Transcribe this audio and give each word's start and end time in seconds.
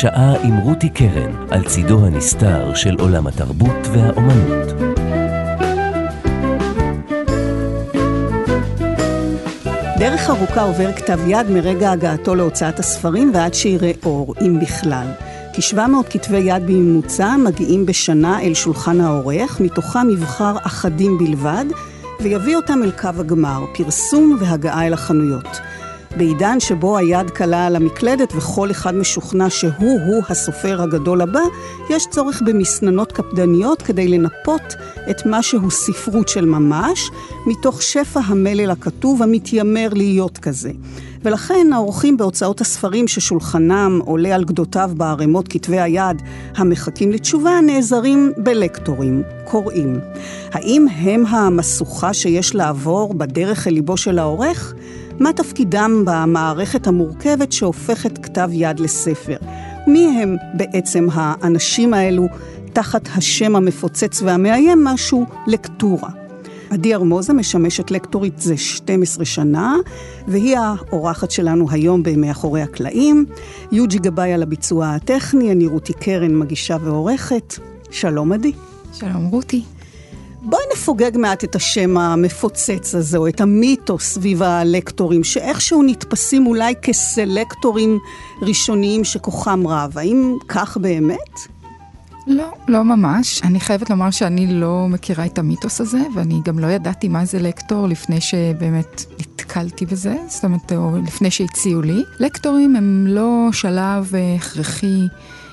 שעה 0.00 0.34
עם 0.42 0.56
רותי 0.56 0.88
קרן 0.88 1.32
על 1.50 1.64
צידו 1.64 2.06
הנסתר 2.06 2.74
של 2.74 2.96
עולם 2.98 3.26
התרבות 3.26 3.86
והאומנות. 3.92 4.72
דרך 9.98 10.30
ארוכה 10.30 10.62
עובר 10.62 10.92
כתב 10.92 11.18
יד 11.26 11.50
מרגע 11.50 11.90
הגעתו 11.90 12.34
להוצאת 12.34 12.78
הספרים 12.78 13.30
ועד 13.34 13.54
שיראה 13.54 13.92
אור, 14.04 14.34
אם 14.40 14.60
בכלל. 14.60 15.06
כ-700 15.52 16.10
כתבי 16.10 16.38
יד 16.38 16.66
בממוצע 16.66 17.36
מגיעים 17.36 17.86
בשנה 17.86 18.40
אל 18.40 18.54
שולחן 18.54 19.00
העורך, 19.00 19.60
מתוכם 19.60 20.10
יבחר 20.10 20.56
אחדים 20.62 21.18
בלבד, 21.18 21.64
ויביא 22.20 22.56
אותם 22.56 22.82
אל 22.82 22.90
קו 22.90 23.08
הגמר, 23.18 23.64
פרסום 23.76 24.36
והגעה 24.40 24.86
אל 24.86 24.92
החנויות. 24.92 25.60
בעידן 26.16 26.60
שבו 26.60 26.96
היד 26.96 27.30
קלה 27.30 27.66
על 27.66 27.76
המקלדת 27.76 28.32
וכל 28.36 28.70
אחד 28.70 28.94
משוכנע 28.94 29.50
שהוא-הוא 29.50 30.22
הסופר 30.28 30.82
הגדול 30.82 31.20
הבא, 31.20 31.40
יש 31.90 32.06
צורך 32.10 32.42
במסננות 32.46 33.12
קפדניות 33.12 33.82
כדי 33.82 34.08
לנפות 34.08 34.74
את 35.10 35.26
מה 35.26 35.42
שהוא 35.42 35.70
ספרות 35.70 36.28
של 36.28 36.44
ממש, 36.44 37.10
מתוך 37.46 37.82
שפע 37.82 38.20
המלל 38.26 38.70
הכתוב 38.70 39.22
המתיימר 39.22 39.88
להיות 39.92 40.38
כזה. 40.38 40.70
ולכן 41.22 41.72
האורחים 41.72 42.16
בהוצאות 42.16 42.60
הספרים 42.60 43.08
ששולחנם 43.08 44.00
עולה 44.04 44.34
על 44.34 44.44
גדותיו 44.44 44.90
בערימות 44.96 45.48
כתבי 45.48 45.80
היד 45.80 46.22
המחכים 46.56 47.12
לתשובה 47.12 47.60
נעזרים 47.66 48.32
בלקטורים, 48.36 49.22
קוראים. 49.44 50.00
האם 50.52 50.86
הם 50.88 51.26
המשוכה 51.26 52.14
שיש 52.14 52.54
לעבור 52.54 53.14
בדרך 53.14 53.66
אל 53.66 53.72
ליבו 53.72 53.96
של 53.96 54.18
העורך? 54.18 54.74
מה 55.20 55.32
תפקידם 55.32 56.02
במערכת 56.06 56.86
המורכבת 56.86 57.52
שהופכת 57.52 58.18
כתב 58.18 58.48
יד 58.52 58.80
לספר? 58.80 59.36
מי 59.86 60.22
הם 60.22 60.36
בעצם 60.54 61.08
האנשים 61.12 61.94
האלו 61.94 62.26
תחת 62.72 63.08
השם 63.16 63.56
המפוצץ 63.56 64.22
והמאיים 64.22 64.84
משהו 64.84 65.26
לקטורה? 65.46 66.10
עדי 66.70 66.94
ארמוזה 66.94 67.32
משמשת 67.32 67.90
לקטורית 67.90 68.40
זה 68.40 68.56
12 68.56 69.24
שנה, 69.24 69.76
והיא 70.28 70.56
האורחת 70.58 71.30
שלנו 71.30 71.70
היום 71.70 72.02
במאחורי 72.02 72.62
הקלעים. 72.62 73.26
יוג'י 73.72 73.98
גבאי 73.98 74.32
על 74.32 74.42
הביצוע 74.42 74.88
הטכני, 74.94 75.52
אני 75.52 75.66
רותי 75.66 75.92
קרן, 75.92 76.34
מגישה 76.34 76.76
ועורכת. 76.82 77.54
שלום 77.90 78.32
עדי. 78.32 78.52
שלום 78.92 79.26
רותי. 79.26 79.62
בואי 80.48 80.62
נפוגג 80.72 81.10
מעט 81.18 81.44
את 81.44 81.56
השם 81.56 81.96
המפוצץ 81.96 82.94
הזה, 82.94 83.18
או 83.18 83.28
את 83.28 83.40
המיתוס 83.40 84.04
סביב 84.04 84.42
הלקטורים, 84.42 85.24
שאיכשהו 85.24 85.82
נתפסים 85.82 86.46
אולי 86.46 86.74
כסלקטורים 86.82 87.98
ראשוניים 88.42 89.04
שכוחם 89.04 89.66
רב. 89.66 89.98
האם 89.98 90.36
כך 90.48 90.76
באמת? 90.76 91.34
לא, 92.26 92.48
לא 92.68 92.84
ממש. 92.84 93.42
אני 93.44 93.60
חייבת 93.60 93.90
לומר 93.90 94.10
שאני 94.10 94.46
לא 94.46 94.86
מכירה 94.88 95.26
את 95.26 95.38
המיתוס 95.38 95.80
הזה, 95.80 96.00
ואני 96.14 96.40
גם 96.44 96.58
לא 96.58 96.66
ידעתי 96.66 97.08
מה 97.08 97.24
זה 97.24 97.38
לקטור 97.38 97.86
לפני 97.86 98.20
שבאמת 98.20 99.04
נתקלתי 99.20 99.86
בזה, 99.86 100.14
זאת 100.28 100.44
אומרת, 100.44 100.72
או 100.72 100.96
לפני 101.06 101.30
שהציעו 101.30 101.82
לי. 101.82 102.02
לקטורים 102.20 102.76
הם 102.76 103.04
לא 103.08 103.48
שלב 103.52 104.12
הכרחי 104.36 105.00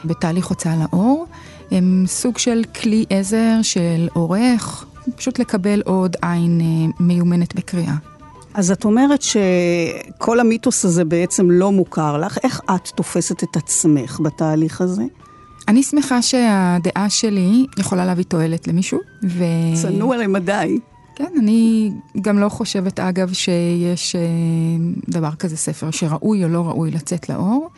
בתהליך 0.06 0.48
הוצאה 0.48 0.75
לאור. 0.75 1.28
הם 1.72 2.03
סוג 2.07 2.38
של 2.38 2.62
כלי 2.81 3.06
עזר 3.09 3.62
של 3.62 4.07
עורך, 4.13 4.85
פשוט 5.16 5.40
לקבל 5.40 5.81
עוד 5.85 6.16
עין 6.22 6.62
אה, 6.62 7.06
מיומנת 7.06 7.56
בקריאה. 7.56 7.96
אז 8.53 8.72
את 8.72 8.85
אומרת 8.85 9.22
שכל 9.22 10.40
המיתוס 10.40 10.85
הזה 10.85 11.06
בעצם 11.06 11.51
לא 11.51 11.72
מוכר 11.72 12.18
לך. 12.18 12.38
איך 12.44 12.62
את 12.75 12.88
תופסת 12.88 13.44
את 13.44 13.56
עצמך 13.56 14.19
בתהליך 14.24 14.81
הזה? 14.81 15.03
אני 15.68 15.84
שמחה 15.84 16.22
שהדעה 16.22 17.09
שלי 17.09 17.66
יכולה 17.78 18.06
להביא 18.06 18.24
תועלת 18.24 18.68
למישהו, 18.68 19.00
ו... 19.24 19.44
צנוע 19.81 20.18
למדי. 20.18 20.80
כן, 21.16 21.34
אני 21.40 21.91
גם 22.22 22.40
לא 22.40 22.50
חושבת, 22.50 23.00
אגב, 23.00 23.34
שיש 23.34 24.16
אה, 24.16 24.22
דבר 25.09 25.31
כזה 25.40 25.57
ספר 25.57 25.91
שראוי 25.91 26.44
או 26.44 26.50
לא 26.50 26.68
ראוי 26.68 26.91
לצאת 26.91 27.30
לאור. 27.30 27.69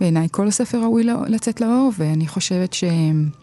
בעיניי 0.00 0.28
כל 0.30 0.48
הספר 0.48 0.78
ראוי 0.82 1.04
לצאת 1.28 1.60
לאור, 1.60 1.92
ואני 1.98 2.26
חושבת 2.26 2.72
ש... 2.72 2.84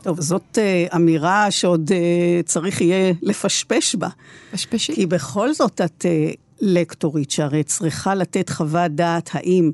טוב, 0.02 0.22
זאת 0.22 0.58
uh, 0.58 0.96
אמירה 0.96 1.52
שעוד 1.52 1.92
uh, 1.92 2.46
צריך 2.46 2.82
יהיה 2.82 3.14
לפשפש 3.22 3.96
בה. 3.96 4.10
פשפשי. 4.52 4.96
כי 4.96 5.06
בכל 5.06 5.54
זאת 5.54 5.82
את 5.82 6.06
uh, 6.06 6.36
לקטורית, 6.62 7.32
שהרי 7.32 7.64
צריכה 7.64 8.16
לתת 8.16 8.50
חוות 8.50 8.92
דעת 8.92 9.30
האם 9.34 9.72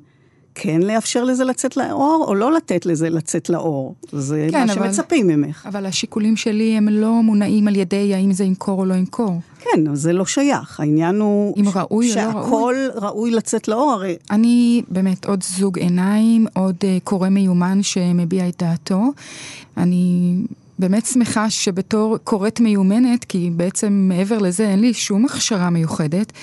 כן 0.60 0.82
לאפשר 0.82 1.24
לזה 1.24 1.44
לצאת 1.44 1.78
לאור, 1.78 2.26
או 2.28 2.36
לא 2.36 2.54
לתת 2.54 2.86
לזה 2.86 3.10
לצאת 3.10 3.50
לאור. 3.50 3.96
זה 4.12 4.48
כן, 4.52 4.68
מה 4.68 4.74
אבל, 4.74 4.92
שמצפים 4.94 5.28
ממך. 5.28 5.66
אבל 5.66 5.86
השיקולים 5.86 6.36
שלי 6.36 6.78
הם 6.78 6.88
לא 6.88 7.24
מונעים 7.24 7.68
על 7.68 7.76
ידי 7.76 8.16
האם 8.16 8.32
זה 8.32 8.44
ימכור 8.44 8.80
או 8.80 8.86
לא 8.86 8.94
ימכור. 8.94 9.42
כן, 9.60 9.96
זה 9.96 10.14
לא 10.14 10.26
שייך. 10.26 10.80
העניין 10.80 11.20
הוא... 11.20 11.54
אם 11.58 11.66
ראוי 11.76 12.12
או 12.12 12.16
לא 12.16 12.22
ראוי. 12.22 12.44
שהכל 12.44 12.76
ראוי 12.96 13.32
לצאת 13.32 13.68
לאור, 13.68 13.92
הרי... 13.92 14.16
אני 14.32 14.82
באמת 14.90 15.26
עוד 15.26 15.44
זוג 15.44 15.80
עיניים, 15.80 16.48
עוד 16.54 16.76
uh, 16.82 16.86
קורא 17.04 17.30
מיומן 17.30 17.84
שמביע 17.84 18.48
את 18.50 18.64
דעתו. 18.64 19.04
אני... 19.78 20.34
באמת 20.80 21.06
שמחה 21.06 21.50
שבתור 21.50 22.18
קוראת 22.24 22.60
מיומנת, 22.60 23.26
כי 23.26 23.50
בעצם 23.56 23.94
מעבר 24.10 24.38
לזה 24.38 24.70
אין 24.70 24.80
לי 24.80 24.94
שום 24.94 25.26
הכשרה 25.26 25.70
מיוחדת, 25.70 26.34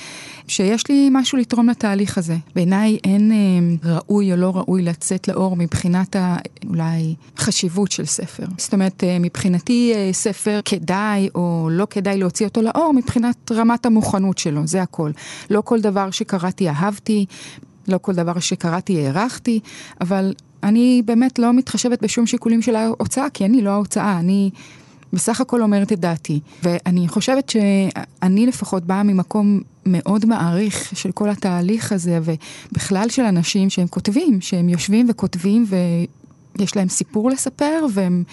שיש 0.49 0.88
לי 0.88 1.09
משהו 1.12 1.38
לתרום 1.38 1.69
לתהליך 1.69 2.19
הזה. 2.19 2.37
בעיניי 2.55 2.99
אין 3.05 3.32
אה, 3.32 3.91
ראוי 3.94 4.32
או 4.32 4.37
לא 4.37 4.56
ראוי 4.56 4.82
לצאת 4.82 5.28
לאור 5.28 5.56
מבחינת. 5.56 6.16
אולי 6.69 7.15
חשיבות 7.38 7.93
של 7.93 8.05
ספר. 8.05 8.44
זאת 8.59 8.72
אומרת, 8.72 9.05
אה, 9.05 9.19
מבחינתי 9.21 9.93
אה, 9.94 10.12
ספר 10.12 10.60
כדאי 10.65 11.28
או 11.34 11.69
לא 11.72 11.87
כדאי 11.91 12.19
להוציא 12.19 12.47
אותו 12.47 12.62
לאור 12.62 12.93
מבחינת 12.94 13.53
רמת 13.53 13.87
המוכנות 13.87 14.38
שלו, 14.38 14.66
זה 14.66 14.82
הכל. 14.82 15.10
לא 15.50 15.60
כל 15.65 15.81
דבר 15.81 16.10
שקראתי 16.10 16.69
אהבתי. 16.69 17.26
לא 17.88 17.99
כל 17.99 18.12
דבר 18.12 18.38
שקראתי 18.38 19.06
הערכתי, 19.06 19.61
אבל 20.00 20.34
אני 20.62 21.03
באמת 21.05 21.38
לא 21.38 21.53
מתחשבת 21.53 22.03
בשום 22.03 22.26
שיקולים 22.26 22.62
של 22.62 22.76
ההוצאה, 22.76 23.31
כי 23.31 23.44
אני 23.44 23.62
לא 23.62 23.71
ההוצאה, 23.71 24.19
אני 24.19 24.50
בסך 25.12 25.41
הכל 25.41 25.62
אומרת 25.62 25.93
את 25.93 26.00
דעתי. 26.00 26.41
ואני 26.62 27.09
חושבת 27.09 27.49
שאני 27.50 28.47
לפחות 28.47 28.84
באה 28.84 29.03
ממקום 29.03 29.61
מאוד 29.87 30.27
מעריך 30.27 30.93
של 30.97 31.12
כל 31.12 31.31
התהליך 31.31 31.93
הזה, 31.93 32.19
ובכלל 32.22 33.09
של 33.09 33.22
אנשים 33.22 33.71
שהם 33.71 33.87
כותבים, 33.87 34.41
שהם 34.41 34.69
יושבים 34.69 35.06
וכותבים 35.11 35.65
ויש 36.59 36.77
להם 36.77 36.89
סיפור 36.89 37.31
לספר, 37.31 37.87
והם... 37.93 38.25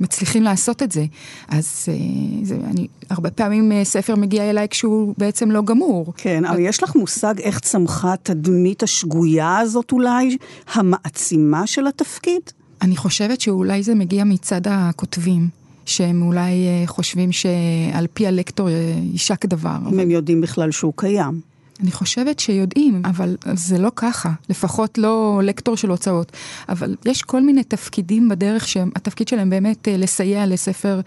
מצליחים 0.00 0.42
לעשות 0.42 0.82
את 0.82 0.92
זה. 0.92 1.04
אז 1.48 1.86
אה, 1.88 1.94
זה, 2.42 2.56
אני, 2.70 2.86
הרבה 3.10 3.30
פעמים 3.30 3.72
אה, 3.72 3.84
ספר 3.84 4.16
מגיע 4.16 4.50
אליי 4.50 4.68
כשהוא 4.68 5.14
בעצם 5.18 5.50
לא 5.50 5.62
גמור. 5.62 6.12
כן, 6.16 6.44
אבל 6.44 6.58
יש 6.58 6.82
לך 6.82 6.96
מושג 6.96 7.34
איך 7.40 7.60
צמחה 7.60 8.12
התדמית 8.12 8.82
השגויה 8.82 9.58
הזאת 9.58 9.92
אולי, 9.92 10.36
המעצימה 10.72 11.66
של 11.66 11.86
התפקיד? 11.86 12.42
אני 12.82 12.96
חושבת 12.96 13.40
שאולי 13.40 13.82
זה 13.82 13.94
מגיע 13.94 14.24
מצד 14.24 14.60
הכותבים. 14.66 15.63
שהם 15.88 16.22
אולי 16.22 16.66
אה, 16.66 16.82
חושבים 16.86 17.32
שעל 17.32 18.06
פי 18.14 18.26
הלקטור 18.26 18.68
יישק 19.12 19.46
דבר. 19.46 19.76
אם 19.92 20.00
הם 20.00 20.10
יודעים 20.10 20.40
בכלל 20.40 20.70
שהוא 20.70 20.92
קיים. 20.96 21.40
אני 21.80 21.92
חושבת 21.92 22.38
שיודעים, 22.38 23.02
אבל 23.04 23.36
זה 23.54 23.78
לא 23.78 23.90
ככה, 23.96 24.32
לפחות 24.48 24.98
לא 24.98 25.40
לקטור 25.44 25.76
של 25.76 25.90
הוצאות. 25.90 26.32
אבל 26.68 26.96
יש 27.04 27.22
כל 27.22 27.42
מיני 27.42 27.64
תפקידים 27.64 28.28
בדרך 28.28 28.68
שהתפקיד 28.68 29.28
שלהם 29.28 29.50
באמת 29.50 29.88
אה, 29.88 29.96
לסייע 29.96 30.46
לספר 30.46 31.00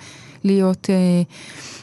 להיות 0.43 0.89
אה, 0.89 1.21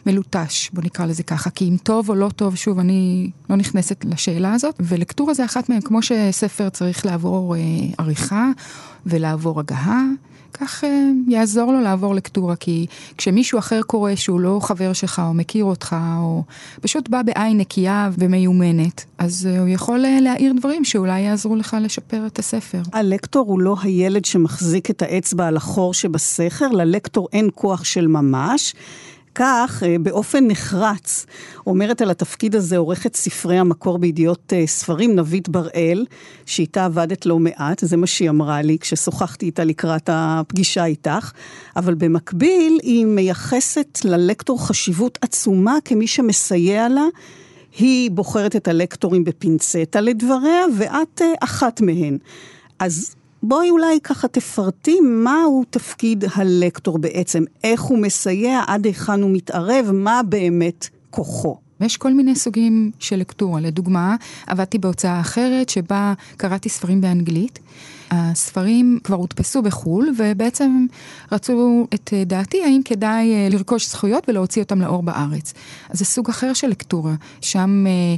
מלוטש, 0.06 0.70
בוא 0.72 0.82
נקרא 0.82 1.06
לזה 1.06 1.22
ככה. 1.22 1.50
כי 1.50 1.68
אם 1.68 1.76
טוב 1.82 2.08
או 2.08 2.14
לא 2.14 2.28
טוב, 2.36 2.56
שוב, 2.56 2.78
אני 2.78 3.30
לא 3.50 3.56
נכנסת 3.56 4.04
לשאלה 4.04 4.52
הזאת, 4.52 4.74
ולקטורה 4.80 5.34
זה 5.34 5.44
אחת 5.44 5.68
מהן, 5.68 5.80
כמו 5.80 6.02
שספר 6.02 6.68
צריך 6.68 7.06
לעבור 7.06 7.56
אה, 7.56 7.60
עריכה 7.98 8.50
ולעבור 9.06 9.60
הגהה. 9.60 10.04
כך 10.60 10.84
אה, 10.84 11.10
יעזור 11.28 11.72
לו 11.72 11.80
לעבור 11.80 12.14
לקטורה, 12.14 12.56
כי 12.56 12.86
כשמישהו 13.18 13.58
אחר 13.58 13.82
קורא 13.82 14.14
שהוא 14.14 14.40
לא 14.40 14.58
חבר 14.62 14.92
שלך 14.92 15.22
או 15.28 15.34
מכיר 15.34 15.64
אותך, 15.64 15.96
או 16.18 16.42
פשוט 16.80 17.08
בא 17.08 17.22
בעין 17.22 17.58
נקייה 17.58 18.10
ומיומנת, 18.18 19.04
אז 19.18 19.48
אה, 19.50 19.60
הוא 19.60 19.68
יכול 19.68 20.04
אה, 20.04 20.20
להעיר 20.20 20.52
דברים 20.56 20.84
שאולי 20.84 21.20
יעזרו 21.20 21.56
לך 21.56 21.76
לשפר 21.80 22.26
את 22.26 22.38
הספר. 22.38 22.82
הלקטור 22.92 23.46
הוא 23.48 23.60
לא 23.60 23.76
הילד 23.82 24.24
שמחזיק 24.24 24.90
את 24.90 25.02
האצבע 25.02 25.46
על 25.46 25.56
החור 25.56 25.94
שבסכר, 25.94 26.68
ללקטור 26.68 27.28
אין 27.32 27.48
כוח 27.54 27.84
של 27.84 28.06
ממש. 28.06 28.74
כך, 29.34 29.82
אה, 29.86 29.96
באופן 29.98 30.46
נחרץ, 30.46 31.26
אומרת 31.66 32.02
על 32.02 32.10
התפקיד 32.10 32.54
הזה 32.54 32.76
עורכת 32.76 33.16
ספרי 33.16 33.58
המקור 33.58 33.98
בידיעות 33.98 34.52
אה, 34.52 34.66
ספרים, 34.66 35.16
נבית 35.16 35.48
בראל, 35.48 36.06
שאיתה 36.46 36.84
עבדת 36.84 37.26
לא 37.26 37.38
מעט, 37.38 37.78
זה 37.80 37.96
מה 37.96 38.06
שהיא 38.06 38.30
אמרה 38.30 38.62
לי 38.62 38.78
כששוחחתי 38.78 39.46
איתה 39.46 39.64
לקראת 39.64 40.10
הפגישה 40.12 40.84
איתך, 40.84 41.32
אבל 41.76 41.94
במקביל 41.94 42.78
היא 42.82 43.06
מייחסת 43.06 43.98
ללקטור 44.04 44.66
חשיבות 44.66 45.18
עצומה 45.22 45.76
כמי 45.84 46.06
שמסייע 46.06 46.88
לה. 46.88 47.04
היא 47.78 48.10
בוחרת 48.10 48.56
את 48.56 48.68
הלקטורים 48.68 49.24
בפינצטה 49.24 50.00
לדבריה, 50.00 50.64
ואת 50.78 51.22
אה, 51.22 51.32
אחת 51.40 51.80
מהן. 51.80 52.18
אז 52.78 53.14
בואי 53.46 53.70
אולי 53.70 54.00
ככה 54.02 54.28
תפרטי 54.28 55.00
מהו 55.00 55.64
תפקיד 55.70 56.24
הלקטור 56.34 56.98
בעצם, 56.98 57.44
איך 57.64 57.82
הוא 57.82 57.98
מסייע, 57.98 58.62
עד 58.66 58.84
היכן 58.84 59.22
הוא 59.22 59.30
מתערב, 59.30 59.90
מה 59.92 60.20
באמת 60.28 60.88
כוחו. 61.10 61.56
יש 61.80 61.96
כל 61.96 62.12
מיני 62.12 62.34
סוגים 62.34 62.90
של 62.98 63.16
לקטורה. 63.16 63.60
לדוגמה, 63.60 64.16
עבדתי 64.46 64.78
בהוצאה 64.78 65.20
אחרת 65.20 65.68
שבה 65.68 66.14
קראתי 66.36 66.68
ספרים 66.68 67.00
באנגלית. 67.00 67.58
הספרים 68.10 68.98
כבר 69.04 69.16
הודפסו 69.16 69.62
בחו"ל, 69.62 70.14
ובעצם 70.18 70.86
רצו 71.32 71.86
את 71.94 72.12
דעתי 72.26 72.62
האם 72.64 72.80
כדאי 72.84 73.34
אה, 73.34 73.48
לרכוש 73.50 73.90
זכויות 73.90 74.28
ולהוציא 74.28 74.62
אותם 74.62 74.80
לאור 74.80 75.02
בארץ. 75.02 75.54
אז 75.90 75.98
זה 75.98 76.04
סוג 76.04 76.28
אחר 76.28 76.52
של 76.52 76.68
לקטורה, 76.68 77.14
שם 77.40 77.84
אה, 77.86 78.16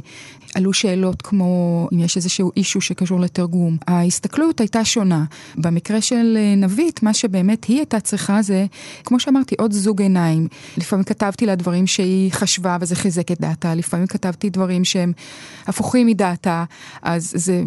עלו 0.55 0.73
שאלות 0.73 1.21
כמו 1.21 1.87
אם 1.93 1.99
יש 1.99 2.17
איזשהו 2.17 2.51
אישו 2.57 2.81
שקשור 2.81 3.19
לתרגום. 3.19 3.77
ההסתכלות 3.87 4.59
הייתה 4.59 4.85
שונה. 4.85 5.25
במקרה 5.55 6.01
של 6.01 6.37
אה, 6.37 6.55
נבית, 6.55 7.03
מה 7.03 7.13
שבאמת 7.13 7.65
היא 7.65 7.77
הייתה 7.77 7.99
צריכה 7.99 8.41
זה, 8.41 8.65
כמו 9.05 9.19
שאמרתי, 9.19 9.55
עוד 9.59 9.73
זוג 9.73 10.01
עיניים. 10.01 10.47
לפעמים 10.77 11.05
כתבתי 11.05 11.45
לה 11.45 11.55
דברים 11.55 11.87
שהיא 11.87 12.31
חשבה 12.31 12.77
וזה 12.81 12.95
חיזק 12.95 13.31
את 13.31 13.41
דעתה, 13.41 13.75
לפעמים 13.75 14.07
כתבתי 14.07 14.49
דברים 14.49 14.85
שהם 14.85 15.13
הפוכים 15.67 16.07
מדעתה, 16.07 16.63
אז 17.01 17.31
זה 17.35 17.63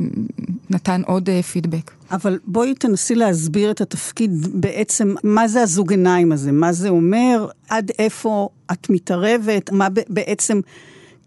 נתן 0.70 1.02
עוד 1.06 1.28
uh, 1.28 1.42
פידבק. 1.42 1.90
אבל 2.10 2.38
בואי 2.46 2.74
תנסי 2.74 3.14
להסביר 3.14 3.70
את 3.70 3.80
התפקיד 3.80 4.46
בעצם, 4.54 5.14
מה 5.24 5.48
זה 5.48 5.62
הזוג 5.62 5.90
עיניים 5.90 6.32
הזה? 6.32 6.52
מה 6.52 6.72
זה 6.72 6.88
אומר? 6.88 7.46
עד 7.68 7.90
איפה 7.98 8.48
את 8.72 8.90
מתערבת? 8.90 9.72
מה 9.72 9.88
בעצם... 10.08 10.60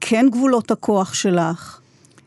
כן 0.06 0.26
גבולות 0.32 0.72
הכוח 0.72 1.14
שלך? 1.14 1.80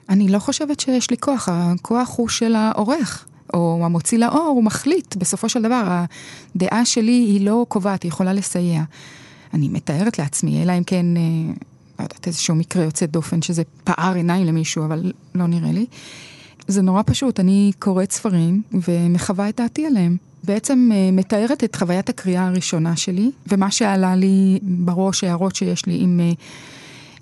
אני 0.08 0.28
לא 0.28 0.38
חושבת 0.38 0.80
שיש 0.80 1.10
לי 1.10 1.16
כוח, 1.16 1.48
הכוח 1.52 2.14
הוא 2.16 2.28
של 2.28 2.54
העורך. 2.54 3.26
או 3.54 3.80
המוציא 3.84 4.18
לאור, 4.18 4.52
הוא 4.54 4.64
מחליט, 4.64 5.16
בסופו 5.16 5.48
של 5.48 5.62
דבר, 5.62 6.04
הדעה 6.54 6.84
שלי 6.84 7.12
היא 7.12 7.46
לא 7.46 7.66
קובעת, 7.68 8.02
היא 8.02 8.08
יכולה 8.08 8.32
לסייע. 8.32 8.82
אני 9.54 9.68
מתארת 9.68 10.18
לעצמי, 10.18 10.62
אלא 10.62 10.72
אם 10.78 10.84
כן, 10.84 11.06
אה, 11.16 11.52
לא 11.98 12.04
יודעת, 12.04 12.26
איזשהו 12.26 12.54
מקרה 12.54 12.84
יוצא 12.84 13.06
דופן 13.06 13.42
שזה 13.42 13.62
פער 13.84 14.14
עיניים 14.14 14.46
למישהו, 14.46 14.84
אבל 14.84 15.12
לא 15.34 15.46
נראה 15.46 15.72
לי. 15.72 15.86
זה 16.68 16.82
נורא 16.82 17.02
פשוט, 17.06 17.40
אני 17.40 17.72
קוראת 17.78 18.12
ספרים 18.12 18.62
ומחווה 18.72 19.48
את 19.48 19.56
דעתי 19.56 19.86
עליהם. 19.86 20.16
בעצם 20.44 20.90
אה, 20.92 21.10
מתארת 21.12 21.64
את 21.64 21.76
חוויית 21.76 22.08
הקריאה 22.08 22.46
הראשונה 22.46 22.96
שלי, 22.96 23.30
ומה 23.48 23.70
שעלה 23.70 24.14
לי 24.14 24.58
בראש, 24.62 25.24
הערות 25.24 25.56
שיש 25.56 25.86
לי 25.86 25.98
עם... 26.00 26.20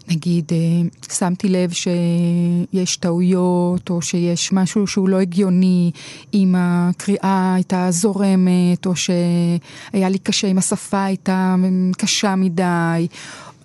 נגיד, 0.08 0.52
אה, 0.52 0.88
שמתי 1.14 1.48
לב 1.48 1.70
שיש 1.72 2.96
טעויות, 2.96 3.90
או 3.90 4.02
שיש 4.02 4.52
משהו 4.52 4.86
שהוא 4.86 5.08
לא 5.08 5.20
הגיוני, 5.20 5.90
אם 6.34 6.54
הקריאה 6.58 7.54
הייתה 7.54 7.86
זורמת, 7.90 8.86
או 8.86 8.96
שהיה 8.96 10.08
לי 10.08 10.18
קשה, 10.18 10.48
אם 10.48 10.58
השפה 10.58 11.04
הייתה 11.04 11.54
קשה 11.98 12.36
מדי. 12.36 13.06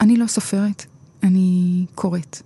אני 0.01 0.17
לא 0.17 0.27
סופרת, 0.27 0.85
אני 1.23 1.85
קוראת. 1.95 2.41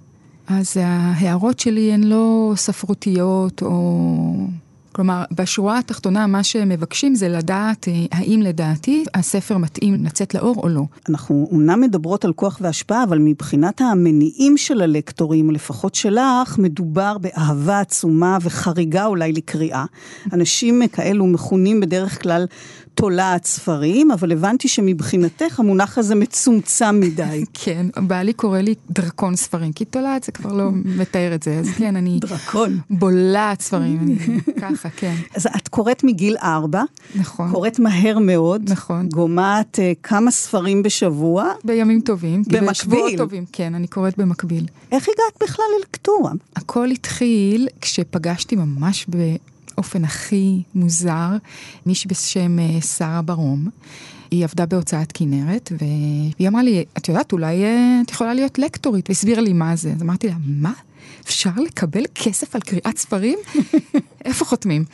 אז 0.47 0.77
ההערות 0.77 1.59
שלי 1.59 1.93
הן 1.93 2.03
לא 2.03 2.53
ספרותיות 2.55 3.61
או 3.61 4.47
כלומר, 4.93 5.23
בשורה 5.31 5.79
התחתונה, 5.79 6.27
מה 6.27 6.43
שהם 6.43 6.69
מבקשים 6.69 7.15
זה 7.15 7.29
לדעת 7.29 7.87
אה, 7.87 7.93
האם 8.11 8.41
לדעתי 8.41 9.03
הספר 9.13 9.57
מתאים 9.57 10.05
לצאת 10.05 10.33
לאור 10.33 10.55
או 10.57 10.69
לא. 10.69 10.83
אנחנו 11.09 11.47
אומנם 11.51 11.81
מדברות 11.81 12.25
על 12.25 12.33
כוח 12.33 12.57
והשפעה, 12.61 13.03
אבל 13.03 13.17
מבחינת 13.17 13.81
המניעים 13.81 14.57
של 14.57 14.81
הלקטורים, 14.81 15.51
לפחות 15.51 15.95
שלך, 15.95 16.57
מדובר 16.57 17.17
באהבה 17.17 17.79
עצומה 17.79 18.37
וחריגה 18.41 19.05
אולי 19.05 19.31
לקריאה. 19.31 19.85
אנשים 20.33 20.81
כאלו 20.87 21.27
מכונים 21.27 21.79
בדרך 21.79 22.21
כלל 22.21 22.45
תולעת 23.03 23.45
ספרים, 23.45 24.11
אבל 24.11 24.31
הבנתי 24.31 24.67
שמבחינתך 24.67 25.59
המונח 25.59 25.97
הזה 25.97 26.15
מצומצם 26.15 26.99
מדי. 26.99 27.43
כן, 27.63 27.85
בעלי 28.07 28.33
קורא 28.33 28.59
לי 28.59 28.75
דרקון 28.89 29.35
ספרים, 29.35 29.73
כי 29.73 29.85
תולעת 29.85 30.23
זה 30.23 30.31
כבר 30.31 30.53
לא 30.53 30.69
מתאר 30.73 31.35
את 31.35 31.43
זה, 31.43 31.59
אז 31.59 31.69
כן, 31.77 31.95
אני... 31.95 32.19
דרקון. 32.21 32.79
בולעת 32.89 33.61
ספרים, 33.61 33.99
אני 34.01 34.15
ככה, 34.61 34.89
כן. 34.89 35.15
אז 35.35 35.47
את 35.55 35.67
קוראת 35.67 36.03
מגיל 36.03 36.37
ארבע. 36.37 36.83
נכון. 37.15 37.51
קוראת 37.51 37.79
מהר 37.79 38.19
מאוד. 38.19 38.69
נכון. 38.69 39.09
גומעת 39.09 39.79
uh, 39.79 39.99
כמה 40.03 40.31
ספרים 40.31 40.83
בשבוע. 40.83 41.51
בימים 41.63 42.01
טובים. 42.01 42.43
במקביל. 42.47 43.17
טובים, 43.17 43.45
כן, 43.51 43.75
אני 43.75 43.87
קוראת 43.87 44.17
במקביל. 44.17 44.65
איך 44.91 45.03
הגעת 45.03 45.43
בכלל 45.49 45.65
ללקטורה? 45.79 46.31
הכל 46.55 46.91
התחיל 46.91 47.67
כשפגשתי 47.81 48.55
ממש 48.55 49.05
ב... 49.09 49.17
באופן 49.83 50.03
הכי 50.03 50.61
מוזר, 50.75 51.29
מישהי 51.85 52.07
בשם 52.07 52.59
אה, 52.59 52.81
שרה 52.81 53.21
ברום. 53.21 53.67
היא 54.31 54.43
עבדה 54.43 54.65
בהוצאת 54.65 55.11
כנרת, 55.13 55.71
והיא 55.77 56.47
אמרה 56.47 56.63
לי, 56.63 56.85
את 56.97 57.09
יודעת, 57.09 57.31
אולי 57.31 57.63
אה, 57.63 58.01
את 58.05 58.11
יכולה 58.11 58.33
להיות 58.33 58.59
לקטורית, 58.59 59.09
והסבירה 59.09 59.41
לי 59.41 59.53
מה 59.53 59.75
זה. 59.75 59.91
אז 59.91 60.01
אמרתי 60.01 60.27
לה, 60.27 60.33
מה? 60.45 60.73
אפשר 61.25 61.49
לקבל 61.65 62.03
כסף 62.15 62.55
על 62.55 62.61
קריאת 62.61 62.97
ספרים? 62.97 63.39
איפה 64.25 64.45
חותמים? 64.45 64.85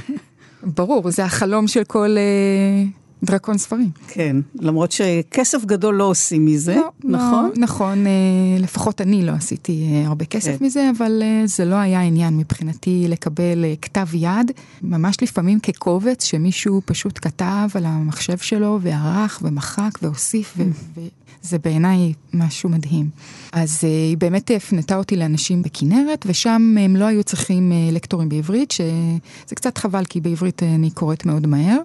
ברור, 0.76 1.10
זה 1.10 1.24
החלום 1.24 1.68
של 1.68 1.84
כל 1.84 2.16
uh, 2.16 3.01
דרקון 3.24 3.58
ספרים. 3.58 3.90
כן, 4.08 4.36
למרות 4.60 4.92
שכסף 4.92 5.64
גדול 5.64 5.94
לא 5.94 6.04
עושים 6.04 6.46
מזה, 6.46 6.74
לא, 6.74 6.90
נכון? 7.04 7.44
לא, 7.44 7.62
נכון, 7.62 8.06
אה, 8.06 8.12
לפחות 8.58 9.00
אני 9.00 9.26
לא 9.26 9.32
עשיתי 9.32 9.86
אה, 9.92 10.06
הרבה 10.06 10.24
כסף 10.24 10.58
כן. 10.58 10.64
מזה, 10.64 10.90
אבל 10.96 11.22
אה, 11.22 11.42
זה 11.46 11.64
לא 11.64 11.74
היה 11.74 12.00
עניין 12.02 12.36
מבחינתי 12.36 13.04
לקבל 13.08 13.64
כתב 13.82 14.06
יד, 14.14 14.50
ממש 14.82 15.16
לפעמים 15.22 15.60
כקובץ 15.60 16.24
שמישהו 16.24 16.82
פשוט 16.84 17.18
כתב 17.22 17.68
על 17.74 17.84
המחשב 17.86 18.38
שלו 18.38 18.78
וערך 18.82 19.40
ומחק 19.42 19.90
והוסיף, 20.02 20.54
ו- 20.56 21.00
וזה 21.44 21.58
בעיניי 21.58 22.12
משהו 22.34 22.70
מדהים. 22.70 23.08
אז 23.52 23.78
היא 23.82 24.16
באמת 24.16 24.50
הפנתה 24.56 24.96
אותי 24.96 25.16
לאנשים 25.16 25.62
בכנרת, 25.62 26.24
ושם 26.28 26.74
הם 26.80 26.96
לא 26.96 27.04
היו 27.04 27.24
צריכים 27.24 27.72
לקטורים 27.92 28.28
בעברית, 28.28 28.70
שזה 28.70 29.54
קצת 29.54 29.78
חבל, 29.78 30.04
כי 30.04 30.20
בעברית 30.20 30.62
אני 30.62 30.90
קוראת 30.90 31.26
מאוד 31.26 31.46
מהר. 31.46 31.78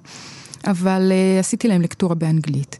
אבל 0.65 1.11
uh, 1.11 1.39
עשיתי 1.39 1.67
להם 1.67 1.81
לקטורה 1.81 2.15
באנגלית. 2.15 2.77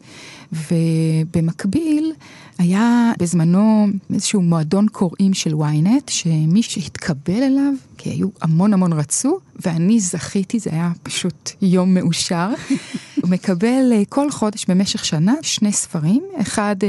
ובמקביל, 0.52 2.12
היה 2.58 3.12
בזמנו 3.18 3.86
איזשהו 4.14 4.42
מועדון 4.42 4.88
קוראים 4.88 5.34
של 5.34 5.52
ynet, 5.52 6.10
שמי 6.10 6.62
שהתקבל 6.62 7.42
אליו, 7.42 7.72
כי 7.98 8.10
היו 8.10 8.28
המון 8.40 8.72
המון 8.72 8.92
רצו, 8.92 9.38
ואני 9.64 10.00
זכיתי, 10.00 10.58
זה 10.58 10.70
היה 10.72 10.92
פשוט 11.02 11.50
יום 11.62 11.94
מאושר. 11.94 12.48
הוא 13.22 13.30
מקבל 13.30 13.92
uh, 13.92 14.06
כל 14.08 14.30
חודש 14.30 14.64
במשך 14.68 15.04
שנה 15.04 15.34
שני 15.42 15.72
ספרים, 15.72 16.22
אחד 16.40 16.76
uh, 16.80 16.84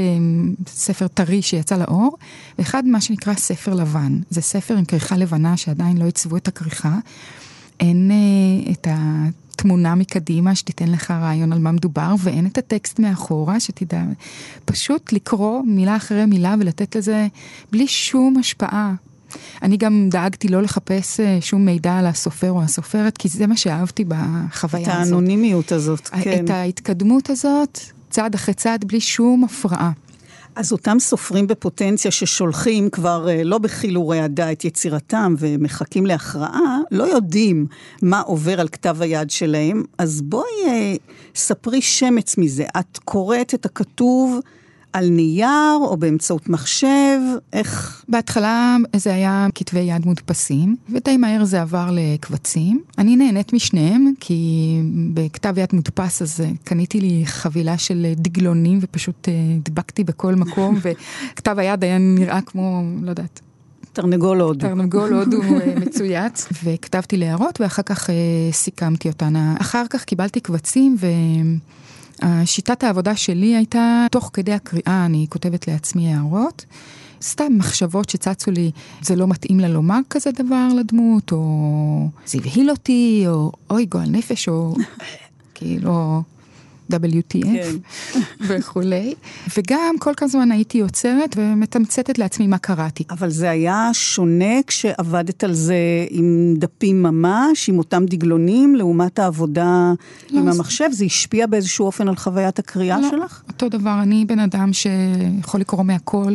ספר 0.66 1.08
טרי 1.08 1.42
שיצא 1.42 1.76
לאור, 1.76 2.16
ואחד 2.58 2.86
מה 2.86 3.00
שנקרא 3.00 3.34
ספר 3.34 3.74
לבן. 3.74 4.18
זה 4.30 4.40
ספר 4.40 4.76
עם 4.76 4.84
כריכה 4.84 5.16
לבנה 5.16 5.56
שעדיין 5.56 5.98
לא 5.98 6.04
עיצבו 6.04 6.36
את 6.36 6.48
הכריכה. 6.48 6.98
אין 7.80 8.10
uh, 8.10 8.72
את 8.72 8.86
ה... 8.86 9.24
תמונה 9.62 9.94
מקדימה 9.94 10.54
שתיתן 10.54 10.88
לך 10.88 11.10
רעיון 11.10 11.52
על 11.52 11.58
מה 11.58 11.72
מדובר, 11.72 12.14
ואין 12.18 12.46
את 12.46 12.58
הטקסט 12.58 12.98
מאחורה, 12.98 13.60
שתדע 13.60 14.02
פשוט 14.64 15.12
לקרוא 15.12 15.62
מילה 15.66 15.96
אחרי 15.96 16.26
מילה 16.26 16.54
ולתת 16.60 16.96
לזה 16.96 17.26
בלי 17.72 17.86
שום 17.86 18.36
השפעה. 18.36 18.94
אני 19.62 19.76
גם 19.76 20.08
דאגתי 20.10 20.48
לא 20.48 20.62
לחפש 20.62 21.20
אה, 21.20 21.38
שום 21.40 21.64
מידע 21.64 21.98
על 21.98 22.06
הסופר 22.06 22.50
או 22.50 22.62
הסופרת, 22.62 23.18
כי 23.18 23.28
זה 23.28 23.46
מה 23.46 23.56
שאהבתי 23.56 24.04
בחוויה 24.08 24.82
הזאת. 24.82 24.88
את 24.88 25.06
האנונימיות 25.06 25.72
הזאת, 25.72 26.08
כן. 26.08 26.44
את 26.44 26.50
ההתקדמות 26.50 27.30
הזאת, 27.30 27.80
צעד 28.10 28.34
אחרי 28.34 28.54
צעד, 28.54 28.84
בלי 28.84 29.00
שום 29.00 29.44
הפרעה. 29.44 29.90
אז 30.54 30.72
אותם 30.72 30.98
סופרים 30.98 31.46
בפוטנציה 31.46 32.10
ששולחים 32.10 32.90
כבר 32.90 33.28
אה, 33.28 33.44
לא 33.44 33.58
בחיל 33.58 33.98
ורעדה 33.98 34.52
את 34.52 34.64
יצירתם 34.64 35.34
ומחכים 35.38 36.06
להכרעה, 36.06 36.78
לא 36.90 37.04
יודעים 37.04 37.66
מה 38.02 38.20
עובר 38.20 38.60
על 38.60 38.68
כתב 38.68 38.96
היד 39.00 39.30
שלהם, 39.30 39.82
אז 39.98 40.22
בואי 40.22 40.50
אה, 40.66 40.94
ספרי 41.34 41.82
שמץ 41.82 42.38
מזה. 42.38 42.64
את 42.80 42.98
קוראת 43.04 43.54
את 43.54 43.66
הכתוב 43.66 44.40
על 44.92 45.08
נייר 45.08 45.76
או 45.80 45.96
באמצעות 45.96 46.48
מחשב? 46.48 47.18
איך? 47.52 48.04
בהתחלה 48.08 48.76
זה 48.96 49.14
היה 49.14 49.46
כתבי 49.54 49.80
יד 49.80 50.06
מודפסים, 50.06 50.76
ודי 50.92 51.16
מהר 51.16 51.44
זה 51.44 51.62
עבר 51.62 51.90
לקבצים. 51.92 52.82
אני 52.98 53.16
נהנית 53.16 53.52
משניהם, 53.52 54.12
כי 54.20 54.80
בכתב 55.14 55.58
יד 55.58 55.68
מודפס 55.72 56.22
אז 56.22 56.40
אה, 56.40 56.50
קניתי 56.64 57.00
לי 57.00 57.22
חבילה 57.26 57.78
של 57.78 58.06
דגלונים 58.16 58.78
ופשוט 58.82 59.28
אה, 59.28 59.34
הדבקתי 59.56 60.04
בכל 60.04 60.34
מקום, 60.34 60.78
וכתב 60.82 61.58
היד 61.58 61.84
היה 61.84 61.98
נראה 61.98 62.40
כמו, 62.40 62.82
לא 63.02 63.10
יודעת, 63.10 63.40
תרנגול 63.92 64.40
הודו. 64.40 64.68
תרנגול 64.68 65.14
הודו 65.14 65.42
אה, 65.42 65.74
מצויץ, 65.86 66.48
וכתבתי 66.64 67.16
להערות 67.16 67.60
ואחר 67.60 67.82
כך 67.82 68.10
סיכמתי 68.52 69.08
אותן. 69.08 69.34
אחר 69.60 69.84
כך 69.90 70.04
קיבלתי 70.04 70.40
קבצים 70.40 70.96
ו... 70.98 71.06
שיטת 72.44 72.84
העבודה 72.84 73.16
שלי 73.16 73.56
הייתה, 73.56 74.06
תוך 74.10 74.30
כדי 74.32 74.52
הקריאה 74.52 75.04
אני 75.06 75.26
כותבת 75.28 75.68
לעצמי 75.68 76.14
הערות. 76.14 76.64
סתם 77.22 77.52
מחשבות 77.58 78.10
שצצו 78.10 78.50
לי, 78.50 78.70
זה 79.02 79.16
לא 79.16 79.26
מתאים 79.28 79.60
לה 79.60 79.68
לומר 79.68 79.98
כזה 80.10 80.30
דבר 80.32 80.68
לדמות, 80.76 81.32
או 81.32 82.08
זה 82.26 82.38
הבהיל 82.38 82.70
אותי, 82.70 83.24
או 83.26 83.52
אוי 83.70 83.84
גועל 83.84 84.08
נפש, 84.10 84.48
או 84.48 84.74
כאילו... 85.54 86.22
WTF 86.94 87.42
כן. 87.42 87.76
וכולי, 88.40 89.14
וגם 89.56 89.94
כל 89.98 90.12
כמה 90.16 90.28
זמן 90.28 90.52
הייתי 90.52 90.78
יוצרת 90.78 91.36
ומתמצתת 91.36 92.18
לעצמי 92.18 92.46
מה 92.46 92.58
קראתי. 92.58 93.04
אבל 93.10 93.30
זה 93.30 93.50
היה 93.50 93.90
שונה 93.92 94.62
כשעבדת 94.66 95.44
על 95.44 95.52
זה 95.52 95.76
עם 96.10 96.54
דפים 96.58 97.02
ממש, 97.02 97.68
עם 97.68 97.78
אותם 97.78 98.04
דגלונים, 98.06 98.76
לעומת 98.76 99.18
העבודה 99.18 99.92
לא, 100.30 100.40
עם 100.40 100.48
המחשב? 100.48 100.88
זה 100.92 101.04
השפיע 101.04 101.46
באיזשהו 101.46 101.86
אופן 101.86 102.08
על 102.08 102.16
חוויית 102.16 102.58
הקריאה 102.58 103.00
לא, 103.00 103.10
שלך? 103.10 103.42
אותו 103.48 103.68
דבר, 103.68 103.98
אני 104.02 104.24
בן 104.24 104.38
אדם 104.38 104.72
שיכול 104.72 105.60
לקרוא 105.60 105.82
מהכל, 105.82 106.34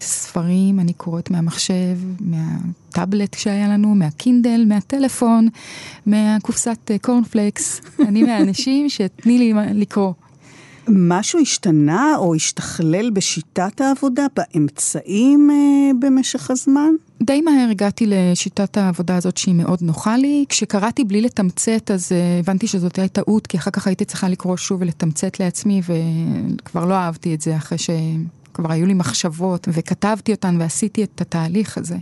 ספרים, 0.00 0.80
אני 0.80 0.92
קוראת 0.92 1.30
מהמחשב, 1.30 1.96
מה... 2.20 2.56
מהטאבלט 2.96 3.34
שהיה 3.34 3.68
לנו, 3.68 3.94
מהקינדל, 3.94 4.64
מהטלפון, 4.68 5.48
מהקופסת 6.06 6.90
אה, 6.90 6.98
קורנפלקס. 6.98 7.80
אני 8.08 8.22
מהאנשים 8.22 8.88
שתני 8.88 9.38
לי 9.38 9.52
לקרוא. 9.74 10.12
משהו 10.88 11.40
השתנה 11.40 12.14
או 12.16 12.34
השתכלל 12.34 13.10
בשיטת 13.10 13.80
העבודה, 13.80 14.26
באמצעים 14.36 15.50
אה, 15.50 15.90
במשך 16.00 16.50
הזמן? 16.50 16.90
די 17.22 17.40
מהר 17.40 17.68
הגעתי 17.70 18.06
לשיטת 18.08 18.76
העבודה 18.76 19.16
הזאת 19.16 19.36
שהיא 19.36 19.54
מאוד 19.54 19.78
נוחה 19.82 20.16
לי. 20.16 20.44
כשקראתי 20.48 21.04
בלי 21.04 21.20
לתמצת 21.20 21.90
אז 21.90 22.12
אה, 22.12 22.38
הבנתי 22.38 22.66
שזאת 22.66 22.98
הייתה 22.98 23.22
טעות, 23.22 23.46
כי 23.46 23.56
אחר 23.58 23.70
כך 23.70 23.86
הייתי 23.86 24.04
צריכה 24.04 24.28
לקרוא 24.28 24.56
שוב 24.56 24.80
ולתמצת 24.80 25.40
לעצמי, 25.40 25.80
וכבר 25.86 26.84
לא 26.84 26.94
אהבתי 26.94 27.34
את 27.34 27.40
זה 27.40 27.56
אחרי 27.56 27.78
שכבר 28.56 28.72
היו 28.72 28.86
לי 28.86 28.94
מחשבות, 28.94 29.68
וכתבתי 29.72 30.32
אותן 30.32 30.56
ועשיתי 30.60 31.04
את 31.04 31.20
התהליך 31.20 31.78
הזה. 31.78 31.96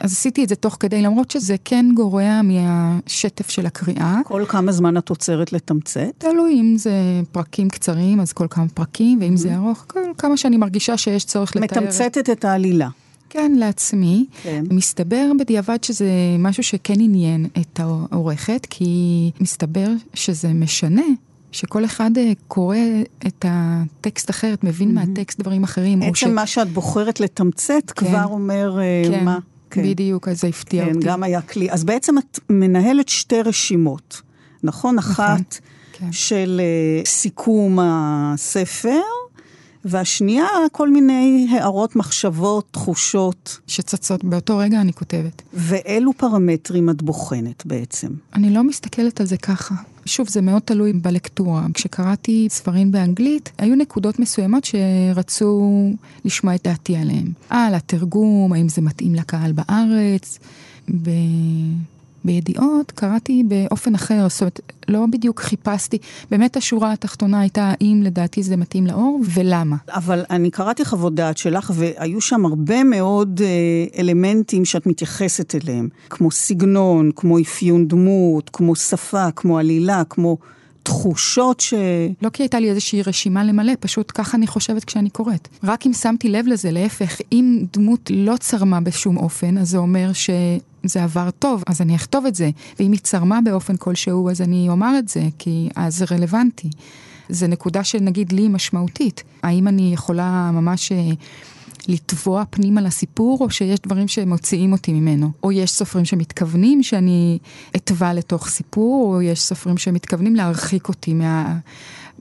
אז 0.00 0.12
עשיתי 0.12 0.44
את 0.44 0.48
זה 0.48 0.54
תוך 0.54 0.76
כדי, 0.80 1.02
למרות 1.02 1.30
שזה 1.30 1.56
כן 1.64 1.86
גורע 1.94 2.40
מהשטף 2.42 3.50
של 3.50 3.66
הקריאה. 3.66 4.20
כל 4.24 4.44
כמה 4.48 4.72
זמן 4.72 4.96
את 4.96 5.08
עוצרת 5.08 5.52
לתמצת? 5.52 6.08
תלוי 6.18 6.60
אם 6.60 6.74
זה 6.78 6.92
פרקים 7.32 7.68
קצרים, 7.68 8.20
אז 8.20 8.32
כל 8.32 8.46
כמה 8.50 8.68
פרקים, 8.68 9.18
ואם 9.20 9.34
mm-hmm. 9.34 9.36
זה 9.36 9.54
ארוך, 9.54 9.84
כל 9.86 10.00
כמה 10.18 10.36
שאני 10.36 10.56
מרגישה 10.56 10.96
שיש 10.96 11.24
צורך 11.24 11.56
לתאר. 11.56 11.80
מתמצתת 11.80 12.30
את 12.30 12.44
העלילה. 12.44 12.88
כן, 13.30 13.52
לעצמי. 13.56 14.26
כן. 14.42 14.64
מסתבר 14.70 15.30
בדיעבד 15.38 15.84
שזה 15.84 16.10
משהו 16.38 16.62
שכן 16.62 17.00
עניין 17.00 17.46
את 17.60 17.80
העורכת, 17.80 18.66
כי 18.70 19.30
מסתבר 19.40 19.88
שזה 20.14 20.48
משנה 20.48 21.02
שכל 21.52 21.84
אחד 21.84 22.18
אה, 22.18 22.32
קורא 22.48 22.76
את 23.26 23.44
הטקסט 23.48 24.30
אחרת, 24.30 24.64
מבין 24.64 24.90
mm-hmm. 24.90 25.06
מהטקסט 25.06 25.40
דברים 25.40 25.64
אחרים. 25.64 26.02
עצם 26.02 26.14
ש... 26.14 26.24
מה 26.24 26.46
שאת 26.46 26.68
בוחרת 26.68 27.20
לתמצת 27.20 27.90
כן, 27.90 28.06
כבר 28.06 28.24
אומר 28.24 28.78
אה, 28.80 29.02
כן. 29.10 29.24
מה. 29.24 29.38
כן. 29.70 29.82
בדיוק, 29.82 30.28
אז 30.28 30.40
זה 30.40 30.46
הפתיע 30.46 30.84
כן, 30.84 30.88
אותי. 30.88 31.00
כן, 31.00 31.06
גם 31.06 31.22
היה 31.22 31.42
כלי. 31.42 31.70
אז 31.70 31.84
בעצם 31.84 32.18
את 32.18 32.38
מנהלת 32.50 33.08
שתי 33.08 33.42
רשימות, 33.42 34.22
נכון? 34.62 34.94
נכון 34.94 34.98
אחת 34.98 35.58
כן. 35.92 36.12
של 36.12 36.60
uh, 37.04 37.08
סיכום 37.08 37.78
הספר, 37.82 39.00
והשנייה, 39.84 40.46
כל 40.72 40.90
מיני 40.90 41.48
הערות, 41.50 41.96
מחשבות, 41.96 42.68
תחושות. 42.70 43.58
שצצות, 43.66 44.24
באותו 44.24 44.58
רגע 44.58 44.80
אני 44.80 44.92
כותבת. 44.92 45.42
ואילו 45.52 46.12
פרמטרים 46.16 46.90
את 46.90 47.02
בוחנת 47.02 47.66
בעצם? 47.66 48.08
אני 48.34 48.50
לא 48.50 48.64
מסתכלת 48.64 49.20
על 49.20 49.26
זה 49.26 49.36
ככה. 49.36 49.74
שוב, 50.06 50.28
זה 50.28 50.40
מאוד 50.40 50.62
תלוי 50.62 50.92
בלקטורה. 50.92 51.66
כשקראתי 51.74 52.46
ספרים 52.50 52.92
באנגלית, 52.92 53.52
היו 53.58 53.76
נקודות 53.76 54.18
מסוימות 54.18 54.64
שרצו 54.64 55.70
לשמוע 56.24 56.54
את 56.54 56.62
דעתי 56.64 56.96
עליהן. 56.96 57.32
על 57.50 57.74
התרגום, 57.74 58.52
האם 58.52 58.68
זה 58.68 58.82
מתאים 58.82 59.14
לקהל 59.14 59.52
בארץ. 59.52 60.38
ב... 61.02 61.10
בידיעות 62.26 62.90
קראתי 62.90 63.42
באופן 63.48 63.94
אחר, 63.94 64.26
זאת 64.28 64.40
אומרת, 64.40 64.60
לא 64.88 65.06
בדיוק 65.10 65.40
חיפשתי, 65.40 65.98
באמת 66.30 66.56
השורה 66.56 66.92
התחתונה 66.92 67.40
הייתה 67.40 67.72
האם 67.80 68.00
לדעתי 68.02 68.42
זה 68.42 68.56
מתאים 68.56 68.86
לאור 68.86 69.20
ולמה. 69.34 69.76
אבל 69.88 70.24
אני 70.30 70.50
קראתי 70.50 70.84
חוות 70.84 71.14
דעת 71.14 71.38
שלך 71.38 71.72
והיו 71.74 72.20
שם 72.20 72.46
הרבה 72.46 72.84
מאוד 72.84 73.40
אה, 73.44 74.00
אלמנטים 74.00 74.64
שאת 74.64 74.86
מתייחסת 74.86 75.54
אליהם, 75.54 75.88
כמו 76.10 76.30
סגנון, 76.30 77.10
כמו 77.16 77.38
אפיון 77.38 77.88
דמות, 77.88 78.50
כמו 78.52 78.76
שפה, 78.76 79.30
כמו 79.30 79.58
עלילה, 79.58 80.02
כמו... 80.10 80.36
תחושות 80.86 81.60
ש... 81.60 81.74
לא 82.22 82.28
כי 82.28 82.42
הייתה 82.42 82.60
לי 82.60 82.70
איזושהי 82.70 83.02
רשימה 83.02 83.44
למלא, 83.44 83.72
פשוט 83.80 84.12
ככה 84.14 84.36
אני 84.36 84.46
חושבת 84.46 84.84
כשאני 84.84 85.10
קוראת. 85.10 85.48
רק 85.64 85.86
אם 85.86 85.92
שמתי 85.92 86.28
לב 86.28 86.46
לזה, 86.46 86.70
להפך, 86.70 87.20
אם 87.32 87.64
דמות 87.72 88.10
לא 88.14 88.36
צרמה 88.36 88.80
בשום 88.80 89.16
אופן, 89.16 89.58
אז 89.58 89.68
זה 89.68 89.78
אומר 89.78 90.10
שזה 90.88 91.04
עבר 91.04 91.30
טוב, 91.30 91.62
אז 91.66 91.80
אני 91.80 91.96
אכתוב 91.96 92.26
את 92.26 92.34
זה. 92.34 92.50
ואם 92.78 92.92
היא 92.92 93.00
צרמה 93.00 93.38
באופן 93.44 93.76
כלשהו, 93.76 94.30
אז 94.30 94.40
אני 94.42 94.68
אומר 94.68 94.98
את 94.98 95.08
זה, 95.08 95.22
כי 95.38 95.68
אז 95.76 95.96
זה 95.96 96.04
רלוונטי. 96.10 96.70
זה 97.28 97.46
נקודה 97.46 97.84
שנגיד 97.84 98.32
לי 98.32 98.48
משמעותית. 98.48 99.22
האם 99.42 99.68
אני 99.68 99.90
יכולה 99.94 100.50
ממש... 100.52 100.92
אה, 100.92 101.10
לטבוע 101.88 102.44
פנימה 102.50 102.80
לסיפור, 102.80 103.38
או 103.40 103.50
שיש 103.50 103.80
דברים 103.80 104.08
שמוציאים 104.08 104.72
אותי 104.72 104.92
ממנו. 104.92 105.30
או 105.42 105.52
יש 105.52 105.70
סופרים 105.70 106.04
שמתכוונים 106.04 106.82
שאני 106.82 107.38
אטבע 107.76 108.12
לתוך 108.12 108.48
סיפור, 108.48 109.14
או 109.14 109.22
יש 109.22 109.40
סופרים 109.40 109.78
שמתכוונים 109.78 110.36
להרחיק 110.36 110.88
אותי 110.88 111.14
מה... 111.14 111.58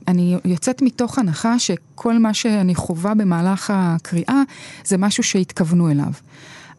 אני 0.08 0.38
יוצאת 0.46 0.82
מתוך 0.82 1.20
הנחה 1.20 1.60
שכל 1.60 2.20
מה 2.20 2.34
שאני 2.34 2.76
חווה 2.76 3.14
במהלך 3.14 3.74
הקריאה 3.76 4.42
זה 4.86 4.98
משהו 4.98 5.24
שהתכוונו 5.24 5.92
אליו. 5.92 6.12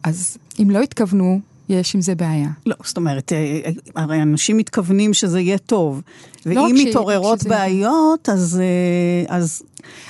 אז 0.03 0.37
אם 0.59 0.69
לא 0.69 0.81
התכוונו, 0.81 1.39
יש 1.69 1.95
עם 1.95 2.01
זה 2.01 2.15
בעיה. 2.15 2.49
לא, 2.65 2.75
זאת 2.83 2.97
אומרת, 2.97 3.33
אה, 3.33 3.37
אה, 3.65 3.71
הרי 3.95 4.21
אנשים 4.21 4.57
מתכוונים 4.57 5.13
שזה 5.13 5.39
יהיה 5.39 5.57
טוב. 5.57 6.01
לא 6.45 6.61
ואם 6.61 6.75
מתעוררות 6.75 7.43
בעיות, 7.43 8.29
אז, 8.29 8.61
אה, 8.61 9.35
אז... 9.35 9.63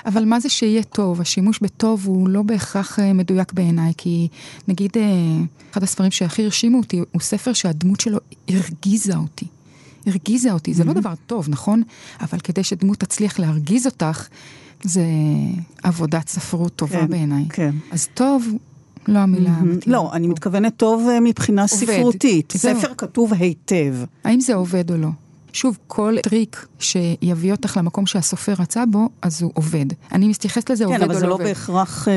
אבל 0.06 0.26
מה 0.26 0.40
זה 0.40 0.50
שיהיה 0.50 0.84
טוב? 0.84 1.22
השימוש 1.22 1.60
בטוב 1.60 2.06
הוא 2.06 2.30
לא 2.30 2.42
בהכרח 2.42 3.00
מדויק 3.14 3.54
בעיניי, 3.54 3.94
כי 3.98 4.28
נגיד, 4.68 4.92
אחד 5.72 5.84
הספרים 5.84 6.12
שהכי 6.12 6.44
הרשימו 6.44 6.78
אותי, 6.78 7.02
הוא 7.12 7.22
ספר 7.22 7.54
שהדמות 7.54 8.00
שלו 8.00 8.18
הרגיזה 8.48 9.16
אותי. 9.16 9.46
הרגיזה 10.08 10.52
אותי, 10.52 10.74
זה 10.74 10.84
לא 10.84 10.94
דבר 10.94 11.14
טוב, 11.28 11.50
נכון? 11.50 11.84
אבל 12.22 12.40
כדי 12.40 12.64
שדמות 12.64 12.98
תצליח 12.98 13.40
להרגיז 13.40 13.86
אותך, 13.86 14.28
זה 14.84 15.06
עבודת 15.84 16.28
ספרות 16.28 16.76
טובה 16.76 17.00
כן, 17.00 17.08
בעיניי. 17.08 17.46
כן. 17.50 17.76
אז 17.92 18.08
טוב 18.14 18.48
לא 19.08 19.20
המילה 19.20 19.50
המתאימה. 19.50 19.98
לא, 19.98 20.14
אני 20.14 20.28
מתכוונת 20.28 20.78
טוב 20.78 21.08
אה, 21.10 21.20
מבחינה 21.20 21.68
ספרותית. 21.68 22.54
ספר 22.58 22.94
כתוב 22.98 23.34
היטב. 23.34 23.96
האם 24.24 24.40
זה 24.40 24.56
עובד 24.56 24.92
או 24.92 24.98
לא? 24.98 25.10
שוב, 25.54 25.78
כל 25.88 26.16
טריק 26.24 26.68
שיביא 26.80 27.52
אותך 27.52 27.78
למקום 27.78 28.06
שהסופר 28.06 28.54
רצה 28.60 28.86
בו, 28.86 29.10
אז 29.22 29.42
הוא 29.42 29.52
עובד. 29.54 29.86
אני 30.12 30.28
מתייחסת 30.28 30.70
לזה 30.70 30.86
כן, 30.86 30.92
עובד 30.92 31.02
או 31.04 31.08
לא 31.08 31.14
עובד. 31.14 31.18
כן, 31.18 31.20
אבל 31.20 31.20
זה 31.20 31.28
לא 31.28 31.38
בהכרח 31.38 32.08
אה, 32.08 32.14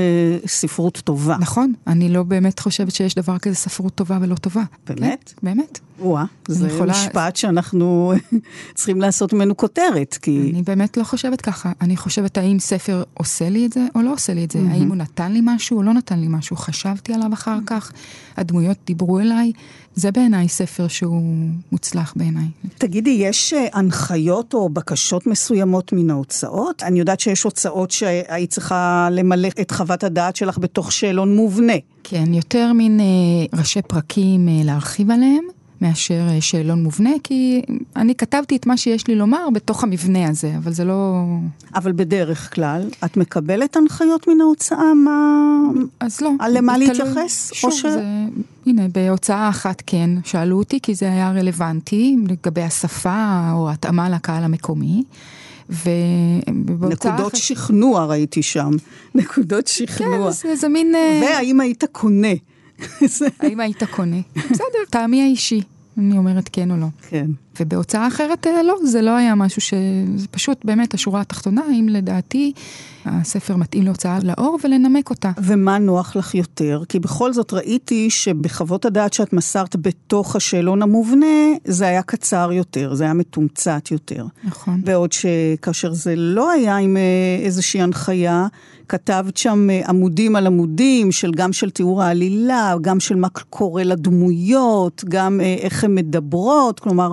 ספרות 0.46 1.00
טובה. 1.04 1.36
נכון, 1.40 1.72
אני 1.86 2.08
לא 2.08 2.22
באמת 2.22 2.58
חושבת 2.58 2.94
שיש 2.94 3.14
דבר 3.14 3.38
כזה 3.38 3.56
ספרות 3.56 3.94
טובה 3.94 4.18
ולא 4.20 4.34
טובה. 4.34 4.62
באמת? 4.86 5.32
כן, 5.36 5.46
באמת. 5.46 5.80
וואה, 6.00 6.24
זה 6.48 6.68
יכולה... 6.68 6.92
משפט 6.92 7.36
שאנחנו 7.36 8.12
צריכים 8.74 9.00
לעשות 9.00 9.32
ממנו 9.32 9.56
כותרת, 9.56 10.18
כי... 10.22 10.50
אני 10.52 10.62
באמת 10.62 10.96
לא 10.96 11.04
חושבת 11.04 11.40
ככה. 11.40 11.72
אני 11.80 11.96
חושבת 11.96 12.38
האם 12.38 12.58
ספר 12.58 13.02
עושה 13.14 13.48
לי 13.48 13.66
את 13.66 13.72
זה 13.72 13.86
או 13.94 14.02
לא 14.02 14.12
עושה 14.12 14.34
לי 14.34 14.44
את 14.44 14.50
זה. 14.50 14.58
Mm-hmm. 14.58 14.72
האם 14.72 14.88
הוא 14.88 14.96
נתן 14.96 15.32
לי 15.32 15.40
משהו 15.42 15.76
או 15.76 15.82
לא 15.82 15.92
נתן 15.92 16.18
לי 16.18 16.26
משהו. 16.28 16.56
חשבתי 16.56 17.14
עליו 17.14 17.32
אחר 17.32 17.58
כך, 17.66 17.92
הדמויות 18.36 18.76
דיברו 18.86 19.20
אליי. 19.20 19.52
זה 19.94 20.10
בעיניי 20.10 20.48
ספר 20.48 20.88
שהוא 20.88 21.48
מוצלח 21.72 22.12
בעיניי. 22.16 22.46
תגידי, 22.78 23.10
יש 23.10 23.52
אה, 23.52 23.66
הנחיות 23.72 24.54
או 24.54 24.68
בקשות 24.68 25.26
מסוימות 25.26 25.92
מן 25.92 26.10
ההוצאות? 26.10 26.82
אני 26.82 26.98
יודעת 26.98 27.20
שיש 27.20 27.42
הוצאות 27.42 27.90
שהיית 27.90 28.50
צריכה 28.50 29.08
למלא 29.10 29.48
את 29.60 29.70
חוות 29.70 30.04
הדעת 30.04 30.36
שלך 30.36 30.58
בתוך 30.58 30.92
שאלון 30.92 31.36
מובנה. 31.36 31.72
כן, 32.04 32.34
יותר 32.34 32.72
מין 32.72 33.00
אה, 33.00 33.58
ראשי 33.58 33.82
פרקים 33.82 34.48
אה, 34.48 34.60
להרחיב 34.64 35.10
עליהם. 35.10 35.59
מאשר 35.80 36.28
אה, 36.28 36.40
שאלון 36.40 36.82
מובנה, 36.82 37.10
כי 37.24 37.62
אני 37.96 38.14
כתבתי 38.14 38.56
את 38.56 38.66
מה 38.66 38.76
שיש 38.76 39.06
לי 39.06 39.14
לומר 39.14 39.48
בתוך 39.52 39.84
המבנה 39.84 40.28
הזה, 40.28 40.52
אבל 40.56 40.72
זה 40.72 40.84
לא... 40.84 41.24
אבל 41.74 41.92
בדרך 41.92 42.54
כלל, 42.54 42.88
את 43.04 43.16
מקבלת 43.16 43.76
הנחיות 43.76 44.28
מן 44.28 44.40
ההוצאה? 44.40 44.94
מה... 44.94 45.40
אז 46.00 46.20
לא. 46.20 46.30
על 46.38 46.58
למה 46.58 46.78
להתייחס? 46.78 47.50
שוב, 47.54 47.72
ש... 47.72 47.86
זה... 47.86 48.02
הנה, 48.66 48.88
בהוצאה 48.88 49.48
אחת 49.48 49.82
כן, 49.86 50.10
שאלו 50.24 50.58
אותי, 50.58 50.78
כי 50.82 50.94
זה 50.94 51.12
היה 51.12 51.32
רלוונטי 51.32 52.16
לגבי 52.28 52.62
השפה 52.62 53.50
או 53.52 53.70
התאמה 53.70 54.10
לקהל 54.10 54.44
המקומי. 54.44 55.02
ובהוצאה... 55.70 57.12
נקודות 57.12 57.34
אחת... 57.34 57.42
שכנוע 57.42 58.04
ראיתי 58.04 58.42
שם. 58.42 58.70
נקודות 59.14 59.66
שכנוע. 59.66 60.32
כן, 60.32 60.48
זה, 60.48 60.56
זה 60.56 60.68
מין... 60.68 60.94
אה, 60.94 61.20
והאם 61.22 61.60
היית 61.60 61.84
קונה? 61.92 62.34
האם 63.40 63.60
היית 63.60 63.82
קונה? 63.84 64.20
בסדר, 64.36 64.84
טעמי 64.90 65.22
האישי. 65.22 65.62
אני 65.98 66.18
אומרת 66.18 66.48
כן 66.52 66.70
או 66.70 66.76
לא. 66.76 66.86
כן. 67.08 67.26
ובהוצאה 67.60 68.08
אחרת 68.08 68.46
אה, 68.46 68.62
לא, 68.62 68.74
זה 68.84 69.02
לא 69.02 69.16
היה 69.16 69.34
משהו 69.34 69.60
ש... 69.60 69.74
זה 70.16 70.26
פשוט 70.30 70.64
באמת 70.64 70.94
השורה 70.94 71.20
התחתונה, 71.20 71.62
אם 71.70 71.88
לדעתי 71.90 72.52
הספר 73.04 73.56
מתאים 73.56 73.84
להוצאה 73.84 74.18
לאור 74.22 74.58
ולנמק 74.64 75.10
אותה. 75.10 75.30
ומה 75.42 75.78
נוח 75.78 76.16
לך 76.16 76.34
יותר? 76.34 76.82
כי 76.88 76.98
בכל 76.98 77.32
זאת 77.32 77.52
ראיתי 77.52 78.10
שבחוות 78.10 78.84
הדעת 78.84 79.12
שאת 79.12 79.32
מסרת 79.32 79.76
בתוך 79.76 80.36
השאלון 80.36 80.82
המובנה, 80.82 81.26
זה 81.64 81.86
היה 81.86 82.02
קצר 82.02 82.52
יותר, 82.52 82.94
זה 82.94 83.04
היה 83.04 83.14
מתומצת 83.14 83.90
יותר. 83.90 84.26
נכון. 84.44 84.80
בעוד 84.84 85.12
שכאשר 85.12 85.92
זה 85.92 86.16
לא 86.16 86.50
היה 86.50 86.76
עם 86.76 86.96
אה, 86.96 87.44
איזושהי 87.44 87.82
הנחיה, 87.82 88.46
כתבת 88.88 89.36
שם 89.36 89.70
אה, 89.70 89.80
עמודים 89.88 90.36
על 90.36 90.46
עמודים, 90.46 91.12
של, 91.12 91.30
גם 91.32 91.52
של 91.52 91.70
תיאור 91.70 92.02
העלילה, 92.02 92.74
גם 92.80 93.00
של 93.00 93.14
מה 93.14 93.28
קורה 93.28 93.84
לדמויות, 93.84 95.04
גם 95.08 95.40
איך 95.40 95.84
הן 95.84 95.94
מדברות, 95.94 96.80
כלומר... 96.80 97.12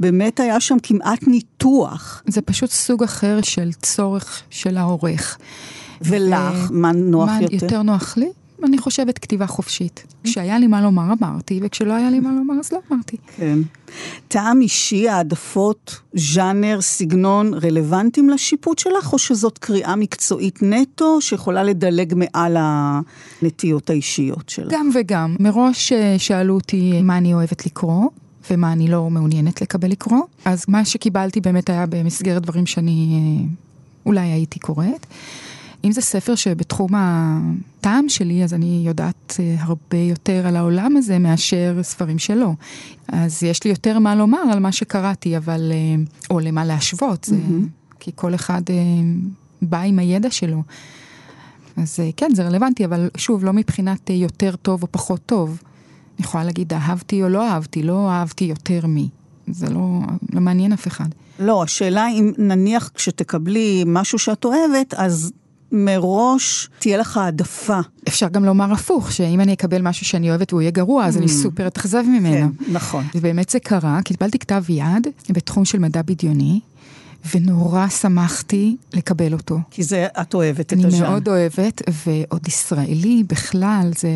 באמת 0.00 0.40
היה 0.40 0.60
שם 0.60 0.76
כמעט 0.82 1.26
ניתוח. 1.26 2.22
זה 2.26 2.42
פשוט 2.42 2.70
סוג 2.70 3.02
אחר 3.02 3.38
של 3.42 3.72
צורך 3.72 4.42
של 4.50 4.76
העורך. 4.76 5.38
ולך, 6.02 6.70
ו... 6.70 6.74
מה 6.74 6.92
נוח 6.92 7.28
מה 7.28 7.42
יותר? 7.42 7.54
יותר 7.54 7.82
נוח 7.82 8.16
לי? 8.16 8.30
אני 8.64 8.78
חושבת 8.78 9.18
כתיבה 9.18 9.46
חופשית. 9.46 10.06
כשהיה 10.24 10.58
לי 10.58 10.66
מה 10.66 10.82
לומר 10.82 11.12
אמרתי, 11.20 11.60
וכשלא 11.62 11.92
היה 11.92 12.10
לי 12.10 12.20
מה 12.20 12.32
לומר 12.32 12.54
אז 12.60 12.72
לא 12.72 12.78
אמרתי. 12.92 13.16
כן. 13.36 13.58
טעם 14.28 14.60
אישי, 14.60 15.08
העדפות, 15.08 16.00
ז'אנר, 16.14 16.80
סגנון, 16.80 17.54
רלוונטיים 17.54 18.30
לשיפוט 18.30 18.78
שלך, 18.78 19.12
או 19.12 19.18
שזאת 19.18 19.58
קריאה 19.58 19.96
מקצועית 19.96 20.62
נטו, 20.62 21.20
שיכולה 21.20 21.62
לדלג 21.62 22.14
מעל 22.16 22.56
הנטיות 22.58 23.90
האישיות 23.90 24.48
שלך? 24.48 24.72
גם 24.72 24.90
וגם. 24.94 25.36
מראש 25.40 25.92
אה, 25.92 26.14
שאלו 26.18 26.54
אותי 26.54 27.02
מה 27.02 27.18
אני 27.18 27.34
אוהבת 27.34 27.66
לקרוא. 27.66 28.08
ומה 28.50 28.72
אני 28.72 28.88
לא 28.88 29.10
מעוניינת 29.10 29.62
לקבל 29.62 29.90
לקרוא. 29.90 30.22
אז 30.44 30.64
מה 30.68 30.84
שקיבלתי 30.84 31.40
באמת 31.40 31.70
היה 31.70 31.86
במסגרת 31.86 32.42
דברים 32.42 32.66
שאני 32.66 33.08
אה, 33.14 33.46
אולי 34.06 34.20
הייתי 34.20 34.58
קוראת. 34.58 35.06
אם 35.84 35.92
זה 35.92 36.00
ספר 36.00 36.34
שבתחום 36.34 36.90
הטעם 36.94 38.08
שלי, 38.08 38.44
אז 38.44 38.54
אני 38.54 38.82
יודעת 38.86 39.36
אה, 39.40 39.54
הרבה 39.58 39.98
יותר 39.98 40.46
על 40.46 40.56
העולם 40.56 40.96
הזה 40.96 41.18
מאשר 41.18 41.78
ספרים 41.82 42.18
שלו. 42.18 42.54
אז 43.08 43.42
יש 43.42 43.64
לי 43.64 43.70
יותר 43.70 43.98
מה 43.98 44.14
לומר 44.14 44.42
על 44.52 44.58
מה 44.58 44.72
שקראתי, 44.72 45.36
אבל... 45.36 45.72
אה, 45.74 46.04
או 46.30 46.40
למה 46.40 46.64
להשוות, 46.64 47.24
זה, 47.24 47.36
mm-hmm. 47.36 47.96
כי 48.00 48.10
כל 48.14 48.34
אחד 48.34 48.62
בא 49.62 49.80
עם 49.80 49.98
הידע 49.98 50.30
שלו. 50.30 50.62
אז 51.76 52.00
כן, 52.16 52.30
זה 52.34 52.46
רלוונטי, 52.46 52.84
אבל 52.84 53.10
שוב, 53.16 53.44
לא 53.44 53.52
מבחינת 53.52 54.10
יותר 54.10 54.56
טוב 54.56 54.82
או 54.82 54.88
פחות 54.90 55.20
טוב. 55.26 55.62
אני 56.18 56.24
יכולה 56.24 56.44
להגיד 56.44 56.72
אהבתי 56.72 57.22
או 57.22 57.28
לא 57.28 57.48
אהבתי, 57.48 57.82
לא 57.82 58.10
אהבתי 58.10 58.44
יותר 58.44 58.86
מי. 58.86 59.08
זה 59.50 59.70
לא, 59.70 60.00
לא 60.32 60.40
מעניין 60.40 60.72
אף 60.72 60.86
אחד. 60.86 61.08
לא, 61.38 61.62
השאלה 61.62 62.08
אם 62.08 62.32
נניח 62.38 62.90
כשתקבלי 62.94 63.84
משהו 63.86 64.18
שאת 64.18 64.44
אוהבת, 64.44 64.94
אז 64.94 65.32
מראש 65.72 66.68
תהיה 66.78 66.98
לך 66.98 67.16
העדפה. 67.16 67.80
אפשר 68.08 68.28
גם 68.28 68.44
לומר 68.44 68.72
הפוך, 68.72 69.12
שאם 69.12 69.40
אני 69.40 69.52
אקבל 69.52 69.82
משהו 69.82 70.06
שאני 70.06 70.30
אוהבת 70.30 70.52
והוא 70.52 70.62
יהיה 70.62 70.70
גרוע, 70.70 71.04
אז 71.04 71.16
mm. 71.16 71.18
אני 71.18 71.28
סופר 71.28 71.66
אתאכזב 71.66 72.02
ממנו. 72.02 72.48
כן, 72.58 72.72
נכון. 72.72 73.04
ובאמת 73.14 73.48
זה 73.48 73.60
קרה, 73.60 74.00
קיבלתי 74.04 74.38
כתב 74.38 74.62
יד 74.68 75.06
בתחום 75.30 75.64
של 75.64 75.78
מדע 75.78 76.02
בדיוני, 76.02 76.60
ונורא 77.34 77.88
שמחתי 77.88 78.76
לקבל 78.92 79.32
אותו. 79.32 79.58
כי 79.70 79.82
זה, 79.82 80.06
את 80.20 80.34
אוהבת 80.34 80.60
את 80.60 80.72
הז'אן. 80.72 80.88
אני 80.88 81.00
מאוד 81.00 81.28
אוהבת, 81.28 81.82
ועוד 82.06 82.48
ישראלי 82.48 83.22
בכלל, 83.26 83.90
זה 83.98 84.08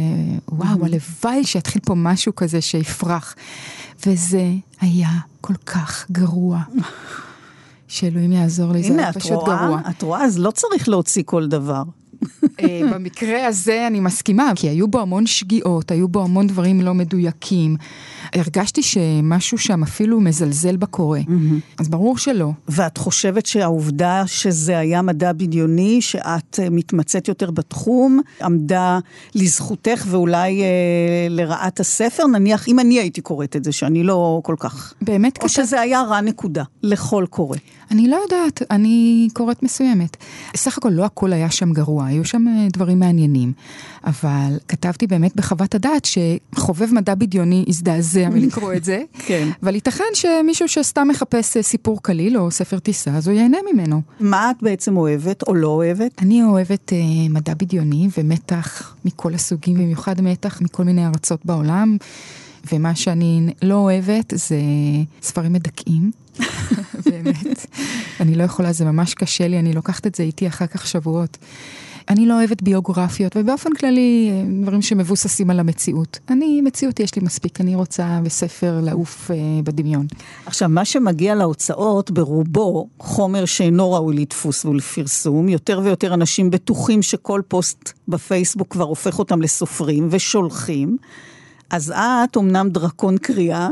וואו. 0.49 0.85
הלוואי 0.85 1.45
שיתחיל 1.45 1.83
פה 1.87 1.95
משהו 1.95 2.37
כזה 2.37 2.61
שיפרח. 2.61 3.35
וזה 4.07 4.53
היה 4.81 5.11
כל 5.41 5.55
כך 5.67 6.07
גרוע. 6.13 6.63
שאלוהים 7.89 8.33
יעזור 8.33 8.73
לי, 8.73 8.83
זה 8.83 8.99
היה 8.99 9.13
פשוט 9.13 9.33
רואה, 9.33 9.57
גרוע. 9.57 9.79
הנה, 9.79 9.91
את 9.91 10.03
רואה, 10.03 10.25
אז 10.25 10.39
לא 10.39 10.51
צריך 10.51 10.89
להוציא 10.89 11.23
כל 11.27 11.49
דבר. 11.49 11.83
אה, 12.61 12.81
במקרה 12.93 13.47
הזה 13.47 13.87
אני 13.87 14.01
מסכימה, 14.01 14.53
כי 14.57 14.69
היו 14.69 14.89
בו 14.89 15.01
המון 15.01 15.27
שגיאות, 15.27 15.91
היו 15.91 16.09
בו 16.09 16.25
המון 16.25 16.47
דברים 16.47 16.81
לא 16.81 16.95
מדויקים. 16.95 17.77
הרגשתי 18.35 18.83
שמשהו 18.83 19.59
שם 19.59 19.83
אפילו 19.83 20.21
מזלזל 20.21 20.77
בקורא, 20.77 21.19
mm-hmm. 21.19 21.81
אז 21.81 21.89
ברור 21.89 22.19
שלא. 22.19 22.51
ואת 22.69 22.99
חושבת 22.99 23.47
שהעובדה 23.47 24.23
שזה 24.27 24.79
היה 24.79 25.03
מדע 25.03 25.33
בדיוני, 25.33 26.03
שאת 26.03 26.61
אה, 26.63 26.71
מתמצאת 26.71 27.29
יותר 27.29 27.51
בתחום, 27.51 28.21
עמדה 28.43 28.99
לזכותך 29.35 30.05
ואולי 30.09 30.63
אה, 30.63 30.67
לרעת 31.31 31.81
הספר? 31.81 32.27
נניח, 32.27 32.69
אם 32.69 32.81
אני 32.81 33.01
הייתי 33.01 33.21
קוראת 33.21 33.57
את 33.57 33.65
זה, 33.65 33.73
שאני 33.73 34.03
לא 34.03 34.41
כל 34.45 34.55
כך... 34.59 34.95
באמת 35.03 35.37
או 35.37 35.41
כתב... 35.43 35.49
שזה 35.49 35.81
היה 35.81 36.03
רע 36.03 36.21
נקודה, 36.21 36.65
לכל 36.83 37.25
קורא. 37.31 37.57
אני 37.91 38.09
לא 38.09 38.17
יודעת, 38.17 38.63
אני 38.71 39.29
קוראת 39.33 39.63
מסוימת. 39.63 40.17
סך 40.57 40.79
הכל 40.79 40.89
לא 40.89 41.05
הכל 41.05 41.33
היה 41.33 41.51
שם 41.51 41.73
גרוע, 41.73 42.07
היו 42.07 42.25
שם 42.25 42.49
אה, 42.49 42.67
דברים 42.73 42.99
מעניינים. 42.99 43.53
אבל 44.05 44.59
כתבתי 44.69 45.07
באמת 45.07 45.37
בחוות 45.37 45.75
הדעת 45.75 46.05
שחובב 46.05 46.95
מדע 46.95 47.15
בדיוני 47.15 47.65
הזדעזע 47.69 48.20
מלקרוא 48.29 48.73
את 48.73 48.85
זה. 48.85 49.03
כן. 49.27 49.49
אבל 49.63 49.75
ייתכן 49.75 50.05
שמישהו 50.15 50.69
שסתם 50.69 51.09
מחפש 51.09 51.57
אה, 51.57 51.63
סיפור 51.63 52.03
קליל 52.03 52.39
או 52.39 52.51
ספר 52.51 52.79
טיסה, 52.79 53.11
אז 53.11 53.29
הוא 53.29 53.37
ייהנה 53.37 53.59
ממנו. 53.73 54.03
מה 54.21 54.51
את 54.51 54.57
בעצם 54.63 54.97
אוהבת 54.97 55.43
או 55.43 55.55
לא 55.55 55.69
אוהבת? 55.69 56.23
אני 56.23 56.43
אוהבת 56.43 56.93
אה, 56.93 56.99
מדע 57.31 57.55
בדיוני 57.55 58.09
ומתח 58.19 58.95
מכל 59.05 59.35
הסוגים, 59.35 59.75
במיוחד 59.75 60.21
מתח 60.21 60.61
מכל 60.61 60.85
מיני 60.85 61.07
ארצות 61.07 61.47
בעולם. 61.47 61.97
ומה 62.73 62.95
שאני 62.95 63.53
לא 63.63 63.75
אוהבת 63.75 64.33
זה 64.37 64.57
ספרים 65.23 65.53
מדכאים. 65.53 66.11
באמת. 67.11 67.67
אני 68.21 68.35
לא 68.35 68.43
יכולה, 68.43 68.73
זה 68.73 68.85
ממש 68.85 69.15
קשה 69.15 69.49
לי, 69.49 69.59
אני 69.59 69.73
לוקחת 69.73 70.07
את 70.07 70.15
זה 70.15 70.23
איתי 70.23 70.49
אחר 70.49 70.67
כך 70.67 70.87
שבועות. 70.87 71.39
אני 72.09 72.27
לא 72.27 72.35
אוהבת 72.35 72.63
ביוגרפיות, 72.63 73.37
ובאופן 73.37 73.75
כללי, 73.75 74.31
דברים 74.63 74.83
שמבוססים 74.83 75.51
על 75.51 75.61
המציאות. 75.61 76.19
אני, 76.29 76.61
מציאות 76.63 77.01
יש 77.01 77.15
לי 77.15 77.23
מספיק, 77.23 77.61
אני 77.61 77.75
רוצה 77.75 78.21
בספר 78.25 78.81
לעוף 78.83 79.31
אה, 79.31 79.37
בדמיון. 79.65 80.07
עכשיו, 80.47 80.69
מה 80.69 80.85
שמגיע 80.85 81.35
להוצאות, 81.35 82.11
ברובו 82.11 82.89
חומר 82.99 83.45
שאינו 83.45 83.93
ראוי 83.93 84.17
לדפוס 84.17 84.65
ולפרסום. 84.65 85.49
יותר 85.49 85.81
ויותר 85.85 86.15
אנשים 86.15 86.51
בטוחים 86.51 87.03
שכל 87.03 87.43
פוסט 87.49 87.93
בפייסבוק 88.09 88.69
כבר 88.73 88.85
הופך 88.85 89.19
אותם 89.19 89.43
לסופרים 89.43 90.09
ושולחים. 90.11 90.97
אז 91.71 91.93
את 91.97 92.37
אמנם 92.37 92.69
דרקון 92.71 93.19
קריאה, 93.19 93.69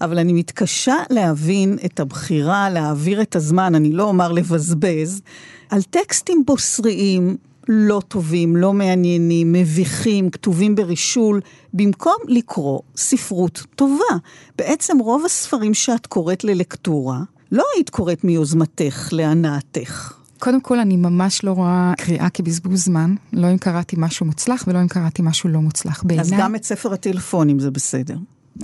אבל 0.00 0.18
אני 0.18 0.32
מתקשה 0.32 0.94
להבין 1.10 1.78
את 1.84 2.00
הבחירה 2.00 2.70
להעביר 2.70 3.22
את 3.22 3.36
הזמן, 3.36 3.74
אני 3.74 3.92
לא 3.92 4.02
אומר 4.02 4.32
לבזבז, 4.32 5.22
על 5.70 5.82
טקסטים 5.82 6.42
בוסריים, 6.46 7.36
לא 7.72 8.02
טובים, 8.08 8.56
לא 8.56 8.72
מעניינים, 8.72 9.52
מביכים, 9.52 10.30
כתובים 10.30 10.74
ברישול, 10.74 11.40
במקום 11.74 12.16
לקרוא 12.28 12.80
ספרות 12.96 13.66
טובה. 13.74 14.16
בעצם 14.58 14.98
רוב 14.98 15.24
הספרים 15.24 15.74
שאת 15.74 16.06
קוראת 16.06 16.44
ללקטורה, 16.44 17.20
לא 17.52 17.64
היית 17.74 17.90
קוראת 17.90 18.24
מיוזמתך, 18.24 19.08
להנאתך. 19.12 20.14
קודם 20.38 20.60
כל, 20.60 20.78
אני 20.78 20.96
ממש 20.96 21.44
לא 21.44 21.52
רואה 21.52 21.92
קריאה 21.96 22.30
כבזבוז 22.30 22.84
זמן, 22.84 23.14
לא 23.32 23.52
אם 23.52 23.58
קראתי 23.58 23.96
משהו 23.98 24.26
מוצלח 24.26 24.64
ולא 24.66 24.82
אם 24.82 24.88
קראתי 24.88 25.22
משהו 25.22 25.48
לא 25.48 25.60
מוצלח. 25.60 26.02
בעיניי... 26.02 26.24
אז 26.24 26.32
גם 26.38 26.54
את 26.54 26.64
ספר 26.64 26.92
הטלפונים 26.92 27.58
זה 27.58 27.70
בסדר. 27.70 28.16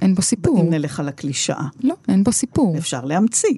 אין 0.02 0.14
בו 0.14 0.22
סיפור. 0.22 0.60
אם 0.60 0.70
נלך 0.70 1.00
על 1.00 1.08
הקלישאה. 1.08 1.66
לא, 1.82 1.94
אין 2.08 2.24
בו 2.24 2.32
סיפור. 2.32 2.78
אפשר 2.78 3.04
להמציא. 3.04 3.54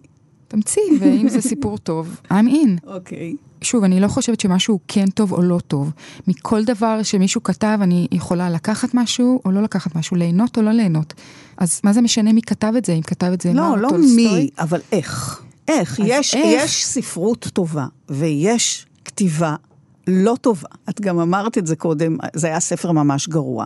תמציא, 0.48 0.82
ואם 1.00 1.28
זה 1.28 1.40
סיפור 1.40 1.78
טוב, 1.78 2.20
I'm 2.30 2.32
in. 2.32 2.86
אוקיי. 2.86 3.36
Okay. 3.38 3.47
שוב, 3.62 3.84
אני 3.84 4.00
לא 4.00 4.08
חושבת 4.08 4.40
שמשהו 4.40 4.78
כן 4.88 5.06
טוב 5.10 5.32
או 5.32 5.42
לא 5.42 5.58
טוב. 5.66 5.92
מכל 6.28 6.64
דבר 6.64 7.02
שמישהו 7.02 7.42
כתב, 7.42 7.78
אני 7.82 8.06
יכולה 8.12 8.50
לקחת 8.50 8.94
משהו 8.94 9.40
או 9.44 9.50
לא 9.50 9.62
לקחת 9.62 9.96
משהו, 9.96 10.16
ליהנות 10.16 10.56
או 10.58 10.62
לא 10.62 10.70
ליהנות. 10.70 11.14
אז 11.56 11.80
מה 11.84 11.92
זה 11.92 12.00
משנה 12.00 12.32
מי 12.32 12.42
כתב 12.42 12.72
את 12.78 12.84
זה, 12.84 12.92
אם 12.92 13.02
כתב 13.02 13.30
את 13.34 13.40
זה 13.40 13.52
לא, 13.52 13.70
מר 13.70 13.76
לא 13.76 13.88
טולסטוי? 13.88 14.16
מי, 14.16 14.50
אבל 14.58 14.80
איך. 14.92 15.42
איך. 15.68 16.00
יש, 16.04 16.34
איך? 16.34 16.64
יש 16.64 16.84
ספרות 16.84 17.48
טובה, 17.52 17.86
ויש 18.08 18.86
כתיבה 19.04 19.54
לא 20.06 20.36
טובה. 20.40 20.68
את 20.90 21.00
גם 21.00 21.20
אמרת 21.20 21.58
את 21.58 21.66
זה 21.66 21.76
קודם, 21.76 22.16
זה 22.34 22.46
היה 22.46 22.60
ספר 22.60 22.92
ממש 22.92 23.28
גרוע. 23.28 23.64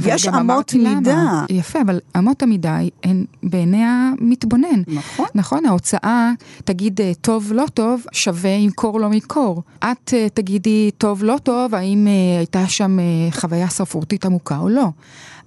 יש 0.00 0.28
אמות 0.28 0.40
אמרתי 0.40 0.78
למה. 0.78 0.94
מידה. 0.94 1.44
יפה, 1.50 1.80
אבל 1.80 2.00
אמות 2.18 2.42
המידה 2.42 2.78
הן 3.04 3.24
בעיני 3.42 3.84
המתבונן. 3.84 4.82
נכון. 4.86 5.26
נכון, 5.34 5.66
ההוצאה 5.66 6.32
תגיד 6.64 7.00
אה, 7.00 7.12
טוב 7.20 7.52
לא 7.52 7.64
טוב, 7.74 8.04
שווה 8.12 8.50
ימכור 8.50 9.00
לא 9.00 9.10
מקור. 9.10 9.62
את 9.78 10.14
אה, 10.14 10.26
תגידי 10.34 10.90
טוב 10.98 11.24
לא 11.24 11.36
טוב, 11.42 11.74
האם 11.74 12.06
אה, 12.06 12.38
הייתה 12.38 12.66
שם 12.66 12.98
חוויה 13.30 13.68
ספרותית 13.68 14.24
עמוקה 14.24 14.58
או 14.58 14.68
לא. 14.68 14.88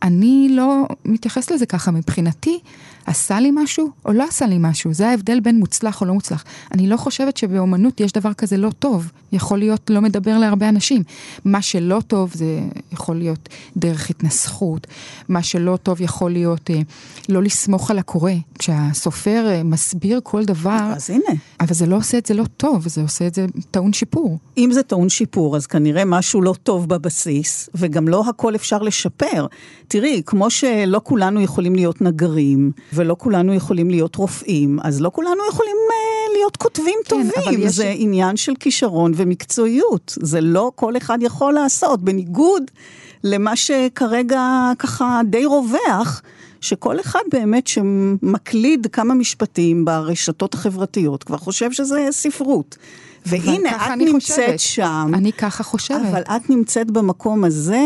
אני 0.05 0.47
לא 0.51 0.87
מתייחס 1.05 1.51
לזה 1.51 1.65
ככה 1.65 1.91
מבחינתי. 1.91 2.59
עשה 3.05 3.39
לי 3.39 3.51
משהו 3.53 3.89
או 4.05 4.13
לא 4.13 4.23
עשה 4.23 4.45
לי 4.45 4.55
משהו, 4.59 4.93
זה 4.93 5.09
ההבדל 5.09 5.39
בין 5.39 5.59
מוצלח 5.59 6.01
או 6.01 6.05
לא 6.05 6.13
מוצלח. 6.13 6.43
אני 6.71 6.87
לא 6.87 6.97
חושבת 6.97 7.37
שבאומנות 7.37 7.99
יש 7.99 8.11
דבר 8.11 8.33
כזה 8.33 8.57
לא 8.57 8.69
טוב, 8.79 9.11
יכול 9.31 9.59
להיות 9.59 9.89
לא 9.89 10.01
מדבר 10.01 10.37
להרבה 10.37 10.69
אנשים. 10.69 11.03
מה 11.45 11.61
שלא 11.61 12.01
טוב 12.07 12.31
זה 12.33 12.59
יכול 12.91 13.15
להיות 13.15 13.49
דרך 13.77 14.09
התנסחות, 14.09 14.87
מה 15.29 15.43
שלא 15.43 15.77
טוב 15.83 16.01
יכול 16.01 16.31
להיות 16.31 16.69
אה, 16.69 16.81
לא 17.29 17.43
לסמוך 17.43 17.91
על 17.91 17.99
הקורא. 17.99 18.31
כשהסופר 18.59 19.45
אה, 19.47 19.63
מסביר 19.63 20.19
כל 20.23 20.45
דבר, 20.45 20.91
אז 20.95 21.09
הנה, 21.09 21.39
אבל 21.59 21.73
זה 21.73 21.85
לא 21.85 21.95
עושה 21.95 22.17
את 22.17 22.25
זה 22.25 22.33
לא 22.33 22.43
טוב, 22.57 22.87
זה 22.87 23.01
עושה 23.01 23.27
את 23.27 23.35
זה 23.35 23.45
טעון 23.71 23.93
שיפור. 23.93 24.37
אם 24.57 24.69
זה 24.73 24.83
טעון 24.83 25.09
שיפור, 25.09 25.55
אז 25.55 25.67
כנראה 25.67 26.05
משהו 26.05 26.41
לא 26.41 26.55
טוב 26.63 26.89
בבסיס, 26.89 27.69
וגם 27.75 28.07
לא 28.07 28.23
הכל 28.29 28.55
אפשר 28.55 28.81
לשפר. 28.81 29.45
תראי, 29.95 30.21
כמו 30.25 30.49
שלא 30.49 31.01
כולנו 31.03 31.41
יכולים 31.41 31.75
להיות 31.75 32.01
נגרים, 32.01 32.71
ולא 32.93 33.15
כולנו 33.19 33.53
יכולים 33.53 33.89
להיות 33.89 34.15
רופאים, 34.15 34.79
אז 34.83 35.01
לא 35.01 35.09
כולנו 35.13 35.41
יכולים 35.49 35.75
אה, 35.91 36.33
להיות 36.37 36.57
כותבים 36.57 36.99
כן, 37.05 37.09
טובים. 37.09 37.59
יש- 37.63 37.75
זה 37.75 37.93
עניין 37.95 38.37
של 38.37 38.53
כישרון 38.59 39.11
ומקצועיות. 39.15 40.17
זה 40.21 40.41
לא 40.41 40.71
כל 40.75 40.97
אחד 40.97 41.17
יכול 41.21 41.53
לעשות, 41.53 42.01
בניגוד 42.01 42.63
למה 43.23 43.55
שכרגע 43.55 44.41
ככה 44.79 45.21
די 45.25 45.45
רווח. 45.45 46.21
שכל 46.61 46.99
אחד 46.99 47.19
באמת 47.31 47.67
שמקליד 47.67 48.87
כמה 48.91 49.13
משפטים 49.13 49.85
ברשתות 49.85 50.53
החברתיות 50.53 51.23
כבר 51.23 51.37
חושב 51.37 51.71
שזה 51.71 52.07
ספרות. 52.11 52.77
והנה, 53.25 53.69
את 53.75 53.91
נמצאת 53.97 54.15
חושבת. 54.21 54.59
שם. 54.59 55.11
אני 55.13 55.31
ככה 55.31 55.63
חושבת. 55.63 56.01
אבל 56.11 56.21
את 56.21 56.49
נמצאת 56.49 56.91
במקום 56.91 57.43
הזה 57.43 57.81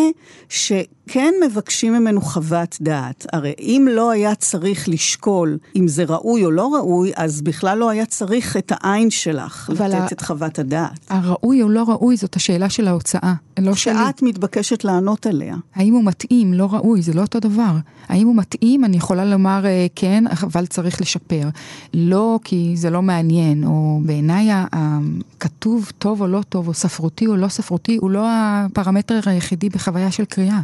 שכן 1.10 1.34
מבקשים 1.46 1.94
ממנו 1.94 2.22
חוות 2.22 2.78
דעת. 2.82 3.26
הרי 3.34 3.54
אם 3.60 3.88
לא 3.92 4.12
היה 4.12 4.36
צריך 4.36 4.90
לשקול 4.90 5.58
אם 5.76 5.88
זה 5.88 6.04
ראוי 6.08 6.46
או 6.46 6.52
לא 6.52 6.74
ראוי, 6.76 7.12
אז 7.16 7.42
בכלל 7.42 7.78
לא 7.78 7.90
היה 7.90 8.06
צריך 8.06 8.58
את 8.58 8.72
העין 8.76 9.10
שלך 9.10 9.70
לתת 9.74 9.94
ה- 9.94 10.08
את 10.12 10.22
חוות 10.22 10.60
הדעת. 10.60 11.00
הראוי 11.10 11.62
או 11.64 11.70
לא 11.70 11.84
ראוי 11.84 12.18
זאת 12.18 12.36
השאלה 12.36 12.70
של 12.70 12.88
ההוצאה, 12.88 13.34
לא 13.60 13.76
שלי. 13.76 13.94
שאת 13.94 14.22
מתבקשת 14.22 14.84
לענות 14.84 15.26
עליה. 15.26 15.56
האם 15.76 15.94
הוא 15.94 16.04
מתאים, 16.04 16.54
לא 16.54 16.68
ראוי, 16.72 17.02
זה 17.02 17.14
לא 17.14 17.22
אותו 17.22 17.40
דבר. 17.40 17.72
האם 18.08 18.28
הוא 18.28 18.36
מתאים, 18.36 18.86
אני 18.86 18.98
יכולה 18.98 19.26
לומר 19.26 19.66
אה, 19.66 19.88
כן, 19.96 20.24
אבל 20.44 20.66
צריך 20.66 21.02
לשפר. 21.02 21.50
לא 21.94 22.40
כי 22.44 22.72
זה 22.76 22.90
לא 22.90 23.02
מעניין, 23.02 23.64
או 23.64 24.00
בעיניי 24.06 24.48
הכתוב 24.52 25.92
טוב 26.00 26.22
או 26.22 26.28
לא 26.28 26.42
טוב, 26.50 26.68
או 26.68 26.74
ספרותי 26.74 27.28
או 27.28 27.36
לא 27.36 27.48
ספרותי, 27.48 27.98
הוא 28.02 28.12
לא 28.12 28.26
הפרמטר 28.30 29.20
היחידי 29.26 29.70
בחוויה 29.70 30.12
של 30.12 30.26
קריאה. 30.26 30.60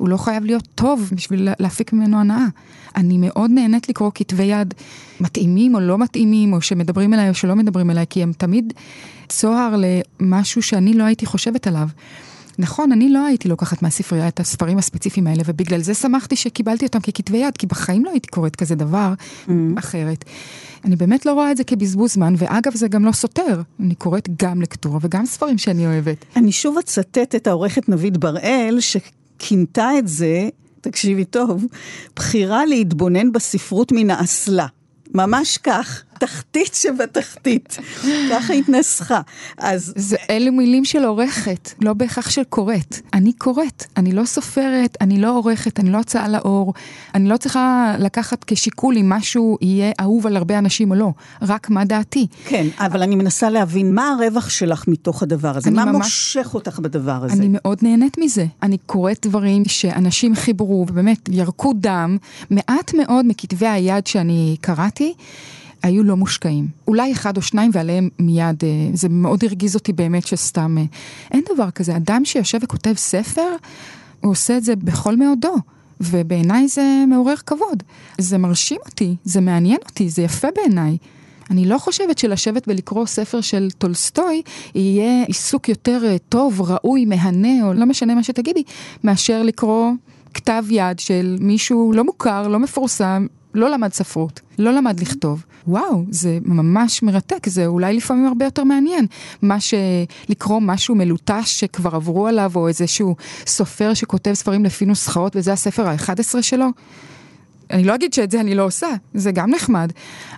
הוא 0.00 0.08
לא 0.08 0.16
חייב 0.16 0.44
להיות 0.44 0.68
טוב 0.74 1.10
בשביל 1.12 1.42
לה- 1.42 1.52
להפיק 1.58 1.92
ממנו 1.92 2.20
הנאה. 2.20 2.46
אני 2.96 3.18
מאוד 3.18 3.50
נהנית 3.50 3.88
לקרוא 3.88 4.10
כתבי 4.14 4.42
יד 4.42 4.74
מתאימים 5.20 5.74
או 5.74 5.80
לא 5.80 5.98
מתאימים, 5.98 6.52
או 6.52 6.60
שמדברים 6.60 7.14
אליי 7.14 7.28
או 7.28 7.34
שלא 7.34 7.56
מדברים 7.56 7.90
אליי, 7.90 8.04
כי 8.10 8.22
הם 8.22 8.32
תמיד 8.32 8.72
צוהר 9.28 9.74
למשהו 10.20 10.62
שאני 10.62 10.94
לא 10.94 11.04
הייתי 11.04 11.26
חושבת 11.26 11.66
עליו. 11.66 11.88
נכון, 12.58 12.92
אני 12.92 13.08
לא 13.08 13.26
הייתי 13.26 13.48
לוקחת 13.48 13.82
מהספרייה 13.82 14.28
את 14.28 14.40
הספרים 14.40 14.78
הספציפיים 14.78 15.26
האלה, 15.26 15.42
ובגלל 15.46 15.80
זה 15.80 15.94
שמחתי 15.94 16.36
שקיבלתי 16.36 16.86
אותם 16.86 17.00
ככתבי 17.00 17.38
יד, 17.38 17.56
כי 17.56 17.66
בחיים 17.66 18.04
לא 18.04 18.10
הייתי 18.10 18.28
קוראת 18.28 18.56
כזה 18.56 18.74
דבר 18.74 19.14
mm. 19.46 19.50
אחרת. 19.78 20.24
אני 20.84 20.96
באמת 20.96 21.26
לא 21.26 21.32
רואה 21.32 21.50
את 21.50 21.56
זה 21.56 21.64
כבזבוז 21.64 22.12
זמן, 22.12 22.34
ואגב, 22.38 22.74
זה 22.74 22.88
גם 22.88 23.04
לא 23.04 23.12
סותר. 23.12 23.62
אני 23.80 23.94
קוראת 23.94 24.28
גם 24.42 24.62
לקטורה 24.62 24.98
וגם 25.02 25.26
ספרים 25.26 25.58
שאני 25.58 25.86
אוהבת. 25.86 26.24
אני 26.36 26.52
שוב 26.52 26.78
אצטט 26.78 27.34
את 27.34 27.46
העורכת 27.46 27.88
נבית 27.88 28.16
בראל, 28.16 28.76
שכינתה 29.40 29.90
את 29.98 30.08
זה, 30.08 30.48
תקשיבי 30.80 31.24
טוב, 31.24 31.64
בחירה 32.16 32.66
להתבונן 32.66 33.32
בספרות 33.32 33.92
מן 33.92 34.10
האסלה. 34.10 34.66
ממש 35.14 35.58
כך, 35.58 36.02
תחתית 36.20 36.74
שבתחתית. 36.74 37.78
ככה 38.30 38.52
התנסחה. 38.52 39.20
אז 39.58 39.92
זה, 39.96 40.16
אלו 40.30 40.52
מילים 40.52 40.84
של 40.84 41.04
עורכת, 41.04 41.70
לא 41.80 41.92
בהכרח 41.92 42.30
של 42.30 42.44
קוראת. 42.44 43.00
אני 43.14 43.32
קוראת, 43.32 43.84
אני 43.96 44.12
לא 44.12 44.24
סופרת, 44.24 44.96
אני 45.00 45.20
לא 45.20 45.36
עורכת, 45.36 45.80
אני 45.80 45.90
לא 45.92 45.98
הוצאה 45.98 46.28
לאור. 46.28 46.74
אני 47.14 47.28
לא 47.28 47.36
צריכה 47.36 47.94
לקחת 47.98 48.44
כשיקול 48.46 48.98
אם 48.98 49.08
משהו 49.08 49.58
יהיה 49.60 49.92
אהוב 50.00 50.26
על 50.26 50.36
הרבה 50.36 50.58
אנשים 50.58 50.90
או 50.90 50.96
לא, 50.96 51.12
רק 51.42 51.70
מה 51.70 51.84
דעתי. 51.84 52.26
כן, 52.44 52.66
אבל 52.78 53.02
אני 53.02 53.16
מנסה 53.16 53.50
להבין 53.50 53.94
מה 53.94 54.10
הרווח 54.12 54.48
שלך 54.48 54.84
מתוך 54.88 55.22
הדבר 55.22 55.56
הזה, 55.56 55.70
מה 55.70 55.84
ממש- 55.84 55.96
מושך 55.96 56.54
אותך 56.54 56.78
בדבר 56.78 57.24
הזה. 57.24 57.32
אני 57.34 57.48
מאוד 57.50 57.78
נהנית 57.82 58.18
מזה. 58.18 58.46
אני 58.62 58.78
קוראת 58.86 59.26
דברים 59.26 59.62
שאנשים 59.66 60.34
חיברו 60.34 60.86
ובאמת 60.88 61.28
ירקו 61.28 61.72
דם. 61.76 62.16
מעט 62.50 62.94
מאוד 62.94 63.26
מכתבי 63.28 63.66
היד 63.66 64.06
שאני 64.06 64.56
קראתי. 64.60 65.14
היו 65.82 66.02
לא 66.02 66.16
מושקעים. 66.16 66.68
אולי 66.88 67.12
אחד 67.12 67.36
או 67.36 67.42
שניים 67.42 67.70
ועליהם 67.74 68.08
מיד, 68.18 68.64
אה, 68.64 68.68
זה 68.94 69.08
מאוד 69.08 69.44
הרגיז 69.44 69.74
אותי 69.74 69.92
באמת 69.92 70.26
שסתם, 70.26 70.78
אה, 70.78 70.84
אין 71.30 71.42
דבר 71.54 71.70
כזה. 71.70 71.96
אדם 71.96 72.24
שיושב 72.24 72.58
וכותב 72.62 72.94
ספר, 72.96 73.56
הוא 74.20 74.32
עושה 74.32 74.56
את 74.56 74.64
זה 74.64 74.76
בכל 74.76 75.16
מאודו. 75.16 75.54
ובעיניי 76.00 76.68
זה 76.68 77.04
מעורר 77.08 77.36
כבוד. 77.36 77.82
זה 78.18 78.38
מרשים 78.38 78.78
אותי, 78.86 79.16
זה 79.24 79.40
מעניין 79.40 79.78
אותי, 79.88 80.08
זה 80.08 80.22
יפה 80.22 80.48
בעיניי. 80.56 80.96
אני 81.50 81.66
לא 81.66 81.78
חושבת 81.78 82.18
שלשבת 82.18 82.68
ולקרוא 82.68 83.06
ספר 83.06 83.40
של 83.40 83.68
טולסטוי 83.78 84.42
יהיה 84.74 85.24
עיסוק 85.24 85.68
יותר 85.68 86.02
אה, 86.04 86.16
טוב, 86.28 86.60
ראוי, 86.60 87.04
מהנה, 87.04 87.66
או 87.66 87.72
לא 87.72 87.86
משנה 87.86 88.14
מה 88.14 88.22
שתגידי, 88.22 88.62
מאשר 89.04 89.42
לקרוא 89.42 89.92
כתב 90.34 90.64
יד 90.70 90.98
של 90.98 91.36
מישהו 91.40 91.92
לא 91.92 92.04
מוכר, 92.04 92.48
לא 92.48 92.58
מפורסם, 92.58 93.26
לא 93.54 93.70
למד 93.70 93.92
ספרות, 93.92 94.40
לא 94.58 94.72
למד 94.72 95.00
לכתוב. 95.00 95.44
וואו, 95.66 96.04
זה 96.10 96.38
ממש 96.44 97.02
מרתק, 97.02 97.48
זה 97.48 97.66
אולי 97.66 97.96
לפעמים 97.96 98.26
הרבה 98.26 98.44
יותר 98.44 98.64
מעניין. 98.64 99.06
מה 99.42 99.56
שלקרוא 99.60 100.60
משהו 100.60 100.94
מלוטש 100.94 101.60
שכבר 101.60 101.96
עברו 101.96 102.26
עליו, 102.26 102.52
או 102.54 102.68
איזשהו 102.68 103.16
סופר 103.46 103.94
שכותב 103.94 104.34
ספרים 104.34 104.64
לפי 104.64 104.86
נוסחאות, 104.86 105.36
וזה 105.36 105.52
הספר 105.52 105.88
ה-11 105.88 106.42
שלו. 106.42 106.66
אני 107.70 107.84
לא 107.84 107.94
אגיד 107.94 108.12
שאת 108.12 108.30
זה 108.30 108.40
אני 108.40 108.54
לא 108.54 108.64
עושה, 108.64 108.88
זה 109.14 109.32
גם 109.32 109.50
נחמד, 109.50 109.92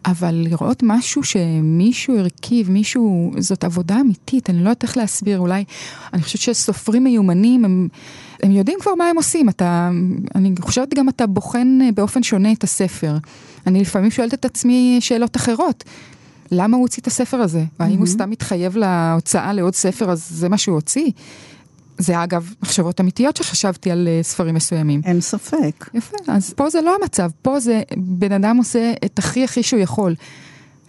אבל 0.06 0.34
לראות 0.34 0.82
משהו 0.82 1.22
שמישהו 1.22 2.18
הרכיב, 2.18 2.70
מישהו, 2.70 3.32
זאת 3.38 3.64
עבודה 3.64 4.00
אמיתית, 4.00 4.50
אני 4.50 4.58
לא 4.58 4.62
יודעת 4.62 4.82
איך 4.82 4.96
להסביר, 4.96 5.38
אולי, 5.38 5.64
אני 6.12 6.22
חושבת 6.22 6.40
שסופרים 6.40 7.04
מיומנים, 7.04 7.64
הם, 7.64 7.88
הם 8.42 8.52
יודעים 8.52 8.78
כבר 8.80 8.94
מה 8.94 9.04
הם 9.04 9.16
עושים, 9.16 9.48
אתה, 9.48 9.90
אני 10.34 10.54
חושבת 10.60 10.94
גם 10.94 11.08
אתה 11.08 11.26
בוחן 11.26 11.78
באופן 11.94 12.22
שונה 12.22 12.52
את 12.52 12.64
הספר. 12.64 13.16
אני 13.66 13.80
לפעמים 13.80 14.10
שואלת 14.10 14.34
את 14.34 14.44
עצמי 14.44 14.98
שאלות 15.00 15.36
אחרות. 15.36 15.84
למה 16.50 16.76
הוא 16.76 16.82
הוציא 16.82 17.02
את 17.02 17.06
הספר 17.06 17.36
הזה? 17.36 17.64
האם 17.78 17.98
הוא 17.98 18.06
סתם 18.06 18.30
מתחייב 18.30 18.76
להוצאה 18.76 19.52
לעוד 19.52 19.74
ספר, 19.74 20.10
אז 20.10 20.28
זה 20.30 20.48
מה 20.48 20.58
שהוא 20.58 20.74
הוציא? 20.74 21.10
זה 21.98 22.24
אגב 22.24 22.54
מחשבות 22.62 23.00
אמיתיות 23.00 23.36
שחשבתי 23.36 23.90
על 23.90 24.08
אה, 24.08 24.22
ספרים 24.22 24.54
מסוימים. 24.54 25.00
אין 25.04 25.20
ספק. 25.20 25.90
יפה, 25.94 26.16
אז 26.28 26.52
פה 26.54 26.70
זה 26.70 26.80
לא 26.80 26.96
המצב, 27.02 27.30
פה 27.42 27.60
זה 27.60 27.82
בן 27.96 28.32
אדם 28.32 28.56
עושה 28.56 28.92
את 29.04 29.18
הכי 29.18 29.44
הכי 29.44 29.62
שהוא 29.62 29.80
יכול. 29.80 30.14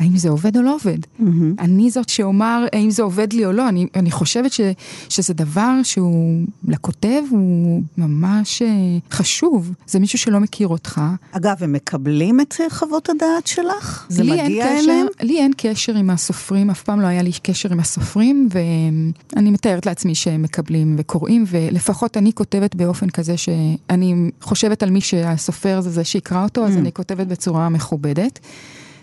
האם 0.04 0.18
זה 0.18 0.30
עובד 0.30 0.58
או 0.58 0.62
לא 0.62 0.76
עובד? 0.76 0.98
Mm-hmm. 0.98 1.24
אני 1.60 1.92
זאת 1.92 2.10
שאומר 2.10 2.66
האם 2.74 2.90
זה 2.90 3.04
עובד 3.04 3.34
לי 3.34 3.46
או 3.46 3.52
לא, 3.52 3.70
אני, 3.70 3.88
אני 3.96 4.12
חושבת 4.12 4.52
ש, 4.52 4.62
שזה 5.10 5.34
דבר 5.34 5.84
שהוא 5.84 6.46
לכותב 6.68 7.22
הוא 7.30 7.82
ממש 7.98 8.62
אה, 8.62 8.68
חשוב, 9.12 9.74
זה 9.88 10.00
מישהו 10.00 10.20
שלא 10.20 10.40
מכיר 10.40 10.68
אותך. 10.68 11.02
אגב, 11.32 11.56
הם 11.60 11.74
מקבלים 11.74 12.42
את 12.42 12.56
חוות 12.70 13.10
הדעת 13.10 13.48
שלך? 13.48 14.06
זה 14.10 14.24
מגיע 14.24 14.46
קשר, 14.46 14.80
אליהם? 14.84 15.08
לי 15.22 15.38
אין 15.38 15.52
קשר 15.58 15.96
עם 15.96 16.10
הסופרים, 16.10 16.70
אף 16.70 16.84
פעם 16.84 17.02
לא 17.02 17.08
היה 17.08 17.22
לי 17.22 17.32
קשר 17.44 17.72
עם 17.72 17.80
הסופרים, 17.80 18.50
ואני 18.52 19.52
מתארת 19.52 19.86
לעצמי 19.86 20.16
שהם 20.16 20.42
מקבלים 20.42 20.96
וקוראים, 20.98 21.44
ולפחות 21.48 22.18
אני 22.18 22.34
כותבת 22.34 22.76
באופן 22.76 23.10
כזה 23.10 23.38
שאני 23.38 24.32
חושבת 24.42 24.84
על 24.84 24.90
מי 24.90 25.02
שהסופר 25.02 25.82
זה 25.82 25.90
זה 25.90 26.04
שיקרא 26.04 26.44
אותו, 26.44 26.66
אז 26.66 26.78
אני 26.78 26.92
כותבת 26.92 27.28
בצורה 27.28 27.70
מכובדת, 27.70 28.40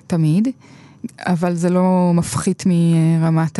תמיד, 0.06 0.48
אבל 1.18 1.54
זה 1.54 1.70
לא 1.70 2.12
מפחית 2.14 2.64
מרמת 2.66 3.58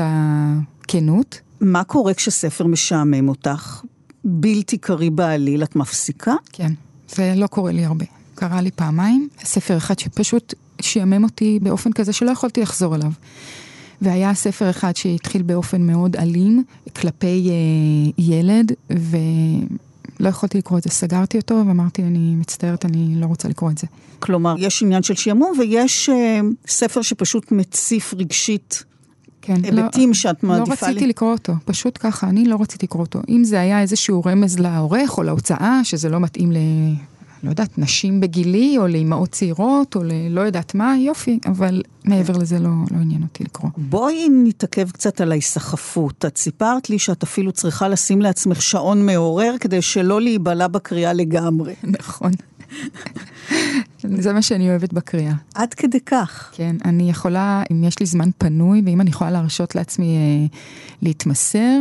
כנות. 0.89 1.41
מה 1.61 1.85
קורה 1.85 2.15
כשספר 2.15 2.67
משעמם 2.67 3.29
אותך? 3.29 3.83
בלתי 4.25 4.79
קריא 4.79 5.11
בעליל, 5.11 5.63
את 5.63 5.77
מפסיקה? 5.77 6.35
כן, 6.53 6.73
זה 7.09 7.35
לא 7.37 7.47
קורה 7.47 7.73
לי 7.73 7.85
הרבה. 7.85 8.05
קרה 8.35 8.61
לי 8.61 8.71
פעמיים, 8.71 9.29
ספר 9.45 9.77
אחד 9.77 9.99
שפשוט 9.99 10.55
שעמם 10.81 11.25
אותי 11.25 11.59
באופן 11.63 11.93
כזה 11.93 12.13
שלא 12.13 12.31
יכולתי 12.31 12.61
לחזור 12.61 12.95
אליו. 12.95 13.13
והיה 14.03 14.35
ספר 14.35 14.71
אחד 14.71 14.97
שהתחיל 14.97 15.43
באופן 15.43 15.83
מאוד 15.83 16.17
אלים 16.17 16.65
כלפי 16.97 17.51
אה, 17.51 18.25
ילד, 18.25 18.73
ולא 20.21 20.29
יכולתי 20.29 20.59
לקרוא 20.59 20.79
את 20.79 20.83
זה. 20.83 20.91
סגרתי 20.91 21.39
אותו 21.39 21.55
ואמרתי, 21.55 22.03
אני 22.03 22.35
מצטערת, 22.35 22.85
אני 22.85 23.15
לא 23.17 23.27
רוצה 23.27 23.49
לקרוא 23.49 23.71
את 23.71 23.79
זה. 23.79 23.87
כלומר, 24.19 24.55
יש 24.59 24.83
עניין 24.83 25.03
של 25.03 25.15
שעמום 25.15 25.53
ויש 25.59 26.09
אה, 26.09 26.41
ספר 26.67 27.03
שפשוט 27.03 27.53
מציף 27.53 28.15
רגשית 28.15 28.85
כן, 29.43 29.65
היבטים 29.65 30.09
לא, 30.09 30.15
שאת 30.15 30.43
לא 30.45 30.49
מעדיפה... 30.49 30.73
רציתי 30.87 31.01
לי... 31.01 31.07
לקרוא 31.07 31.33
אותו, 31.33 31.53
פשוט 31.65 31.99
ככה, 32.01 32.29
אני 32.29 32.45
לא 32.45 32.57
רציתי 32.61 32.87
לקרוא 32.87 33.03
אותו. 33.03 33.21
אם 33.29 33.45
זה 33.45 33.61
היה 33.61 33.81
איזשהו 33.81 34.23
רמז 34.27 34.59
לעורך 34.59 35.19
או 35.19 35.23
להוצאה, 35.23 35.81
שזה 35.85 36.09
לא 36.09 36.21
מתאים. 36.21 36.53
לא 37.43 37.51
יודעת, 37.51 37.79
נשים 37.79 38.21
בגילי, 38.21 38.79
או 38.79 38.87
לאימהות 38.87 39.31
צעירות, 39.31 39.97
או 39.97 40.03
ללא 40.05 40.41
יודעת 40.41 40.75
מה, 40.75 40.95
יופי, 40.99 41.39
אבל 41.47 41.83
מעבר 42.05 42.37
לזה 42.37 42.59
לא, 42.59 42.71
לא 42.91 42.97
עניין 42.97 43.23
אותי 43.23 43.45
לקרוא. 43.45 43.71
בואי 43.77 44.29
נתעכב 44.45 44.91
קצת 44.91 45.21
על 45.21 45.33
ההיסחפות. 45.33 46.25
את 46.25 46.39
סיפרת 46.39 46.91
לי 46.91 46.99
שאת 46.99 47.23
אפילו 47.23 47.53
צריכה 47.53 47.89
לשים 47.89 48.23
לעצמך 48.23 48.63
שעון 48.63 49.07
מעורר 49.07 49.55
כדי 49.61 49.83
שלא 49.83 50.21
להיבלע 50.21 50.69
בקריאה 50.69 51.13
לגמרי. 51.13 51.75
נכון. 51.99 52.33
זה 54.03 54.33
מה 54.33 54.43
שאני 54.43 54.71
אוהבת 54.71 54.93
בקריאה. 54.93 55.35
עד 55.55 55.75
כדי 55.75 56.01
כך. 56.01 56.51
כן, 56.55 56.77
אני 56.85 57.11
יכולה, 57.11 57.63
אם 57.73 57.85
יש 57.85 58.01
לי 58.01 58.07
זמן 58.07 58.31
פנוי, 58.39 58.83
ואם 58.87 59.01
אני 59.01 59.11
יכולה 59.11 59.31
להרשות 59.31 59.75
לעצמי 59.75 60.17
אה, 60.17 60.57
להתמסר, 61.03 61.79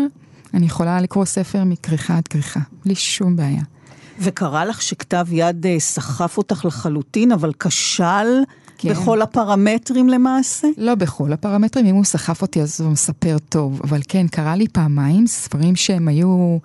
אני 0.53 0.65
יכולה 0.65 1.01
לקרוא 1.01 1.25
ספר 1.25 1.63
מכריכה 1.63 2.17
עד 2.17 2.27
כריכה, 2.27 2.59
בלי 2.85 2.95
שום 2.95 3.35
בעיה. 3.35 3.61
וקרה 4.19 4.65
לך 4.65 4.81
שכתב 4.81 5.25
יד 5.31 5.65
אה, 5.65 5.79
סחף 5.79 6.37
אותך 6.37 6.65
לחלוטין, 6.65 7.31
אבל 7.31 7.51
כשל 7.59 8.27
כן. 8.77 8.89
בכל 8.89 9.21
הפרמטרים 9.21 10.09
למעשה? 10.09 10.67
לא 10.77 10.95
בכל 10.95 11.33
הפרמטרים, 11.33 11.85
אם 11.85 11.95
הוא 11.95 12.05
סחף 12.05 12.41
אותי 12.41 12.61
אז 12.61 12.81
הוא 12.81 12.91
מספר 12.91 13.37
טוב, 13.49 13.81
אבל 13.83 13.99
כן, 14.07 14.27
קרה 14.27 14.55
לי 14.55 14.67
פעמיים 14.67 15.27
ספרים 15.27 15.75
שהם 15.75 16.07
היו 16.07 16.57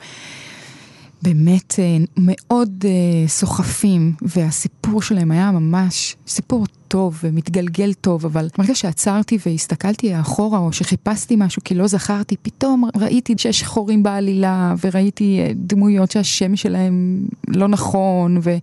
באמת 1.22 1.74
אה, 1.78 1.96
מאוד 2.16 2.84
אה, 2.84 3.28
סוחפים, 3.28 4.12
והסיפור 4.22 5.02
שלהם 5.02 5.30
היה 5.30 5.50
ממש 5.50 6.16
סיפור 6.26 6.66
טוב 6.88 7.20
ומתגלגל 7.24 7.92
טוב, 7.92 8.26
אבל 8.26 8.48
ברגע 8.58 8.74
שעצרתי 8.74 9.38
והסתכלתי 9.46 10.20
אחורה, 10.20 10.58
או 10.58 10.72
שחיפשתי 10.72 11.36
משהו 11.38 11.62
כי 11.64 11.74
לא 11.74 11.86
זכרתי, 11.86 12.36
פתאום 12.42 12.88
ראיתי 12.96 13.34
שיש 13.38 13.62
חורים 13.62 14.02
בעלילה, 14.02 14.74
וראיתי 14.84 15.38
אה, 15.40 15.52
דמויות 15.54 16.10
שהשם 16.10 16.56
שלהם 16.56 17.26
לא 17.48 17.68
נכון, 17.68 18.38
ו... 18.42 18.56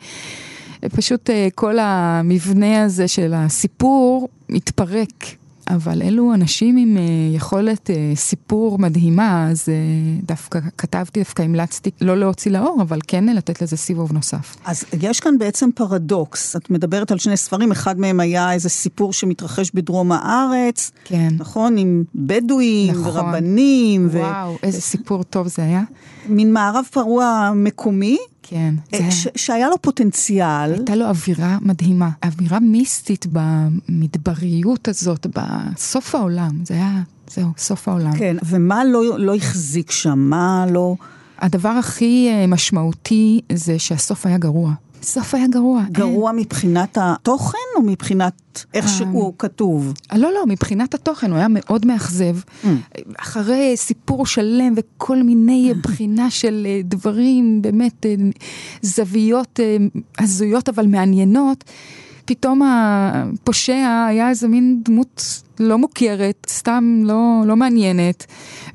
פשוט 0.95 1.29
כל 1.55 1.79
המבנה 1.79 2.83
הזה 2.83 3.07
של 3.07 3.33
הסיפור 3.33 4.29
מתפרק. 4.49 5.40
אבל 5.75 6.01
אלו 6.01 6.33
אנשים 6.33 6.77
עם 6.77 6.97
uh, 6.97 7.35
יכולת 7.35 7.89
uh, 7.89 8.17
סיפור 8.17 8.79
מדהימה, 8.79 9.47
אז 9.49 9.65
uh, 9.65 10.25
דווקא 10.25 10.59
כתבתי, 10.77 11.19
דווקא 11.19 11.41
המלצתי 11.41 11.91
לא 12.01 12.17
להוציא 12.17 12.51
לאור, 12.51 12.81
אבל 12.81 12.99
כן 13.07 13.25
לתת 13.25 13.61
לזה 13.61 13.77
סיבוב 13.77 14.11
נוסף. 14.13 14.55
אז 14.65 14.85
יש 15.01 15.19
כאן 15.19 15.37
בעצם 15.37 15.69
פרדוקס. 15.75 16.55
את 16.55 16.69
מדברת 16.69 17.11
על 17.11 17.17
שני 17.17 17.37
ספרים, 17.37 17.71
אחד 17.71 17.99
מהם 17.99 18.19
היה 18.19 18.53
איזה 18.53 18.69
סיפור 18.69 19.13
שמתרחש 19.13 19.71
בדרום 19.73 20.11
הארץ. 20.11 20.91
כן. 21.05 21.33
נכון? 21.39 21.77
עם 21.77 22.03
בדואים 22.15 22.93
נכון. 22.93 23.07
ורבנים. 23.07 24.09
וואו, 24.11 24.51
ו... 24.51 24.55
איזה 24.63 24.81
סיפור 24.81 25.23
טוב 25.23 25.47
זה 25.47 25.63
היה. 25.63 25.83
מין 26.29 26.53
מערב 26.53 26.85
פרוע 26.91 27.51
מקומי. 27.55 28.17
כן. 28.51 28.75
זה... 28.91 29.11
ש- 29.11 29.27
שהיה 29.35 29.69
לו 29.69 29.75
פוטנציאל. 29.81 30.73
הייתה 30.73 30.95
לו 30.95 31.05
אווירה 31.05 31.57
מדהימה, 31.61 32.09
אווירה 32.25 32.59
מיסטית 32.59 33.25
במדבריות 33.31 34.87
הזאת, 34.87 35.27
בסוף 35.35 36.15
העולם, 36.15 36.51
זה 36.65 36.73
היה, 36.73 37.01
זהו, 37.27 37.47
סוף 37.57 37.87
העולם. 37.87 38.17
כן, 38.17 38.37
ומה 38.43 38.83
לא, 38.83 39.19
לא 39.19 39.35
החזיק 39.35 39.91
שם? 39.91 40.19
מה 40.19 40.65
לא... 40.71 40.95
הדבר 41.39 41.69
הכי 41.69 42.29
משמעותי 42.47 43.41
זה 43.53 43.79
שהסוף 43.79 44.25
היה 44.25 44.37
גרוע. 44.37 44.73
הסוף 45.01 45.35
היה 45.35 45.47
גרוע. 45.47 45.83
גרוע 45.91 46.31
אין. 46.31 46.39
מבחינת 46.39 46.97
התוכן 47.01 47.57
או 47.75 47.81
מבחינת 47.81 48.65
איך 48.73 48.87
שהוא 48.89 49.33
כתוב? 49.37 49.93
לא, 50.15 50.33
לא, 50.33 50.45
מבחינת 50.47 50.93
התוכן, 50.93 51.31
הוא 51.31 51.37
היה 51.37 51.47
מאוד 51.49 51.85
מאכזב. 51.85 52.35
Mm. 52.39 52.67
אחרי 53.17 53.73
סיפור 53.75 54.25
שלם 54.25 54.73
וכל 54.77 55.23
מיני 55.23 55.73
בחינה 55.83 56.29
של 56.29 56.67
דברים, 56.83 57.61
באמת 57.61 58.05
זוויות 58.81 59.59
הזויות 60.19 60.69
אבל 60.69 60.87
מעניינות, 60.87 61.63
פתאום 62.31 62.61
הפושע 62.65 64.05
היה 64.09 64.29
איזה 64.29 64.47
מין 64.47 64.81
דמות 64.85 65.41
לא 65.59 65.77
מוכרת, 65.77 66.47
סתם 66.49 67.01
לא, 67.05 67.43
לא 67.45 67.55
מעניינת, 67.55 68.25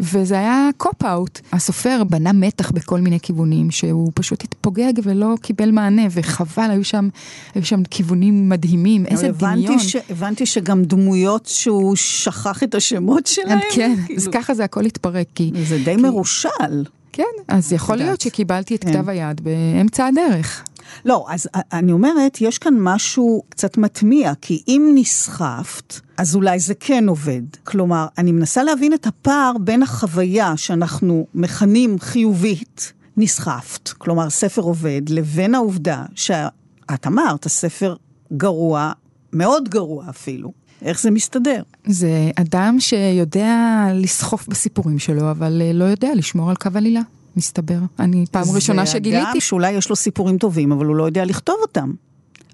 וזה 0.00 0.38
היה 0.38 0.68
cop-out. 0.76 1.40
הסופר 1.52 2.02
בנה 2.04 2.32
מתח 2.32 2.70
בכל 2.70 3.00
מיני 3.00 3.20
כיוונים, 3.20 3.70
שהוא 3.70 4.12
פשוט 4.14 4.44
התפוגג 4.44 4.92
ולא 5.02 5.34
קיבל 5.42 5.70
מענה, 5.70 6.02
וחבל, 6.10 6.70
היו 6.70 6.84
שם, 6.84 7.08
היו 7.54 7.64
שם 7.64 7.82
כיוונים 7.90 8.48
מדהימים, 8.48 9.06
איזה 9.06 9.28
הבנתי 9.28 9.62
דמיון. 9.62 9.78
ש, 9.78 9.96
הבנתי 10.10 10.46
שגם 10.46 10.84
דמויות 10.84 11.46
שהוא 11.46 11.96
שכח 11.96 12.62
את 12.62 12.74
השמות 12.74 13.26
שלהם. 13.26 13.58
כן, 13.74 13.94
כאילו. 14.06 14.20
אז 14.20 14.28
ככה 14.32 14.54
זה 14.54 14.64
הכל 14.64 14.84
התפרק, 14.84 15.26
כי... 15.34 15.50
זה 15.68 15.78
די 15.78 15.96
כי... 15.96 16.02
מרושל. 16.02 16.84
כן, 17.12 17.24
אז 17.48 17.72
יכול 17.72 17.96
להיות 17.96 18.20
שקיבלתי 18.20 18.74
את 18.74 18.84
כתב 18.84 19.08
היד 19.08 19.40
באמצע 19.40 20.06
הדרך. 20.06 20.64
לא, 21.04 21.26
אז 21.28 21.48
אני 21.72 21.92
אומרת, 21.92 22.40
יש 22.40 22.58
כאן 22.58 22.74
משהו 22.78 23.42
קצת 23.48 23.76
מטמיע, 23.76 24.32
כי 24.40 24.62
אם 24.68 24.90
נסחפת, 24.94 26.00
אז 26.16 26.36
אולי 26.36 26.58
זה 26.58 26.74
כן 26.80 27.08
עובד. 27.08 27.42
כלומר, 27.64 28.06
אני 28.18 28.32
מנסה 28.32 28.62
להבין 28.62 28.94
את 28.94 29.06
הפער 29.06 29.52
בין 29.60 29.82
החוויה 29.82 30.56
שאנחנו 30.56 31.26
מכנים 31.34 31.98
חיובית, 31.98 32.92
נסחפת, 33.16 33.88
כלומר 33.88 34.30
ספר 34.30 34.62
עובד, 34.62 35.02
לבין 35.08 35.54
העובדה 35.54 36.04
שאת 36.14 37.06
אמרת, 37.06 37.46
הספר 37.46 37.96
גרוע, 38.32 38.92
מאוד 39.32 39.68
גרוע 39.68 40.04
אפילו. 40.10 40.52
איך 40.82 41.00
זה 41.00 41.10
מסתדר? 41.10 41.62
זה 41.86 42.30
אדם 42.36 42.76
שיודע 42.80 43.86
לסחוף 43.94 44.48
בסיפורים 44.48 44.98
שלו, 44.98 45.30
אבל 45.30 45.62
לא 45.74 45.84
יודע 45.84 46.08
לשמור 46.14 46.50
על 46.50 46.56
קו 46.56 46.68
עלילה. 46.74 47.00
מסתבר. 47.36 47.78
אני 47.98 48.24
פעם 48.30 48.50
ראשונה 48.54 48.86
שגיליתי. 48.86 49.22
זה 49.22 49.30
אדם 49.30 49.40
שאולי 49.40 49.72
יש 49.72 49.90
לו 49.90 49.96
סיפורים 49.96 50.38
טובים, 50.38 50.72
אבל 50.72 50.86
הוא 50.86 50.96
לא 50.96 51.04
יודע 51.04 51.24
לכתוב 51.24 51.56
אותם. 51.62 51.92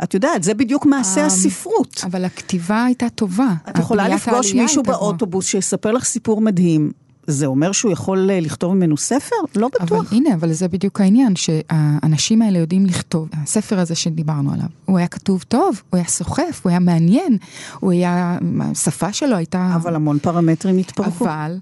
את 0.03 0.15
יודעת, 0.15 0.43
זה 0.43 0.55
בדיוק 0.55 0.87
מעשה 0.87 1.27
הספרות. 1.27 2.01
אבל 2.05 2.25
הכתיבה 2.25 2.85
הייתה 2.85 3.09
טובה. 3.09 3.55
את 3.71 3.79
יכולה 3.79 4.09
לפגוש 4.09 4.55
מישהו 4.55 4.83
באוטובוס 4.83 5.47
שיספר 5.47 5.93
לך 5.93 6.05
סיפור 6.05 6.41
מדהים. 6.41 6.91
זה 7.27 7.47
אומר 7.47 7.73
שהוא 7.73 7.93
יכול 7.93 8.31
לכתוב 8.33 8.75
ממנו 8.75 8.97
ספר? 8.97 9.37
לא 9.57 9.69
בטוח. 9.69 9.91
אבל 9.93 10.17
הנה, 10.17 10.35
אבל 10.35 10.53
זה 10.53 10.69
בדיוק 10.69 11.01
העניין, 11.01 11.37
שהאנשים 11.37 12.43
האלה 12.43 12.59
יודעים 12.59 12.87
לכתוב. 12.87 13.29
הספר 13.33 13.79
הזה 13.79 13.95
שדיברנו 13.95 14.53
עליו, 14.53 14.67
הוא 14.85 14.99
היה 14.99 15.07
כתוב 15.07 15.45
טוב, 15.49 15.83
הוא 15.91 15.99
היה 15.99 16.09
סוחף, 16.09 16.61
הוא 16.63 16.71
היה 16.71 16.79
מעניין, 16.79 17.39
הוא 17.81 17.93
היה, 17.93 18.39
השפה 18.61 19.13
שלו 19.13 19.37
הייתה... 19.37 19.73
אבל 19.75 19.95
המון 19.95 20.19
פרמטרים 20.19 20.79
התפרקו. 20.79 21.25
אבל... 21.25 21.59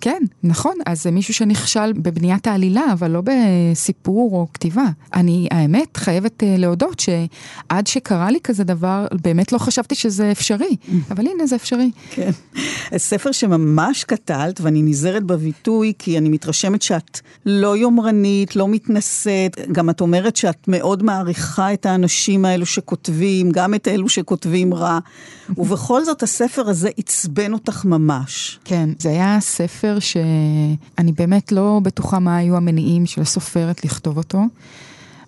כן, 0.00 0.22
נכון, 0.42 0.74
אז 0.86 1.02
זה 1.02 1.10
מישהו 1.10 1.34
שנכשל 1.34 1.92
בבניית 1.92 2.46
העלילה, 2.46 2.92
אבל 2.92 3.10
לא 3.10 3.22
בסיפור 3.24 4.30
או 4.32 4.46
כתיבה. 4.54 4.84
אני, 5.14 5.48
האמת, 5.50 5.96
חייבת 5.96 6.42
uh, 6.42 6.46
להודות 6.58 7.00
שעד 7.00 7.86
שקרה 7.86 8.30
לי 8.30 8.38
כזה 8.44 8.64
דבר, 8.64 9.06
באמת 9.22 9.52
לא 9.52 9.58
חשבתי 9.58 9.94
שזה 9.94 10.30
אפשרי, 10.32 10.76
אבל 11.10 11.26
הנה 11.26 11.46
זה 11.46 11.56
אפשרי. 11.56 11.90
כן. 12.10 12.30
ספר 12.96 13.32
שממש 13.32 14.04
קטלת, 14.04 14.60
ואני 14.60 14.82
נזהרת 14.82 15.22
בביטוי, 15.22 15.92
כי 15.98 16.18
אני 16.18 16.28
מתרשמת 16.28 16.82
שאת 16.82 17.20
לא 17.46 17.76
יומרנית, 17.76 18.56
לא 18.56 18.68
מתנשאת, 18.68 19.56
גם 19.72 19.90
את 19.90 20.00
אומרת 20.00 20.36
שאת 20.36 20.68
מאוד 20.68 21.02
מעריכה 21.02 21.72
את 21.72 21.86
האנשים 21.86 22.44
האלו 22.44 22.66
שכותבים, 22.66 23.50
גם 23.50 23.74
את 23.74 23.88
אלו 23.88 24.08
שכותבים 24.08 24.74
רע, 24.74 24.98
ובכל 25.58 26.04
זאת 26.04 26.22
הספר 26.22 26.68
הזה 26.68 26.88
עצבן 26.96 27.52
אותך 27.52 27.84
ממש. 27.84 28.58
כן, 28.64 28.88
זה 28.98 29.08
היה 29.08 29.38
ספר... 29.40 29.85
ספר 29.86 29.98
שאני 29.98 31.12
באמת 31.12 31.52
לא 31.52 31.80
בטוחה 31.82 32.18
מה 32.18 32.36
היו 32.36 32.56
המניעים 32.56 33.06
של 33.06 33.20
הסופרת 33.20 33.84
לכתוב 33.84 34.16
אותו. 34.16 34.42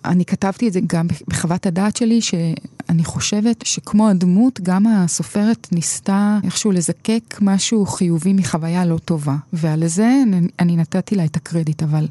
אני 0.05 0.25
כתבתי 0.25 0.67
את 0.67 0.73
זה 0.73 0.79
גם 0.87 1.07
בחוות 1.27 1.65
הדעת 1.65 1.95
שלי, 1.95 2.21
שאני 2.21 3.03
חושבת 3.03 3.65
שכמו 3.65 4.09
הדמות, 4.09 4.59
גם 4.63 4.87
הסופרת 4.87 5.67
ניסתה 5.71 6.39
איכשהו 6.43 6.71
לזקק 6.71 7.37
משהו 7.41 7.85
חיובי 7.85 8.33
מחוויה 8.33 8.85
לא 8.85 8.97
טובה. 8.97 9.35
ועל 9.53 9.87
זה 9.87 10.23
אני, 10.59 10.77
נתתי 10.77 11.15
לה 11.15 11.25
את 11.25 11.35
הקרדיט, 11.35 11.83
אבל 11.83 12.07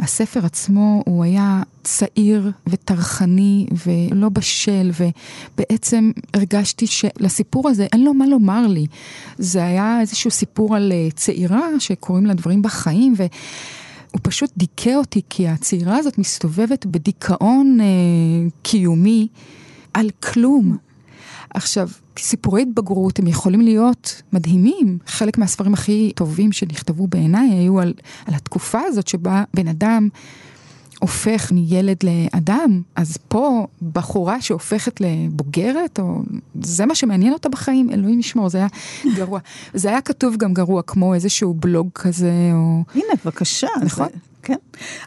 הספר 0.00 0.46
עצמו 0.46 1.02
הוא 1.06 1.24
היה 1.24 1.62
צעיר 1.84 2.50
וטרחני 2.66 3.66
ולא 3.86 4.28
בשל, 4.28 4.90
ובעצם 5.00 6.10
הרגשתי 6.34 6.86
שלסיפור 6.86 7.68
הזה 7.68 7.86
אין 7.92 8.04
לו 8.04 8.14
מה 8.14 8.26
לומר 8.26 8.66
לי. 8.66 8.86
זה 9.38 9.64
היה 9.64 10.00
איזשהו 10.00 10.30
סיפור 10.30 10.76
על 10.76 10.92
אה, 10.92 11.08
צעירה 11.14 11.68
שקוראים 11.78 12.26
לה 12.26 12.34
דברים 12.34 12.62
בחיים, 12.62 13.14
ו... 13.16 13.26
הוא 14.12 14.20
פשוט 14.22 14.50
דיכא 14.56 14.94
אותי, 14.94 15.22
כי 15.28 15.48
הצעירה 15.48 15.96
הזאת 15.96 16.18
מסתובבת 16.18 16.86
בדיכאון 16.86 17.78
אה, 17.80 17.86
קיומי 18.62 19.28
על 19.94 20.10
כלום. 20.20 20.76
עכשיו, 21.54 21.88
סיפורי 22.18 22.62
התבגרות 22.62 23.18
הם 23.18 23.26
יכולים 23.26 23.60
להיות 23.60 24.22
מדהימים. 24.32 24.98
חלק 25.06 25.38
מהספרים 25.38 25.74
הכי 25.74 26.12
טובים 26.14 26.52
שנכתבו 26.52 27.06
בעיניי 27.06 27.50
היו 27.50 27.80
על, 27.80 27.94
על 28.26 28.34
התקופה 28.34 28.80
הזאת 28.80 29.08
שבה 29.08 29.44
בן 29.54 29.68
אדם 29.68 30.08
הופך 31.00 31.52
מילד 31.52 31.96
לאדם, 32.02 32.82
אז 32.96 33.16
פה 33.28 33.66
בחורה 33.92 34.40
שהופכת 34.40 35.00
לבוגרת, 35.00 35.98
או 35.98 36.22
זה 36.62 36.86
מה 36.86 36.94
שמעניין 36.94 37.32
אותה 37.32 37.48
בחיים, 37.48 37.90
אלוהים 37.90 38.20
ישמור, 38.20 38.48
זה 38.48 38.58
היה 38.58 38.66
גרוע. 39.16 39.40
זה 39.74 39.88
היה 39.88 40.00
כתוב 40.00 40.36
גם 40.36 40.54
גרוע, 40.54 40.82
כמו 40.82 41.14
איזשהו 41.14 41.54
בלוג 41.54 41.88
כזה, 41.94 42.32
או... 42.52 42.82
הנה, 42.94 43.12
בבקשה. 43.24 43.68
נכון. 43.84 44.08
זה... 44.12 44.18
כן. 44.42 44.56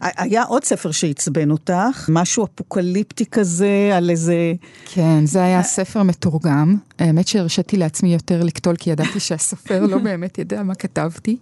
היה 0.01 0.43
עוד 0.43 0.63
ספר 0.63 0.91
שעצבן 0.91 1.51
אותך, 1.51 2.09
משהו 2.09 2.45
אפוקליפטי 2.45 3.25
כזה, 3.25 3.91
על 3.93 4.09
איזה... 4.09 4.53
כן, 4.85 5.25
זה 5.25 5.43
היה 5.43 5.63
ספר 5.63 6.03
מתורגם. 6.03 6.77
האמת 6.99 7.27
שהרשיתי 7.27 7.77
לעצמי 7.77 8.13
יותר 8.13 8.43
לקטול, 8.43 8.75
כי 8.75 8.89
ידעתי 8.89 9.19
שהסופר 9.19 9.85
לא 9.85 9.97
באמת 10.07 10.37
יודע 10.37 10.63
מה 10.63 10.75
כתבתי. 10.75 11.37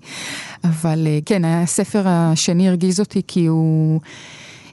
אבל 0.63 1.07
אה, 1.07 1.19
כן, 1.25 1.45
הספר 1.45 2.03
השני 2.05 2.69
הרגיז 2.69 2.99
אותי 2.99 3.21
כי 3.27 3.45
הוא... 3.45 3.99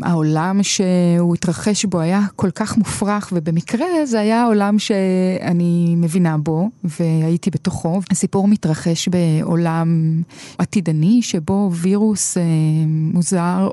העולם 0.03 0.63
שהוא 0.63 1.35
התרחש 1.35 1.85
בו 1.85 2.01
היה 2.01 2.21
כל 2.37 2.51
כך 2.51 2.77
מופרך, 2.77 3.33
ובמקרה 3.33 3.87
זה 4.05 4.21
היה 4.21 4.45
עולם 4.45 4.79
שאני 4.79 5.95
מבינה 5.97 6.39
בו, 6.39 6.71
והייתי 6.85 7.51
בתוכו. 7.51 8.01
הסיפור 8.11 8.49
מתרחש 8.49 9.09
בעולם 9.09 10.23
עתידני, 10.59 11.23
שבו 11.23 11.71
וירוס 11.73 12.37
אה, 12.37 12.43
מוזר. 12.87 13.69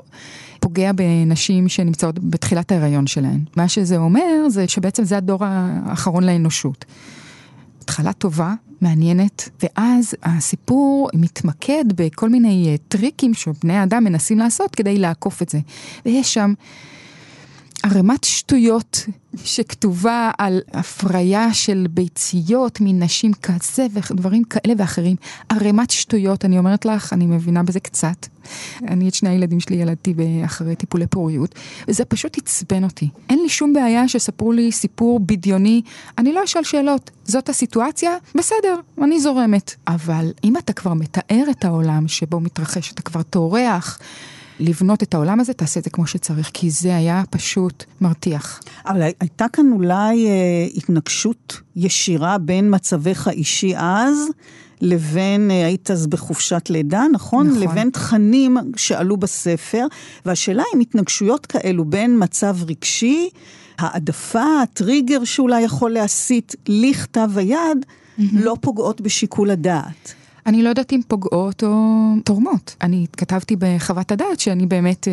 פוגע 0.60 0.90
בנשים 0.94 1.68
שנמצאות 1.68 2.18
בתחילת 2.18 2.72
ההיריון 2.72 3.06
שלהן. 3.06 3.40
מה 3.56 3.68
שזה 3.68 3.96
אומר 3.96 4.48
זה 4.48 4.68
שבעצם 4.68 5.04
זה 5.04 5.16
הדור 5.16 5.44
האחרון 5.44 6.24
לאנושות. 6.24 6.84
התחלה 7.86 8.12
טובה, 8.12 8.54
מעניינת, 8.80 9.48
ואז 9.62 10.14
הסיפור 10.22 11.08
מתמקד 11.14 11.84
בכל 11.94 12.28
מיני 12.28 12.68
אה, 12.68 12.76
טריקים 12.88 13.34
שבני 13.34 13.76
האדם 13.76 14.04
מנסים 14.04 14.38
לעשות 14.38 14.74
כדי 14.74 14.98
לעקוף 14.98 15.42
את 15.42 15.48
זה. 15.48 15.58
ויש 16.06 16.34
שם 16.34 16.52
ערימת 17.82 18.24
שטויות 18.24 19.06
שכתובה 19.44 20.30
על 20.38 20.60
הפריה 20.72 21.54
של 21.54 21.86
ביציות 21.90 22.78
מנשים 22.80 23.32
כזה 23.32 23.86
ודברים 23.92 24.44
כאלה 24.44 24.74
ואחרים. 24.78 25.16
ערימת 25.48 25.90
שטויות, 25.90 26.44
אני 26.44 26.58
אומרת 26.58 26.84
לך, 26.84 27.12
אני 27.12 27.26
מבינה 27.26 27.62
בזה 27.62 27.80
קצת. 27.80 28.26
אני 28.88 29.08
את 29.08 29.14
שני 29.14 29.28
הילדים 29.28 29.60
שלי 29.60 29.76
ילדתי 29.76 30.14
אחרי 30.44 30.76
טיפולי 30.76 31.06
פוריות, 31.06 31.54
וזה 31.88 32.04
פשוט 32.04 32.38
עצבן 32.38 32.84
אותי. 32.84 33.08
אין 33.30 33.38
לי 33.42 33.48
שום 33.48 33.72
בעיה 33.72 34.08
שספרו 34.08 34.52
לי 34.52 34.72
סיפור 34.72 35.20
בדיוני, 35.20 35.82
אני 36.18 36.32
לא 36.32 36.44
אשאל 36.44 36.62
שאלות. 36.62 37.10
זאת 37.24 37.48
הסיטואציה, 37.48 38.16
בסדר, 38.34 38.76
אני 39.02 39.20
זורמת. 39.20 39.74
אבל 39.88 40.30
אם 40.44 40.56
אתה 40.56 40.72
כבר 40.72 40.94
מתאר 40.94 41.44
את 41.50 41.64
העולם 41.64 42.08
שבו 42.08 42.40
מתרחש, 42.40 42.92
אתה 42.92 43.02
כבר 43.02 43.22
טורח. 43.22 43.98
לבנות 44.60 45.02
את 45.02 45.14
העולם 45.14 45.40
הזה, 45.40 45.52
תעשה 45.52 45.80
את 45.80 45.84
זה 45.84 45.90
כמו 45.90 46.06
שצריך, 46.06 46.50
כי 46.54 46.70
זה 46.70 46.96
היה 46.96 47.22
פשוט 47.30 47.84
מרתיח. 48.00 48.60
אבל 48.86 49.02
הייתה 49.20 49.46
כאן 49.52 49.72
אולי 49.72 50.26
אה, 50.26 50.66
התנגשות 50.74 51.60
ישירה 51.76 52.38
בין 52.38 52.74
מצבך 52.74 53.28
האישי 53.28 53.72
אז, 53.76 54.28
לבין, 54.80 55.50
אה, 55.50 55.66
היית 55.66 55.90
אז 55.90 56.06
בחופשת 56.06 56.70
לידה, 56.70 57.04
נכון? 57.12 57.46
נכון. 57.46 57.60
לבין 57.62 57.90
תכנים 57.90 58.56
שעלו 58.76 59.16
בספר, 59.16 59.86
והשאלה 60.26 60.62
אם 60.74 60.80
התנגשויות 60.80 61.46
כאלו 61.46 61.84
בין 61.84 62.16
מצב 62.22 62.56
רגשי, 62.66 63.28
העדפה, 63.78 64.62
הטריגר 64.62 65.24
שאולי 65.24 65.62
יכול 65.62 65.90
להסיט 65.90 66.54
לכתב 66.68 67.30
היד, 67.36 67.58
mm-hmm. 67.58 68.22
לא 68.32 68.56
פוגעות 68.60 69.00
בשיקול 69.00 69.50
הדעת. 69.50 70.14
אני 70.46 70.62
לא 70.62 70.68
יודעת 70.68 70.92
אם 70.92 71.00
פוגעות 71.08 71.62
או 71.62 72.12
תורמות. 72.24 72.76
אני 72.82 73.06
כתבתי 73.16 73.56
בחוות 73.58 74.12
הדעת 74.12 74.40
שאני 74.40 74.66
באמת, 74.66 75.08
אה, 75.08 75.12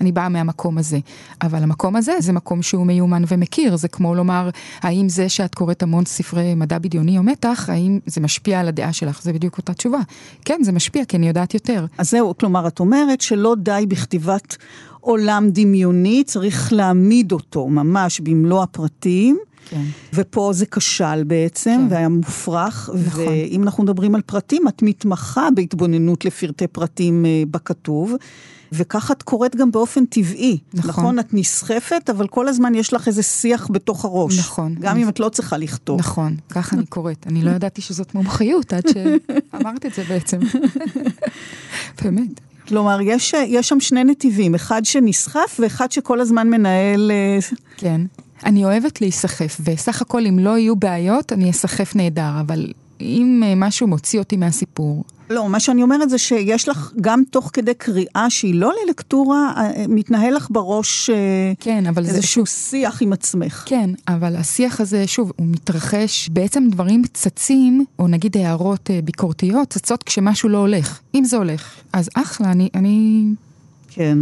אני 0.00 0.12
באה 0.12 0.28
מהמקום 0.28 0.78
הזה. 0.78 0.98
אבל 1.42 1.62
המקום 1.62 1.96
הזה 1.96 2.12
זה 2.18 2.32
מקום 2.32 2.62
שהוא 2.62 2.86
מיומן 2.86 3.22
ומכיר. 3.28 3.76
זה 3.76 3.88
כמו 3.88 4.14
לומר, 4.14 4.50
האם 4.82 5.08
זה 5.08 5.28
שאת 5.28 5.54
קוראת 5.54 5.82
המון 5.82 6.04
ספרי 6.04 6.54
מדע 6.54 6.78
בדיוני 6.78 7.18
או 7.18 7.22
מתח, 7.22 7.68
האם 7.72 7.98
זה 8.06 8.20
משפיע 8.20 8.60
על 8.60 8.68
הדעה 8.68 8.92
שלך? 8.92 9.22
זה 9.22 9.32
בדיוק 9.32 9.58
אותה 9.58 9.74
תשובה. 9.74 10.00
כן, 10.44 10.60
זה 10.62 10.72
משפיע, 10.72 11.04
כי 11.04 11.16
אני 11.16 11.28
יודעת 11.28 11.54
יותר. 11.54 11.86
אז 11.98 12.10
זהו, 12.10 12.38
כלומר, 12.38 12.66
את 12.66 12.80
אומרת 12.80 13.20
שלא 13.20 13.54
די 13.58 13.84
בכתיבת 13.88 14.56
עולם 15.00 15.48
דמיוני, 15.50 16.24
צריך 16.26 16.72
להעמיד 16.72 17.32
אותו 17.32 17.68
ממש 17.68 18.20
במלוא 18.20 18.62
הפרטים. 18.62 19.38
כן. 19.68 19.82
ופה 20.14 20.50
זה 20.52 20.66
כשל 20.66 21.24
בעצם, 21.24 21.86
כן. 21.88 21.94
והיה 21.94 22.08
מופרך. 22.08 22.90
נכון. 23.06 23.22
ואם 23.26 23.62
אנחנו 23.62 23.82
מדברים 23.82 24.14
על 24.14 24.22
פרטים, 24.22 24.68
את 24.68 24.82
מתמחה 24.82 25.48
בהתבוננות 25.54 26.24
לפרטי 26.24 26.66
פרטים 26.66 27.26
אה, 27.26 27.42
בכתוב. 27.50 28.14
וככה 28.72 29.12
את 29.12 29.22
קוראת 29.22 29.56
גם 29.56 29.70
באופן 29.70 30.04
טבעי. 30.04 30.58
נכון. 30.74 30.90
נכון, 30.90 31.18
את 31.18 31.34
נסחפת, 31.34 32.10
אבל 32.10 32.28
כל 32.28 32.48
הזמן 32.48 32.74
יש 32.74 32.92
לך 32.92 33.08
איזה 33.08 33.22
שיח 33.22 33.68
בתוך 33.70 34.04
הראש. 34.04 34.38
נכון. 34.38 34.74
גם 34.80 34.94
אני... 34.94 35.04
אם 35.04 35.08
את 35.08 35.20
לא 35.20 35.28
צריכה 35.28 35.56
לכתוב. 35.56 35.98
נכון, 35.98 36.36
ככה 36.50 36.76
אני 36.76 36.86
קוראת. 36.86 37.26
אני 37.26 37.42
לא 37.42 37.50
ידעתי 37.50 37.82
שזאת 37.82 38.14
מומחיות 38.14 38.72
עד 38.72 38.82
שאמרת 38.88 39.86
את 39.86 39.94
זה 39.94 40.04
בעצם. 40.08 40.38
באמת. 42.02 42.40
כלומר, 42.68 42.98
יש, 43.02 43.34
יש 43.46 43.68
שם 43.68 43.80
שני 43.80 44.04
נתיבים, 44.04 44.54
אחד 44.54 44.84
שנסחף 44.84 45.60
ואחד 45.62 45.92
שכל 45.92 46.20
הזמן 46.20 46.48
מנהל... 46.48 47.10
אה, 47.10 47.38
כן. 47.76 48.00
אני 48.44 48.64
אוהבת 48.64 49.00
להיסחף, 49.00 49.60
וסך 49.64 50.02
הכל 50.02 50.26
אם 50.26 50.38
לא 50.38 50.58
יהיו 50.58 50.76
בעיות, 50.76 51.32
אני 51.32 51.50
אסחף 51.50 51.96
נהדר, 51.96 52.40
אבל 52.40 52.66
אם 53.00 53.42
אה, 53.46 53.54
משהו 53.56 53.86
מוציא 53.86 54.18
אותי 54.18 54.36
מהסיפור... 54.36 55.04
לא, 55.30 55.48
מה 55.48 55.60
שאני 55.60 55.82
אומרת 55.82 56.10
זה 56.10 56.18
שיש 56.18 56.68
לך 56.68 56.92
גם 57.00 57.22
תוך 57.30 57.50
כדי 57.52 57.74
קריאה 57.74 58.26
שהיא 58.28 58.54
לא 58.54 58.72
ללקטורה, 58.84 59.52
אה, 59.56 59.70
אה, 59.76 59.84
מתנהל 59.88 60.36
לך 60.36 60.48
בראש 60.50 61.10
כן, 61.60 61.86
אבל 61.86 62.04
זה 62.04 62.10
איזשהו 62.10 62.46
שיח 62.46 63.02
עם 63.02 63.12
עצמך. 63.12 63.62
כן, 63.66 63.90
אבל 64.08 64.36
השיח 64.36 64.80
הזה, 64.80 65.06
שוב, 65.06 65.32
הוא 65.36 65.46
מתרחש, 65.46 66.28
בעצם 66.28 66.68
דברים 66.70 67.02
צצים, 67.14 67.84
או 67.98 68.08
נגיד 68.08 68.36
הערות 68.36 68.90
ביקורתיות, 69.04 69.68
צצות 69.68 70.02
כשמשהו 70.02 70.48
לא 70.48 70.58
הולך. 70.58 71.00
אם 71.14 71.24
זה 71.24 71.36
הולך, 71.36 71.74
אז 71.92 72.08
אחלה, 72.14 72.52
אני, 72.52 72.68
אני 72.74 73.24
כן. 73.90 74.18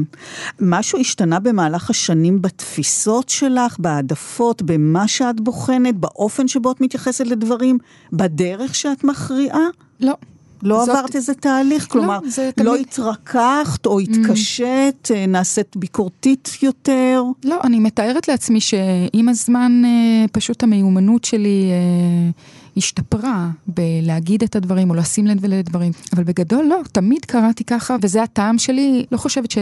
משהו 0.60 0.98
השתנה 0.98 1.40
במהלך 1.40 1.90
השנים 1.90 2.42
בתפיסות 2.42 3.28
שלך, 3.28 3.76
בהעדפות, 3.78 4.62
במה 4.62 5.08
שאת 5.08 5.40
בוחנת, 5.40 5.96
באופן 5.96 6.48
שבו 6.48 6.72
את 6.72 6.80
מתייחסת 6.80 7.26
לדברים, 7.26 7.78
בדרך 8.12 8.74
שאת 8.74 9.04
מכריעה? 9.04 9.66
לא. 10.00 10.14
לא 10.62 10.84
זאת... 10.84 10.88
עברת 10.88 11.16
איזה 11.16 11.34
תהליך? 11.34 11.82
לא, 11.84 11.88
כלומר, 11.88 12.18
לא 12.18 12.50
תמיד... 12.50 12.66
לא 12.66 12.76
התרככת 12.76 13.86
או 13.86 13.98
התקשית, 14.00 15.08
mm. 15.10 15.28
נעשית 15.28 15.76
ביקורתית 15.76 16.50
יותר? 16.62 17.22
לא, 17.44 17.60
אני 17.64 17.78
מתארת 17.78 18.28
לעצמי 18.28 18.60
שעם 18.60 19.28
הזמן 19.28 19.82
אה, 19.84 20.24
פשוט 20.32 20.62
המיומנות 20.62 21.24
שלי... 21.24 21.70
אה, 21.70 22.30
השתפרה 22.78 23.50
בלהגיד 23.66 24.42
את 24.42 24.56
הדברים 24.56 24.90
או 24.90 24.94
לשים 24.94 25.26
לב 25.26 25.46
לדברים, 25.46 25.92
אבל 26.12 26.24
בגדול 26.24 26.64
לא, 26.64 26.80
תמיד 26.92 27.24
קראתי 27.24 27.64
ככה, 27.64 27.96
וזה 28.02 28.22
הטעם 28.22 28.58
שלי, 28.58 29.06
לא 29.12 29.16
חושבת 29.16 29.50
ש... 29.50 29.58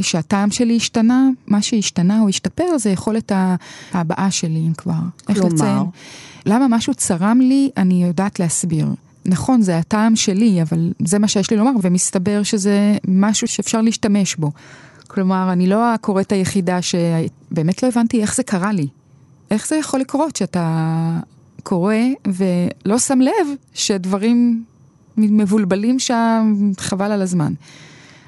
שהטעם 0.00 0.50
שלי 0.50 0.76
השתנה, 0.76 1.28
מה 1.46 1.62
שהשתנה 1.62 2.20
או 2.20 2.28
השתפר 2.28 2.78
זה 2.78 2.90
יכולת 2.90 3.32
ההבעה 3.92 4.30
שלי, 4.30 4.58
אם 4.58 4.72
כבר. 4.76 4.92
כלומר? 5.26 5.82
למה 6.46 6.68
משהו 6.68 6.94
צרם 6.94 7.40
לי, 7.40 7.70
אני 7.76 8.04
יודעת 8.04 8.40
להסביר. 8.40 8.86
נכון, 9.24 9.62
זה 9.62 9.78
הטעם 9.78 10.16
שלי, 10.16 10.62
אבל 10.62 10.92
זה 11.04 11.18
מה 11.18 11.28
שיש 11.28 11.50
לי 11.50 11.56
לומר, 11.56 11.70
ומסתבר 11.82 12.42
שזה 12.42 12.96
משהו 13.08 13.48
שאפשר 13.48 13.80
להשתמש 13.80 14.36
בו. 14.36 14.50
כלומר, 15.06 15.52
אני 15.52 15.66
לא 15.66 15.94
הקוראת 15.94 16.32
היחידה 16.32 16.78
שבאמת 16.82 17.82
לא 17.82 17.88
הבנתי 17.88 18.22
איך 18.22 18.36
זה 18.36 18.42
קרה 18.42 18.72
לי. 18.72 18.88
איך 19.50 19.68
זה 19.68 19.76
יכול 19.76 20.00
לקרות 20.00 20.36
שאתה 20.36 21.18
קורה 21.64 22.02
ולא 22.26 22.98
שם 22.98 23.20
לב 23.20 23.48
שדברים 23.74 24.64
מבולבלים 25.16 25.98
שם, 25.98 26.54
חבל 26.78 27.12
על 27.12 27.22
הזמן. 27.22 27.52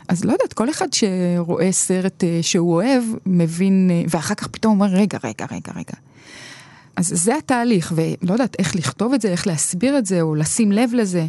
אז 0.09 0.25
לא 0.25 0.33
יודעת, 0.33 0.53
כל 0.53 0.71
אחד 0.71 0.89
שרואה 0.93 1.73
סרט 1.73 2.25
אה, 2.25 2.39
שהוא 2.43 2.75
אוהב, 2.75 3.03
מבין, 3.27 3.91
אה, 3.93 4.03
ואחר 4.11 4.35
כך 4.35 4.47
פתאום 4.47 4.81
אומר, 4.81 4.87
רגע, 4.87 5.19
רגע, 5.25 5.47
רגע, 5.51 5.73
רגע. 5.77 5.95
אז 6.97 7.13
זה 7.15 7.37
התהליך, 7.37 7.93
ולא 7.97 8.33
יודעת 8.33 8.57
איך 8.59 8.77
לכתוב 8.77 9.13
את 9.13 9.21
זה, 9.21 9.29
איך 9.29 9.47
להסביר 9.47 9.99
את 9.99 10.07
זה, 10.07 10.21
או 10.21 10.35
לשים 10.35 10.73
לב 10.73 10.91
לזה. 10.95 11.27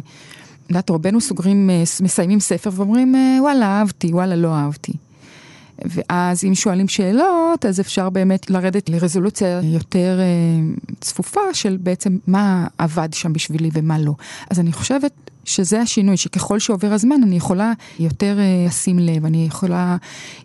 יודעת, 0.68 0.90
רובנו 0.90 1.20
סוגרים, 1.20 1.70
אה, 1.70 1.82
מסיימים 2.02 2.40
ספר 2.40 2.70
ואומרים, 2.72 3.14
וואלה, 3.40 3.66
אהבתי, 3.66 4.12
וואלה, 4.12 4.36
לא 4.36 4.54
אהבתי. 4.54 4.92
ואז 5.84 6.44
אם 6.44 6.54
שואלים 6.54 6.88
שאלות, 6.88 7.64
אז 7.64 7.80
אפשר 7.80 8.10
באמת 8.10 8.50
לרדת 8.50 8.88
לרזולוציה 8.88 9.60
יותר 9.62 10.18
אה, 10.20 10.24
צפופה 11.00 11.40
של 11.52 11.76
בעצם 11.80 12.18
מה 12.26 12.66
עבד 12.78 13.08
שם 13.12 13.32
בשבילי 13.32 13.70
ומה 13.72 13.98
לא. 13.98 14.14
אז 14.50 14.60
אני 14.60 14.72
חושבת 14.72 15.12
שזה 15.44 15.80
השינוי, 15.80 16.16
שככל 16.16 16.58
שעובר 16.58 16.92
הזמן 16.92 17.22
אני 17.22 17.36
יכולה 17.36 17.72
יותר 17.98 18.38
אה, 18.38 18.64
לשים 18.66 18.98
לב, 18.98 19.24
אני 19.24 19.46
יכולה 19.46 19.96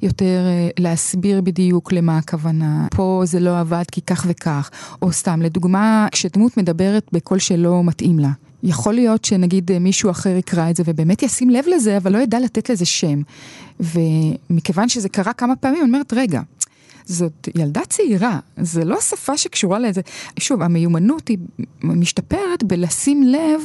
יותר 0.01 0.39
אה, 0.45 0.69
להסביר 0.79 1.41
בדיוק 1.41 1.91
למה 1.91 2.17
הכוונה. 2.17 2.87
פה 2.91 3.21
זה 3.25 3.39
לא 3.39 3.59
עבד 3.59 3.83
כי 3.91 4.01
כך 4.01 4.25
וכך, 4.29 4.69
או 5.01 5.11
סתם, 5.11 5.41
לדוגמה, 5.41 6.07
כשדמות 6.11 6.57
מדברת 6.57 7.07
בקול 7.13 7.39
שלא 7.39 7.83
מתאים 7.83 8.19
לה. 8.19 8.29
יכול 8.63 8.93
להיות 8.93 9.25
שנגיד 9.25 9.77
מישהו 9.79 10.11
אחר 10.11 10.29
יקרא 10.29 10.69
את 10.69 10.75
זה 10.75 10.83
ובאמת 10.85 11.23
ישים 11.23 11.49
לב 11.49 11.65
לזה, 11.67 11.97
אבל 11.97 12.13
לא 12.13 12.17
ידע 12.17 12.39
לתת 12.39 12.69
לזה 12.69 12.85
שם. 12.85 13.21
ומכיוון 13.79 14.89
שזה 14.89 15.09
קרה 15.09 15.33
כמה 15.33 15.55
פעמים, 15.55 15.79
אני 15.79 15.87
אומרת, 15.87 16.13
רגע, 16.13 16.41
זאת 17.05 17.49
ילדה 17.55 17.81
צעירה, 17.89 18.39
זה 18.57 18.85
לא 18.85 19.01
שפה 19.01 19.37
שקשורה 19.37 19.79
לזה. 19.79 20.01
שוב, 20.39 20.61
המיומנות 20.61 21.27
היא 21.27 21.37
משתפרת 21.83 22.63
בלשים 22.63 23.23
לב. 23.23 23.61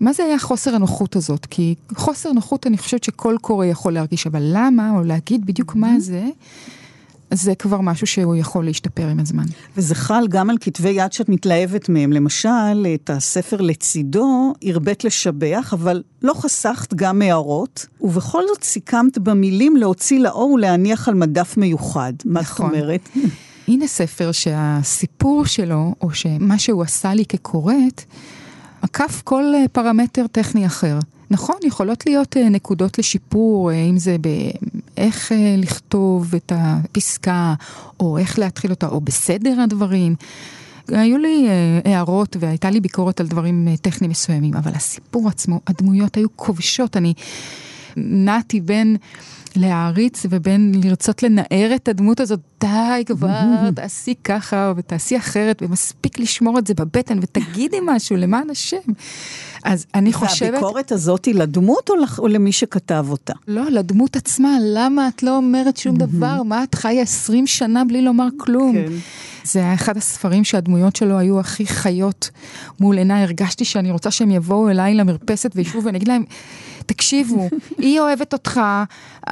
מה 0.00 0.12
זה 0.12 0.24
היה 0.24 0.38
חוסר 0.38 0.74
הנוחות 0.74 1.16
הזאת? 1.16 1.46
כי 1.46 1.74
חוסר 1.96 2.32
נוחות 2.32 2.66
אני 2.66 2.78
חושבת 2.78 3.04
שכל 3.04 3.36
קורא 3.40 3.66
יכול 3.66 3.92
להרגיש, 3.92 4.26
אבל 4.26 4.42
למה, 4.42 4.90
או 4.90 5.04
להגיד 5.04 5.46
בדיוק 5.46 5.74
מה 5.74 6.00
זה, 6.00 6.24
זה 7.34 7.54
כבר 7.54 7.80
משהו 7.80 8.06
שהוא 8.06 8.36
יכול 8.36 8.64
להשתפר 8.64 9.08
עם 9.08 9.20
הזמן. 9.20 9.44
וזה 9.76 9.94
חל 9.94 10.26
גם 10.28 10.50
על 10.50 10.56
כתבי 10.60 10.88
יד 10.88 11.12
שאת 11.12 11.28
מתלהבת 11.28 11.88
מהם. 11.88 12.12
למשל, 12.12 12.86
את 12.94 13.10
הספר 13.10 13.60
לצידו 13.60 14.54
הרבית 14.64 15.04
לשבח, 15.04 15.70
אבל 15.72 16.02
לא 16.22 16.34
חסכת 16.34 16.94
גם 16.94 17.22
הערות, 17.22 17.86
ובכל 18.00 18.42
זאת 18.46 18.64
סיכמת 18.64 19.18
במילים 19.18 19.76
להוציא 19.76 20.20
לאור 20.20 20.50
ולהניח 20.50 21.08
על 21.08 21.14
מדף 21.14 21.56
מיוחד. 21.56 22.12
מה 22.24 22.40
נכון. 22.40 22.66
זאת 22.66 22.74
אומרת? 22.74 23.08
הנה 23.68 23.86
ספר 23.86 24.32
שהסיפור 24.32 25.46
שלו, 25.46 25.94
או 26.00 26.14
שמה 26.14 26.58
שהוא 26.58 26.82
עשה 26.82 27.14
לי 27.14 27.24
כקוראת, 27.24 28.02
עקף 28.82 29.22
כל 29.24 29.44
פרמטר 29.72 30.26
טכני 30.26 30.66
אחר. 30.66 30.98
נכון, 31.34 31.56
יכולות 31.64 32.06
להיות 32.06 32.36
אה, 32.36 32.48
נקודות 32.48 32.98
לשיפור, 32.98 33.70
אה, 33.70 33.76
אם 33.76 33.98
זה 33.98 34.16
באיך 34.18 35.32
אה, 35.32 35.54
לכתוב 35.58 36.34
את 36.34 36.52
הפסקה, 36.54 37.54
או 38.00 38.18
איך 38.18 38.38
להתחיל 38.38 38.70
אותה, 38.70 38.88
או 38.88 39.00
בסדר 39.00 39.60
הדברים. 39.60 40.14
היו 40.88 41.18
לי 41.18 41.48
הערות 41.84 42.36
והייתה 42.40 42.70
לי 42.70 42.80
ביקורת 42.80 43.20
על 43.20 43.26
דברים 43.26 43.68
טכניים 43.80 44.10
מסוימים, 44.10 44.54
אבל 44.54 44.72
הסיפור 44.74 45.28
עצמו, 45.28 45.60
הדמויות 45.66 46.16
היו 46.16 46.28
כובשות, 46.36 46.96
אני 46.96 47.14
נעתי 47.96 48.60
בין... 48.60 48.96
להעריץ 49.56 50.26
ובין 50.30 50.72
לרצות 50.84 51.22
לנער 51.22 51.72
את 51.76 51.88
הדמות 51.88 52.20
הזאת, 52.20 52.40
די 52.60 53.04
כבר, 53.06 53.70
תעשי 53.74 54.14
ככה 54.24 54.72
ותעשי 54.76 55.16
אחרת, 55.16 55.62
ומספיק 55.62 56.18
לשמור 56.18 56.58
את 56.58 56.66
זה 56.66 56.74
בבטן 56.74 57.18
ותגידי 57.22 57.76
משהו 57.86 58.16
למען 58.16 58.50
השם. 58.50 58.76
אז 59.64 59.86
אני 59.94 60.12
חושבת... 60.12 60.52
והביקורת 60.52 60.92
הזאת 60.92 61.24
היא 61.24 61.34
לדמות 61.34 61.90
או, 61.90 61.96
לח... 61.96 62.18
או 62.18 62.28
למי 62.28 62.52
שכתב 62.52 63.06
אותה? 63.08 63.32
לא, 63.48 63.70
לדמות 63.70 64.16
עצמה, 64.16 64.56
למה 64.62 65.08
את 65.08 65.22
לא 65.22 65.36
אומרת 65.36 65.76
שום 65.76 65.96
דבר? 65.96 66.42
מה 66.42 66.64
את 66.64 66.74
חיה 66.74 67.02
20 67.02 67.46
שנה 67.46 67.84
בלי 67.84 68.02
לומר 68.02 68.28
כלום? 68.36 68.72
כן. 68.74 68.92
זה 69.44 69.60
היה 69.60 69.74
אחד 69.74 69.96
הספרים 69.96 70.44
שהדמויות 70.44 70.96
שלו 70.96 71.18
היו 71.18 71.40
הכי 71.40 71.66
חיות 71.66 72.30
מול 72.80 72.98
עיניי, 72.98 73.22
הרגשתי 73.22 73.64
שאני 73.64 73.90
רוצה 73.90 74.10
שהם 74.10 74.30
יבואו 74.30 74.70
אליי 74.70 74.94
למרפסת 74.94 75.52
וישבו 75.54 75.82
ואני 75.82 75.98
אגיד 75.98 76.08
להם, 76.08 76.24
תקשיבו, 76.86 77.48
היא 77.78 78.00
אוהבת 78.00 78.32
אותך, 78.32 78.60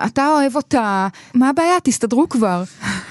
אתה 0.07 0.29
אוהב 0.29 0.57
אותה, 0.57 1.09
מה 1.35 1.49
הבעיה? 1.49 1.75
תסתדרו 1.83 2.29
כבר. 2.29 2.65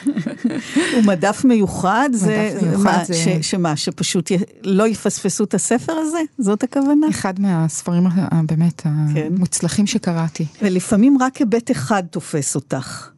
ומדף 0.98 1.46
מיוחד 1.46 2.10
זה, 2.14 2.60
מה, 2.78 3.06
זה... 3.06 3.14
ש, 3.14 3.28
שמה, 3.42 3.76
שפשוט 3.76 4.32
י... 4.32 4.38
לא 4.64 4.88
יפספסו 4.88 5.44
את 5.44 5.54
הספר 5.54 5.94
הזה? 5.94 6.20
זאת 6.38 6.64
הכוונה? 6.64 7.10
אחד 7.10 7.40
מהספרים 7.40 8.04
הבאמת 8.16 8.82
כן. 8.82 8.90
המוצלחים 9.36 9.88
שקראתי. 9.88 10.46
ולפעמים 10.62 11.18
רק 11.22 11.38
היבט 11.38 11.72
אחד 11.72 12.04
תופס 12.10 12.56
אותך. 12.56 13.10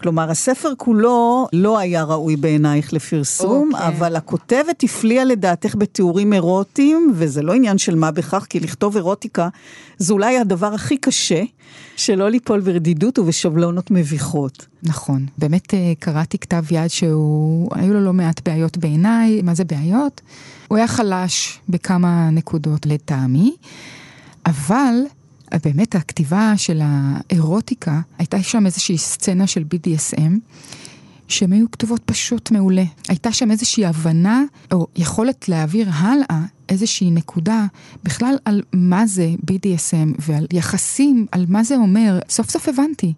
כלומר, 0.00 0.30
הספר 0.30 0.72
כולו 0.76 1.46
לא 1.52 1.78
היה 1.78 2.04
ראוי 2.04 2.36
בעינייך 2.36 2.92
לפרסום, 2.92 3.70
okay. 3.72 3.74
אוקיי. 3.74 3.88
אבל 3.88 4.16
הכותבת 4.16 4.82
הפליאה 4.82 5.24
לדעתך 5.24 5.74
בתיאורים 5.78 6.32
אירוטיים, 6.32 7.12
וזה 7.14 7.42
לא 7.42 7.52
עניין 7.52 7.78
של 7.78 7.94
מה 7.94 8.10
בכך, 8.10 8.46
כי 8.50 8.60
לכתוב 8.60 8.96
אירוטיקה 8.96 9.48
זה 9.98 10.12
אולי 10.12 10.38
הדבר 10.38 10.74
הכי 10.74 10.96
קשה, 10.96 11.42
שלא 11.96 12.28
ליפול 12.28 12.60
ברדידות 12.60 13.18
ובשבלונות 13.18 13.90
מביכות. 13.90 14.66
נכון, 14.82 15.26
באמת 15.38 15.74
אה, 15.74 15.92
קראתי 15.98 16.38
כתב 16.38 16.64
יד 16.70 16.88
שהוא, 16.88 17.68
היו 17.74 17.94
לו 17.94 18.00
לא 18.00 18.12
מעט 18.12 18.48
בעיות 18.48 18.78
בעיניי, 18.78 19.42
מה 19.42 19.54
זה 19.54 19.64
בעיות? 19.64 20.20
הוא 20.68 20.78
היה 20.78 20.88
חלש 20.88 21.58
בכמה 21.68 22.30
נקודות 22.30 22.86
לטעמי, 22.86 23.56
אבל 24.46 24.94
באמת 25.64 25.94
הכתיבה 25.94 26.52
של 26.56 26.80
האירוטיקה, 26.82 28.00
הייתה 28.18 28.42
שם 28.42 28.66
איזושהי 28.66 28.98
סצנה 28.98 29.46
של 29.46 29.64
BDSM. 29.74 30.32
שהן 31.30 31.52
היו 31.52 31.70
כתובות 31.70 32.00
פשוט 32.04 32.50
מעולה. 32.50 32.84
הייתה 33.08 33.32
שם 33.32 33.50
איזושהי 33.50 33.86
הבנה, 33.86 34.42
או 34.72 34.86
יכולת 34.96 35.48
להעביר 35.48 35.88
הלאה 35.92 36.44
איזושהי 36.68 37.10
נקודה, 37.10 37.66
בכלל 38.04 38.34
על 38.44 38.62
מה 38.72 39.06
זה 39.06 39.34
BDSM 39.50 40.14
ועל 40.18 40.46
יחסים, 40.52 41.26
על 41.32 41.44
מה 41.48 41.64
זה 41.64 41.76
אומר. 41.76 42.18
סוף 42.28 42.50
סוף 42.50 42.68
הבנתי. 42.68 43.12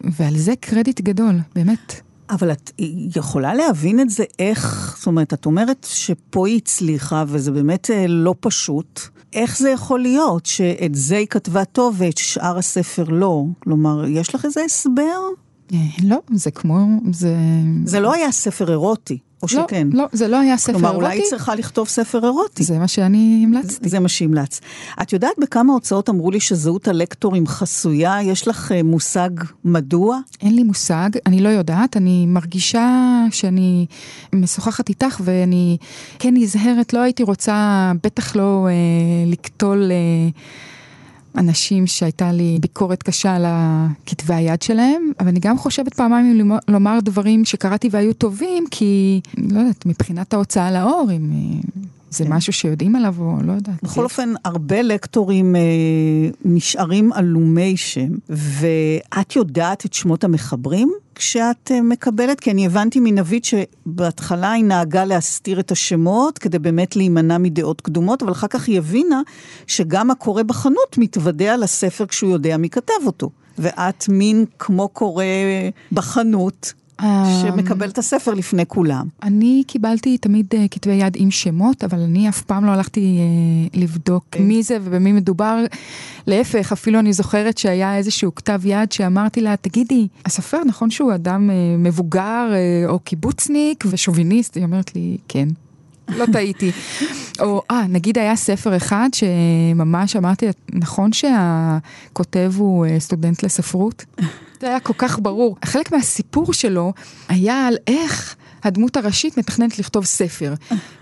ועל 0.00 0.38
זה 0.38 0.52
קרדיט 0.60 1.00
גדול, 1.00 1.38
באמת. 1.54 2.00
אבל 2.30 2.52
את 2.52 2.70
יכולה 3.16 3.54
להבין 3.54 4.00
את 4.00 4.10
זה 4.10 4.24
איך, 4.38 4.94
זאת 4.98 5.06
אומרת, 5.06 5.34
את 5.34 5.46
אומרת 5.46 5.86
שפה 5.90 6.46
היא 6.46 6.56
הצליחה, 6.56 7.24
וזה 7.28 7.52
באמת 7.52 7.90
אה, 7.90 8.06
לא 8.08 8.34
פשוט. 8.40 9.00
איך 9.32 9.58
זה 9.58 9.70
יכול 9.70 10.00
להיות 10.00 10.46
שאת 10.46 10.94
זה 10.94 11.16
היא 11.16 11.26
כתבה 11.26 11.64
טוב 11.64 11.94
ואת 11.98 12.18
שאר 12.18 12.58
הספר 12.58 13.04
לא? 13.08 13.44
כלומר, 13.58 14.04
יש 14.06 14.34
לך 14.34 14.44
איזה 14.44 14.60
הסבר? 14.64 15.20
אה, 15.74 15.78
לא, 16.02 16.18
זה 16.32 16.50
כמו, 16.50 16.86
זה... 17.12 17.36
זה 17.84 18.00
לא 18.00 18.12
היה 18.12 18.32
ספר 18.32 18.70
אירוטי. 18.70 19.18
או 19.42 19.48
לא, 19.54 19.64
שכן? 19.66 19.88
לא, 19.92 20.04
זה 20.12 20.28
לא 20.28 20.40
היה 20.40 20.56
ספר 20.56 20.72
כלומר, 20.72 20.88
אירוטי. 20.88 21.06
כלומר, 21.06 21.16
אולי 21.16 21.30
צריכה 21.30 21.54
לכתוב 21.54 21.88
ספר 21.88 22.24
אירוטי. 22.24 22.64
זה 22.64 22.78
מה 22.78 22.88
שאני 22.88 23.42
המלצתי. 23.44 23.88
זה 23.88 24.00
מה 24.00 24.08
שהמלץ. 24.08 24.60
את 25.02 25.12
יודעת 25.12 25.34
בכמה 25.38 25.72
הוצאות 25.72 26.08
אמרו 26.08 26.30
לי 26.30 26.40
שזהות 26.40 26.88
הלקטורים 26.88 27.46
חסויה? 27.46 28.22
יש 28.22 28.48
לך 28.48 28.70
uh, 28.70 28.82
מושג 28.82 29.30
מדוע? 29.64 30.18
אין 30.40 30.56
לי 30.56 30.62
מושג, 30.62 31.10
אני 31.26 31.40
לא 31.40 31.48
יודעת. 31.48 31.96
אני 31.96 32.26
מרגישה 32.26 33.24
שאני 33.30 33.86
משוחחת 34.34 34.88
איתך 34.88 35.20
ואני 35.24 35.76
כן 36.18 36.34
נזהרת, 36.34 36.92
לא 36.92 37.00
הייתי 37.00 37.22
רוצה, 37.22 37.92
בטח 38.02 38.36
לא 38.36 38.66
uh, 38.68 39.30
לקטול... 39.32 39.90
Uh, 40.34 40.68
אנשים 41.38 41.86
שהייתה 41.86 42.32
לי 42.32 42.58
ביקורת 42.60 43.02
קשה 43.02 43.34
על 43.34 43.44
כתבי 44.06 44.34
היד 44.34 44.62
שלהם, 44.62 45.12
אבל 45.20 45.28
אני 45.28 45.40
גם 45.40 45.58
חושבת 45.58 45.94
פעמיים 45.94 46.40
אם 46.40 46.58
לומר 46.68 46.98
דברים 47.02 47.44
שקראתי 47.44 47.88
והיו 47.90 48.12
טובים, 48.12 48.64
כי, 48.70 49.20
לא 49.36 49.58
יודעת, 49.58 49.86
מבחינת 49.86 50.34
ההוצאה 50.34 50.70
לאור, 50.70 51.08
אם 51.16 51.30
זה 52.10 52.24
כן. 52.24 52.32
משהו 52.32 52.52
שיודעים 52.52 52.96
עליו 52.96 53.14
או 53.18 53.36
לא 53.42 53.52
יודעת. 53.52 53.82
בכל 53.82 54.04
אופן, 54.04 54.32
הרבה 54.44 54.82
לקטורים 54.82 55.56
אה, 55.56 55.60
נשארים 56.44 57.12
עלומי 57.12 57.76
שם, 57.76 58.08
ואת 58.28 59.36
יודעת 59.36 59.86
את 59.86 59.92
שמות 59.92 60.24
המחברים? 60.24 60.92
כשאת 61.14 61.70
אה, 61.74 61.82
מקבלת? 61.82 62.40
כי 62.40 62.50
אני 62.50 62.66
הבנתי 62.66 63.00
מנבית 63.00 63.44
שבהתחלה 63.44 64.52
היא 64.52 64.64
נהגה 64.64 65.04
להסתיר 65.04 65.60
את 65.60 65.70
השמות 65.70 66.38
כדי 66.38 66.58
באמת 66.58 66.96
להימנע 66.96 67.38
מדעות 67.38 67.80
קדומות, 67.80 68.22
אבל 68.22 68.32
אחר 68.32 68.46
כך 68.46 68.68
היא 68.68 68.78
הבינה 68.78 69.22
שגם 69.66 70.10
הקורא 70.10 70.42
בחנות 70.42 70.98
מתוודע 70.98 71.56
לספר 71.56 72.06
כשהוא 72.06 72.30
יודע 72.30 72.56
מי 72.56 72.70
כתב 72.70 73.06
אותו. 73.06 73.30
ואת 73.58 74.08
מין 74.08 74.44
כמו 74.58 74.88
קורא 74.88 75.24
בחנות, 75.92 76.72
שמקבל 77.42 77.88
את 77.88 77.98
הספר 77.98 78.34
לפני 78.34 78.66
כולם. 78.66 79.06
אני 79.22 79.62
קיבלתי 79.66 80.18
תמיד 80.18 80.46
uh, 80.54 80.68
כתבי 80.70 80.92
יד 80.92 81.16
עם 81.16 81.30
שמות, 81.30 81.84
אבל 81.84 82.00
אני 82.00 82.28
אף 82.28 82.42
פעם 82.42 82.64
לא 82.64 82.70
הלכתי 82.70 83.18
uh, 83.18 83.78
לבדוק 83.78 84.24
okay. 84.36 84.40
מי 84.40 84.62
זה 84.62 84.76
ובמי 84.82 85.12
מדובר. 85.12 85.64
להפך, 86.26 86.72
אפילו 86.72 86.98
אני 86.98 87.12
זוכרת 87.12 87.58
שהיה 87.58 87.96
איזשהו 87.96 88.34
כתב 88.34 88.60
יד 88.64 88.92
שאמרתי 88.92 89.40
לה, 89.40 89.56
תגידי, 89.56 90.08
הסופר 90.26 90.64
נכון 90.64 90.90
שהוא 90.90 91.14
אדם 91.14 91.50
uh, 91.50 91.52
מבוגר 91.78 92.48
או 92.86 92.98
קיבוצניק 92.98 93.84
ושוביניסט? 93.90 94.56
היא 94.56 94.64
אומרת 94.64 94.94
לי, 94.94 95.16
כן. 95.28 95.48
לא 96.08 96.24
טעיתי. 96.32 96.70
או, 97.40 97.62
אה, 97.70 97.86
נגיד 97.88 98.18
היה 98.18 98.36
ספר 98.36 98.76
אחד 98.76 99.08
שממש 99.12 100.16
אמרתי, 100.16 100.46
נכון 100.72 101.12
שהכותב 101.12 102.52
הוא 102.56 102.86
סטודנט 102.98 103.42
לספרות? 103.42 104.04
זה 104.60 104.66
היה 104.66 104.80
כל 104.80 104.92
כך 104.98 105.18
ברור. 105.18 105.56
חלק 105.64 105.92
מהסיפור 105.92 106.52
שלו 106.52 106.92
היה 107.28 107.66
על 107.66 107.76
איך 107.86 108.36
הדמות 108.64 108.96
הראשית 108.96 109.38
מתכננת 109.38 109.78
לכתוב 109.78 110.04
ספר. 110.04 110.54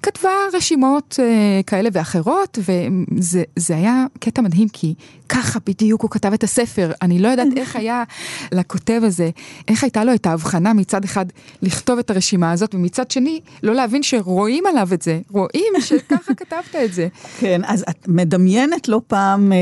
כתבה 0.02 0.30
רשימות 0.52 1.18
uh, 1.18 1.62
כאלה 1.66 1.88
ואחרות, 1.92 2.58
וזה 2.58 3.76
היה 3.76 4.04
קטע 4.20 4.42
מדהים, 4.42 4.68
כי 4.68 4.94
ככה 5.28 5.58
בדיוק 5.66 6.02
הוא 6.02 6.10
כתב 6.10 6.32
את 6.32 6.44
הספר. 6.44 6.92
אני 7.02 7.18
לא 7.18 7.28
יודעת 7.28 7.48
איך 7.56 7.76
היה 7.76 8.04
לכותב 8.52 9.00
הזה, 9.04 9.30
איך 9.68 9.82
הייתה 9.84 10.04
לו 10.04 10.14
את 10.14 10.26
ההבחנה 10.26 10.72
מצד 10.72 11.04
אחד 11.04 11.26
לכתוב 11.62 11.98
את 11.98 12.10
הרשימה 12.10 12.52
הזאת, 12.52 12.74
ומצד 12.74 13.10
שני 13.10 13.40
לא 13.62 13.74
להבין 13.74 14.02
שרואים 14.02 14.66
עליו 14.66 14.88
את 14.94 15.02
זה, 15.02 15.20
רואים 15.30 15.72
שככה 15.80 16.34
כתבת 16.40 16.76
את 16.84 16.92
זה. 16.92 17.08
כן, 17.38 17.60
אז 17.64 17.84
את 17.90 18.08
מדמיינת 18.08 18.88
לא 18.88 19.00
פעם 19.06 19.52
אה, 19.52 19.58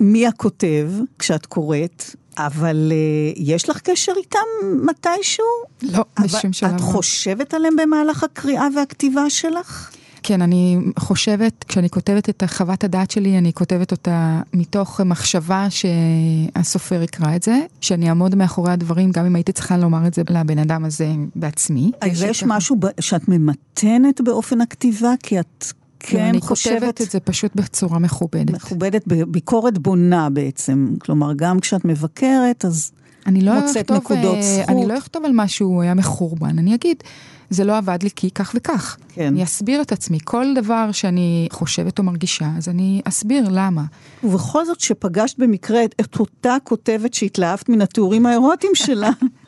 מי 0.00 0.26
הכותב 0.26 0.90
כשאת 1.18 1.46
קוראת. 1.46 2.04
אבל 2.38 2.92
uh, 2.92 3.38
יש 3.40 3.68
לך 3.68 3.80
קשר 3.80 4.12
איתם 4.16 4.38
מתישהו? 4.86 5.44
לא, 5.82 6.04
בשום 6.20 6.52
שלב. 6.52 6.74
את 6.74 6.80
חושבת 6.80 7.54
עליהם 7.54 7.76
במהלך 7.76 8.24
הקריאה 8.24 8.66
והכתיבה 8.76 9.30
שלך? 9.30 9.90
כן, 10.22 10.42
אני 10.42 10.78
חושבת, 10.98 11.64
כשאני 11.68 11.90
כותבת 11.90 12.28
את 12.28 12.42
חוות 12.46 12.84
הדעת 12.84 13.10
שלי, 13.10 13.38
אני 13.38 13.52
כותבת 13.52 13.92
אותה 13.92 14.40
מתוך 14.54 15.00
מחשבה 15.00 15.66
שהסופר 15.70 17.02
יקרא 17.02 17.36
את 17.36 17.42
זה, 17.42 17.58
שאני 17.80 18.08
אעמוד 18.08 18.34
מאחורי 18.34 18.72
הדברים, 18.72 19.12
גם 19.12 19.26
אם 19.26 19.34
הייתי 19.34 19.52
צריכה 19.52 19.76
לומר 19.76 20.06
את 20.06 20.14
זה 20.14 20.22
לבן 20.30 20.58
אדם 20.58 20.84
הזה 20.84 21.08
בעצמי. 21.34 21.90
אז 22.00 22.22
יש 22.22 22.44
משהו 22.46 22.76
שאת 23.00 23.28
ממתנת 23.28 24.20
באופן 24.20 24.60
הכתיבה? 24.60 25.10
כי 25.22 25.40
את 25.40 25.64
כן 26.00 26.24
אני 26.24 26.40
חושבת... 26.40 26.72
אני 26.72 26.80
כותבת 26.80 27.00
את 27.00 27.10
זה 27.10 27.20
פשוט 27.20 27.54
בצורה 27.54 27.98
מכובדת. 27.98 28.50
מכובדת, 28.50 29.06
בביקורת 29.06 29.78
בונה 29.78 30.30
בעצם. 30.30 30.94
כלומר, 30.98 31.32
גם 31.36 31.60
כשאת 31.60 31.84
מבקרת, 31.84 32.64
אז 32.64 32.92
אני 33.26 33.40
לא 33.40 33.60
מוצאת 33.60 33.76
אכתוב, 33.76 33.96
נקודות 33.96 34.36
אה, 34.36 34.42
זכות. 34.42 34.68
אני 34.68 34.86
לא 34.86 34.98
אכתוב 34.98 35.24
על 35.24 35.32
משהו 35.34 35.82
היה 35.82 35.94
מחורבן, 35.94 36.58
אני 36.58 36.74
אגיד, 36.74 37.02
זה 37.50 37.64
לא 37.64 37.76
עבד 37.76 37.98
לי 38.02 38.08
כי 38.16 38.30
כך 38.30 38.52
וכך. 38.56 38.96
כן. 39.08 39.26
אני 39.26 39.44
אסביר 39.44 39.82
את 39.82 39.92
עצמי. 39.92 40.18
כל 40.24 40.46
דבר 40.54 40.92
שאני 40.92 41.48
חושבת 41.52 41.98
או 41.98 42.04
מרגישה, 42.04 42.50
אז 42.56 42.68
אני 42.68 43.00
אסביר 43.04 43.48
למה. 43.50 43.84
ובכל 44.24 44.64
זאת, 44.64 44.80
שפגשת 44.80 45.38
במקרה 45.38 45.84
את 45.84 46.16
אותה 46.18 46.56
כותבת 46.64 47.14
שהתלהבת 47.14 47.68
מן 47.68 47.80
התיאורים 47.82 48.26
האירוטיים 48.26 48.72
שלה, 48.74 49.10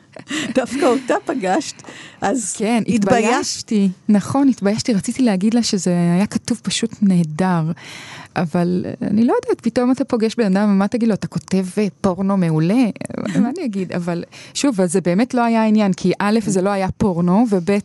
דווקא 0.55 0.85
אותה 0.85 1.15
פגשת, 1.25 1.83
אז 2.21 2.55
כן, 2.57 2.83
התביישתי. 2.87 3.89
נכון, 4.09 4.47
התביישתי, 4.47 4.93
רציתי 4.93 5.23
להגיד 5.23 5.53
לה 5.53 5.63
שזה 5.63 5.91
היה 5.91 6.27
כתוב 6.27 6.59
פשוט 6.63 6.95
נהדר. 7.01 7.71
אבל 8.35 8.85
אני 9.01 9.23
לא 9.23 9.33
יודעת, 9.33 9.61
פתאום 9.61 9.91
אתה 9.91 10.05
פוגש 10.05 10.35
בן 10.35 10.57
אדם, 10.57 10.69
ומה 10.69 10.87
תגיד 10.87 11.09
לו, 11.09 11.13
אתה 11.13 11.27
כותב 11.27 11.65
פורנו 12.01 12.37
מעולה? 12.37 12.83
מה 13.39 13.49
אני 13.49 13.65
אגיד? 13.65 13.91
אבל 13.91 14.23
שוב, 14.53 14.85
זה 14.85 15.01
באמת 15.01 15.33
לא 15.33 15.41
היה 15.41 15.61
העניין, 15.61 15.93
כי 15.93 16.11
א', 16.19 16.39
זה 16.45 16.61
לא 16.61 16.69
היה 16.69 16.87
פורנו, 16.97 17.45
וב', 17.49 17.69
אה, 17.69 17.77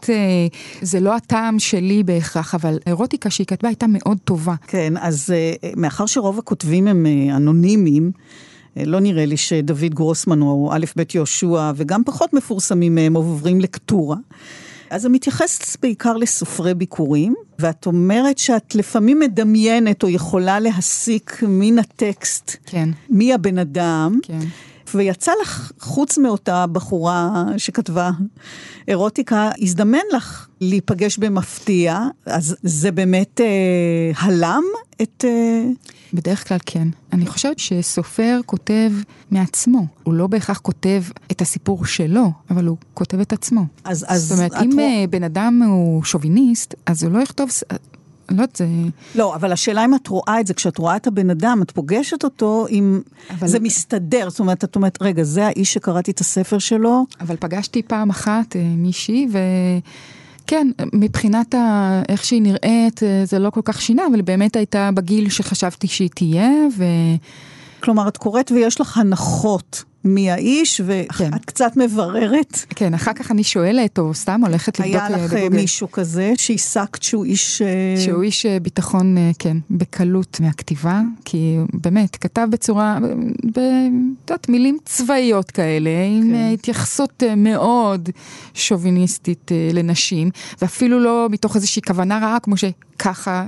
זה 0.83 1.01
לא 1.01 1.16
הטעם 1.16 1.59
שלי 1.59 2.03
בהכרח, 2.03 2.55
אבל 2.55 2.79
אירוטיקה 2.87 3.31
שהיא 3.31 3.47
כתבה 3.47 3.68
הייתה 3.68 3.87
מאוד 3.89 4.18
טובה. 4.24 4.55
כן, 4.66 4.93
אז 5.01 5.31
אה, 5.31 5.70
מאחר 5.77 6.07
שרוב 6.07 6.39
הכותבים 6.39 6.89
הם 6.89 7.07
אה, 7.07 7.37
אנונימיים, 7.37 8.11
לא 8.77 9.01
נראה 9.01 9.27
לי 9.27 9.37
שדוד 9.37 9.95
גרוסמן 9.95 10.43
או 10.43 10.70
א' 10.72 10.85
ב' 10.97 11.03
יהושע, 11.14 11.72
וגם 11.77 12.05
פחות 12.05 12.33
מפורסמים 12.33 12.95
מהם 12.95 13.14
עוברים 13.14 13.61
לקטורה. 13.61 14.16
אז 14.91 15.03
זה 15.03 15.09
מתייחס 15.09 15.77
בעיקר 15.83 16.16
לסופרי 16.16 16.74
ביקורים, 16.74 17.35
ואת 17.59 17.87
אומרת 17.87 18.39
שאת 18.39 18.74
לפעמים 18.74 19.20
מדמיינת 19.20 20.03
או 20.03 20.09
יכולה 20.09 20.61
להסיק 20.61 21.43
מן 21.49 21.79
הטקסט, 21.79 22.57
כן. 22.66 22.89
מי 23.11 23.35
הבן 23.35 23.59
אדם. 23.59 24.18
כן. 24.22 24.39
ויצא 24.95 25.33
לך, 25.43 25.72
חוץ 25.81 26.18
מאותה 26.18 26.66
בחורה 26.66 27.45
שכתבה 27.57 28.11
אירוטיקה, 28.89 29.51
הזדמן 29.61 29.99
לך 30.12 30.49
להיפגש 30.61 31.18
במפתיע, 31.18 32.01
אז 32.27 32.57
זה 32.62 32.93
באמת 32.93 33.41
אה, 33.41 33.47
הלם 34.16 34.62
את... 35.03 35.24
אה... 35.29 35.64
בדרך 36.15 36.49
כלל 36.49 36.59
כן. 36.67 36.89
אני 37.13 37.27
חושבת 37.27 37.59
שסופר 37.59 38.41
כותב 38.47 38.93
מעצמו. 39.31 39.87
הוא 40.03 40.15
לא 40.15 40.27
בהכרח 40.27 40.59
כותב 40.59 41.03
את 41.31 41.41
הסיפור 41.41 41.85
שלו, 41.85 42.33
אבל 42.51 42.67
הוא 42.67 42.77
כותב 42.95 43.21
את 43.21 43.33
עצמו. 43.33 43.67
אז, 43.85 44.05
אז 44.09 44.23
זאת 44.23 44.39
אומרת, 44.39 44.53
אם 44.55 44.71
רוא... 44.73 45.07
בן 45.11 45.23
אדם 45.23 45.63
הוא 45.63 46.05
שוביניסט, 46.05 46.75
אז 46.87 47.05
הוא 47.05 47.13
לא 47.13 47.19
יכתוב... 47.19 47.51
לא 48.29 48.35
יודעת, 48.35 48.57
זה... 48.57 48.67
לא, 49.15 49.35
אבל 49.35 49.53
השאלה 49.53 49.85
אם 49.85 49.95
את 49.95 50.09
רואה 50.09 50.41
את 50.41 50.47
זה, 50.47 50.55
כשאת 50.55 50.79
רואה 50.79 50.97
את 50.97 51.07
הבן 51.07 51.31
אדם, 51.31 51.63
את 51.63 51.71
פוגשת 51.71 52.25
אותו, 52.25 52.67
אם 52.71 53.01
אבל... 53.31 53.49
זה 53.49 53.61
מסתדר, 53.61 54.31
זאת 54.31 54.41
אומרת, 54.41 54.65
את 54.65 54.77
אומרת, 54.77 54.99
רגע, 55.01 55.23
זה 55.23 55.47
האיש 55.47 55.75
שקראתי 55.75 56.11
את 56.11 56.21
הספר 56.21 56.59
שלו. 56.59 57.07
אבל 57.21 57.37
פגשתי 57.41 57.83
פעם 57.83 58.11
אחת 58.11 58.57
מישהי, 58.77 59.29
ו... 59.33 59.39
כן, 60.47 60.69
מבחינת 60.93 61.55
ה... 61.55 62.03
איך 62.09 62.25
שהיא 62.25 62.43
נראית, 62.43 63.03
אה, 63.03 63.23
זה 63.25 63.39
לא 63.39 63.51
כל 63.51 63.61
כך 63.65 63.83
שינה, 63.83 64.03
אבל 64.11 64.23
באמת 64.23 64.57
הייתה 64.57 64.91
בגיל 64.95 65.31
שחשבתי 65.31 65.87
שהיא 65.87 66.11
תהיה, 66.15 66.51
ו... 66.77 66.85
כלומר, 67.81 68.09
את 68.09 68.17
קוראת 68.17 68.53
ויש 68.53 68.81
לך 68.81 68.99
הנחות 68.99 69.85
מי 70.07 70.31
האיש, 70.31 70.81
ואת 70.85 71.13
כן. 71.13 71.31
קצת 71.39 71.73
מבררת. 71.77 72.65
כן, 72.71 72.95
אחר 72.95 73.13
כך 73.13 73.31
אני 73.31 73.45
שואלת, 73.45 73.99
או 73.99 74.15
סתם 74.15 74.41
הולכת 74.47 74.81
לבדוק. 74.81 74.95
היה 74.95 75.11
לך 75.11 75.33
בגוגל. 75.33 75.57
מישהו 75.57 75.91
כזה 75.93 76.33
שהסקת 76.37 77.03
שהוא 77.03 77.25
איש... 77.25 77.63
שהוא 78.05 78.23
איש 78.23 78.47
ביטחון, 78.47 79.17
כן, 79.39 79.57
בקלות 79.71 80.41
מהכתיבה, 80.41 81.01
כי 81.25 81.57
באמת, 81.73 82.17
כתב 82.17 82.47
בצורה. 82.51 82.99
את 83.51 83.59
יודעת, 84.31 84.49
מילים 84.49 84.79
צבאיות 84.85 85.51
כאלה, 85.51 85.91
כן. 85.91 86.35
עם 86.35 86.53
התייחסות 86.55 87.23
מאוד 87.37 88.09
שוביניסטית 88.55 89.51
לנשים, 89.73 90.31
ואפילו 90.63 91.01
לא 91.01 91.27
מתוך 91.31 91.57
איזושהי 91.57 91.83
כוונה 91.83 92.19
רעה, 92.19 92.41
כמו 92.41 92.55
שככה 92.57 93.47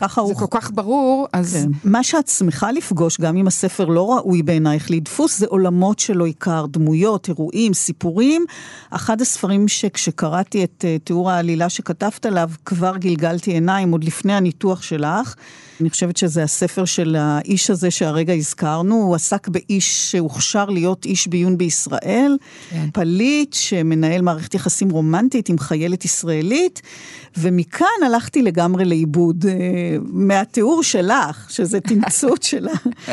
ככה 0.00 0.20
הוא... 0.20 0.28
זה 0.28 0.34
כל 0.34 0.46
כך 0.50 0.70
ברור, 0.74 1.28
אז... 1.32 1.52
כן. 1.52 1.90
מה 1.90 2.02
שאת 2.02 2.28
שמחה 2.28 2.72
לפגוש, 2.72 3.20
גם 3.20 3.36
אם 3.36 3.46
הספר 3.46 3.84
לא 3.84 4.14
ראוי 4.14 4.42
בעינייך 4.42 4.90
לדפוס, 4.90 5.38
זה 5.38 5.46
עולמות 5.46 5.98
שלא 5.98 6.24
עיקר, 6.26 6.66
דמויות, 6.70 7.28
אירועים, 7.28 7.74
סיפורים. 7.74 8.44
אחד 8.90 9.20
הספרים 9.20 9.68
שכשקראתי 9.68 10.64
את 10.64 10.84
uh, 10.84 11.04
תיאור 11.04 11.30
העלילה 11.30 11.68
שכתבת 11.68 12.26
עליו, 12.26 12.50
כבר 12.64 12.96
גלגלתי 12.96 13.50
עיניים, 13.50 13.92
עוד 13.92 14.04
לפני 14.04 14.32
הניתוח 14.32 14.82
שלך. 14.82 15.34
אני 15.80 15.90
חושבת 15.90 16.16
שזה 16.16 16.42
הספר 16.42 16.84
של 16.84 17.16
האיש 17.18 17.70
הזה 17.70 17.90
שהרגע 17.90 18.32
הזכרנו, 18.32 18.94
הוא 18.94 19.14
עסק 19.14 19.48
באיש 19.48 20.10
שהוכשר 20.10 20.64
להיות 20.64 21.04
איש 21.04 21.26
ביון 21.26 21.58
בישראל, 21.58 22.36
כן. 22.70 22.88
פליט 22.92 23.52
שמנהל 23.52 24.22
מערכת 24.22 24.54
יחסים 24.54 24.90
רומנטית 24.90 25.48
עם 25.48 25.58
חיילת 25.58 26.04
ישראלית, 26.04 26.82
ומכאן 27.36 27.86
הלכתי 28.06 28.42
לגמרי 28.42 28.84
לאיבוד, 28.84 29.44
uh, 29.44 29.48
מהתיאור 30.02 30.82
שלך, 30.82 31.46
שזה 31.50 31.80
תמצות 31.80 32.42
שלה. 32.42 32.72
uh, 32.72 33.10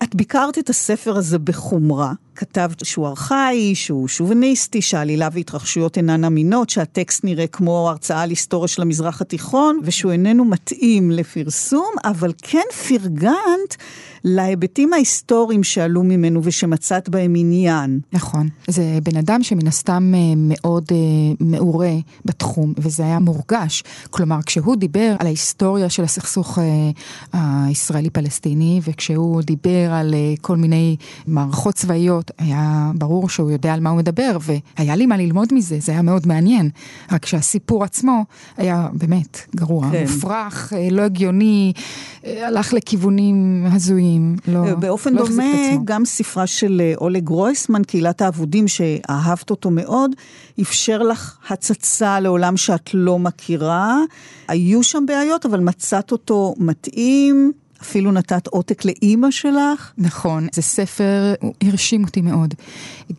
את 0.04 0.14
ביקרת 0.14 0.58
את 0.58 0.70
הספר 0.70 1.16
הזה 1.16 1.38
בחומרה. 1.38 2.12
כתבת 2.40 2.84
שהוא 2.84 3.06
ארכאי, 3.06 3.74
שהוא 3.74 4.08
שוביניסטי, 4.08 4.82
שהעלילה 4.82 5.28
והתרחשויות 5.32 5.96
אינן 5.96 6.24
אמינות, 6.24 6.70
שהטקסט 6.70 7.24
נראה 7.24 7.46
כמו 7.46 7.88
הרצאה 7.88 8.22
על 8.22 8.30
היסטוריה 8.30 8.68
של 8.68 8.82
המזרח 8.82 9.20
התיכון, 9.20 9.80
ושהוא 9.84 10.12
איננו 10.12 10.44
מתאים 10.44 11.10
לפרסום, 11.10 11.79
אבל 12.04 12.32
כן 12.42 12.64
פרגנת 12.88 13.76
להיבטים 14.24 14.92
ההיסטוריים 14.92 15.64
שעלו 15.64 16.02
ממנו 16.02 16.40
ושמצאת 16.44 17.08
בהם 17.08 17.34
עניין. 17.36 18.00
נכון. 18.12 18.48
זה 18.68 18.98
בן 19.02 19.16
אדם 19.16 19.42
שמן 19.42 19.66
הסתם 19.66 20.12
אה, 20.14 20.20
מאוד 20.36 20.84
אה, 20.92 20.96
מעורה 21.40 21.92
בתחום, 22.24 22.72
וזה 22.76 23.02
היה 23.02 23.18
מורגש. 23.18 23.82
כלומר, 24.10 24.38
כשהוא 24.46 24.76
דיבר 24.76 25.14
על 25.18 25.26
ההיסטוריה 25.26 25.90
של 25.90 26.04
הסכסוך 26.04 26.58
אה, 26.58 26.90
הישראלי-פלסטיני, 27.32 28.80
וכשהוא 28.84 29.42
דיבר 29.42 29.92
על 29.92 30.14
כל 30.40 30.56
מיני 30.56 30.96
מערכות 31.26 31.74
צבאיות, 31.74 32.30
היה 32.38 32.90
ברור 32.94 33.28
שהוא 33.28 33.50
יודע 33.50 33.74
על 33.74 33.80
מה 33.80 33.90
הוא 33.90 33.98
מדבר, 33.98 34.36
והיה 34.40 34.96
לי 34.96 35.06
מה 35.06 35.16
ללמוד 35.16 35.48
מזה, 35.54 35.76
זה 35.80 35.92
היה 35.92 36.02
מאוד 36.02 36.26
מעניין. 36.26 36.70
רק 37.12 37.26
שהסיפור 37.26 37.84
עצמו 37.84 38.24
היה 38.56 38.88
באמת 38.92 39.38
גרוע, 39.56 39.90
כן. 39.92 40.02
מופרך, 40.02 40.72
לא 40.90 41.02
הגיוני, 41.02 41.72
הלך 42.24 42.72
לכיוונים 42.72 43.66
הזויים. 43.72 44.09
מדהים, 44.18 44.36
לא... 44.48 44.74
באופן 44.74 45.14
לא 45.14 45.26
דומה, 45.26 45.76
גם 45.84 46.04
ספרה 46.04 46.46
של 46.46 46.80
אה, 46.84 46.92
אולג 46.96 47.24
גרויסמן, 47.24 47.84
קהילת 47.84 48.22
האבודים, 48.22 48.68
שאהבת 48.68 49.50
אותו 49.50 49.70
מאוד, 49.70 50.10
אפשר 50.60 51.02
לך 51.02 51.36
הצצה 51.48 52.20
לעולם 52.20 52.56
שאת 52.56 52.90
לא 52.94 53.18
מכירה. 53.18 53.98
היו 54.48 54.82
שם 54.82 55.04
בעיות, 55.06 55.46
אבל 55.46 55.60
מצאת 55.60 56.12
אותו 56.12 56.54
מתאים. 56.58 57.52
אפילו 57.82 58.12
נתת 58.12 58.46
עותק 58.46 58.84
לאימא 58.84 59.30
שלך. 59.30 59.92
נכון, 59.98 60.46
זה 60.52 60.62
ספר, 60.62 61.34
הוא 61.40 61.54
הרשים 61.62 62.04
אותי 62.04 62.20
מאוד. 62.20 62.54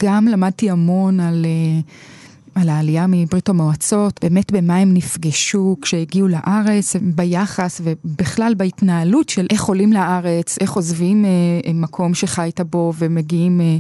גם 0.04 0.28
למדתי 0.28 0.70
המון 0.70 1.20
על... 1.20 1.46
Uh, 1.46 2.11
על 2.56 2.70
העלייה 2.70 3.06
מברית 3.08 3.50
המועצות, 3.50 4.20
באמת 4.22 4.52
במה 4.52 4.78
הם 4.78 4.94
נפגשו 4.94 5.78
כשהגיעו 5.82 6.28
לארץ, 6.28 6.96
ביחס 7.02 7.82
ובכלל 7.84 8.54
בהתנהלות 8.58 9.30
של 9.30 9.48
איך 9.50 9.64
עולים 9.64 9.94
לארץ, 9.94 10.58
איך 10.62 10.72
עוזבים 10.72 11.26
אה, 11.26 11.30
מקום 11.74 12.14
שחיית 12.14 12.62
בו 12.62 12.94
ומגיעים 12.98 13.62
אה, 13.62 13.78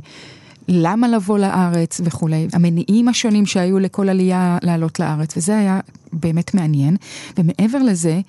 למה 0.67 1.07
לבוא 1.07 1.39
לארץ 1.39 2.01
וכולי, 2.03 2.47
המניעים 2.53 3.07
השונים 3.07 3.45
שהיו 3.45 3.79
לכל 3.79 4.09
עלייה 4.09 4.57
לעלות 4.61 4.99
לארץ, 4.99 5.37
וזה 5.37 5.57
היה 5.57 5.79
באמת 6.13 6.53
מעניין. 6.53 6.95
ומעבר 7.37 7.79
לזה, 7.79 8.19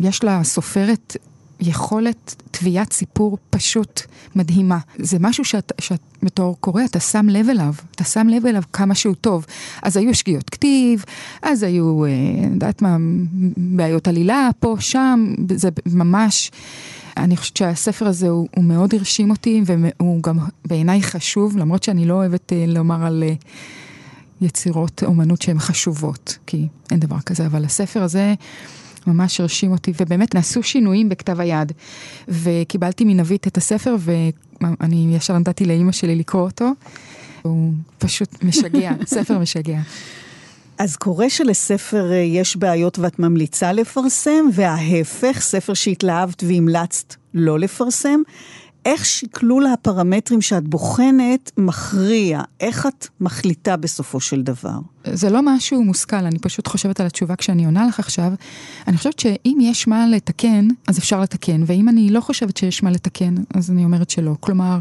יש 0.00 0.24
לסופרת 0.24 1.16
יכולת 1.62 2.34
תביעת 2.50 2.92
סיפור 2.92 3.38
פשוט 3.50 4.02
מדהימה. 4.36 4.78
זה 4.98 5.16
משהו 5.20 5.44
שאת, 5.44 5.72
שאת 5.80 6.00
בתור 6.22 6.56
קורא, 6.60 6.84
אתה 6.84 7.00
שם 7.00 7.26
לב 7.28 7.48
אליו, 7.48 7.74
אתה 7.90 8.04
שם 8.04 8.28
לב 8.28 8.46
אליו 8.46 8.62
כמה 8.72 8.94
שהוא 8.94 9.14
טוב. 9.14 9.46
אז 9.82 9.96
היו 9.96 10.14
שגיאות 10.14 10.50
כתיב, 10.50 11.04
אז 11.42 11.62
היו, 11.62 12.04
אני 12.04 12.44
אה, 12.44 12.50
יודעת 12.52 12.82
מה, 12.82 12.96
בעיות 13.56 14.08
עלילה 14.08 14.48
פה, 14.60 14.76
שם, 14.80 15.34
זה 15.54 15.68
ממש... 15.86 16.50
אני 17.16 17.36
חושבת 17.36 17.56
שהספר 17.56 18.06
הזה 18.06 18.28
הוא, 18.28 18.48
הוא 18.56 18.64
מאוד 18.64 18.94
הרשים 18.94 19.30
אותי, 19.30 19.62
והוא 19.66 20.22
גם 20.22 20.38
בעיניי 20.64 21.02
חשוב, 21.02 21.56
למרות 21.56 21.82
שאני 21.82 22.04
לא 22.04 22.14
אוהבת 22.14 22.52
אה, 22.52 22.64
לומר 22.68 23.06
על 23.06 23.22
אה, 23.26 23.34
יצירות 24.40 25.02
אומנות 25.06 25.42
שהן 25.42 25.58
חשובות, 25.58 26.38
כי 26.46 26.68
אין 26.90 27.00
דבר 27.00 27.20
כזה, 27.20 27.46
אבל 27.46 27.64
הספר 27.64 28.02
הזה... 28.02 28.34
ממש 29.06 29.40
הרשים 29.40 29.72
אותי, 29.72 29.92
ובאמת 30.00 30.34
נעשו 30.34 30.62
שינויים 30.62 31.08
בכתב 31.08 31.40
היד. 31.40 31.72
וקיבלתי 32.28 33.04
מנבית 33.04 33.46
את 33.46 33.56
הספר, 33.56 33.96
ואני 34.00 35.16
ישר 35.16 35.38
נתתי 35.38 35.64
לאימא 35.64 35.92
שלי 35.92 36.16
לקרוא 36.16 36.42
אותו. 36.42 36.70
הוא 37.42 37.72
פשוט 37.98 38.44
משגע, 38.44 38.92
ספר 39.14 39.38
משגע. 39.38 39.80
אז 40.78 40.96
קורה 40.96 41.30
שלספר 41.30 42.12
אה, 42.12 42.16
יש 42.16 42.56
בעיות 42.56 42.98
ואת 42.98 43.18
ממליצה 43.18 43.72
לפרסם, 43.72 44.44
וההפך, 44.52 45.40
ספר 45.40 45.74
שהתלהבת 45.74 46.44
והמלצת 46.46 47.14
לא 47.34 47.58
לפרסם. 47.58 48.20
איך 48.84 49.04
שקלול 49.04 49.66
הפרמטרים 49.66 50.42
שאת 50.42 50.68
בוחנת 50.68 51.50
מכריע? 51.56 52.40
איך 52.60 52.86
את 52.86 53.06
מחליטה 53.20 53.76
בסופו 53.76 54.20
של 54.20 54.42
דבר? 54.42 54.78
זה 55.04 55.30
לא 55.30 55.40
משהו 55.42 55.84
מושכל, 55.84 56.16
אני 56.16 56.38
פשוט 56.38 56.66
חושבת 56.66 57.00
על 57.00 57.06
התשובה 57.06 57.36
כשאני 57.36 57.64
עונה 57.64 57.86
לך 57.86 57.98
עכשיו. 57.98 58.32
אני 58.86 58.96
חושבת 58.96 59.18
שאם 59.18 59.58
יש 59.60 59.88
מה 59.88 60.06
לתקן, 60.06 60.68
אז 60.88 60.98
אפשר 60.98 61.20
לתקן, 61.20 61.62
ואם 61.66 61.88
אני 61.88 62.10
לא 62.10 62.20
חושבת 62.20 62.56
שיש 62.56 62.82
מה 62.82 62.90
לתקן, 62.90 63.34
אז 63.54 63.70
אני 63.70 63.84
אומרת 63.84 64.10
שלא. 64.10 64.34
כלומר, 64.40 64.78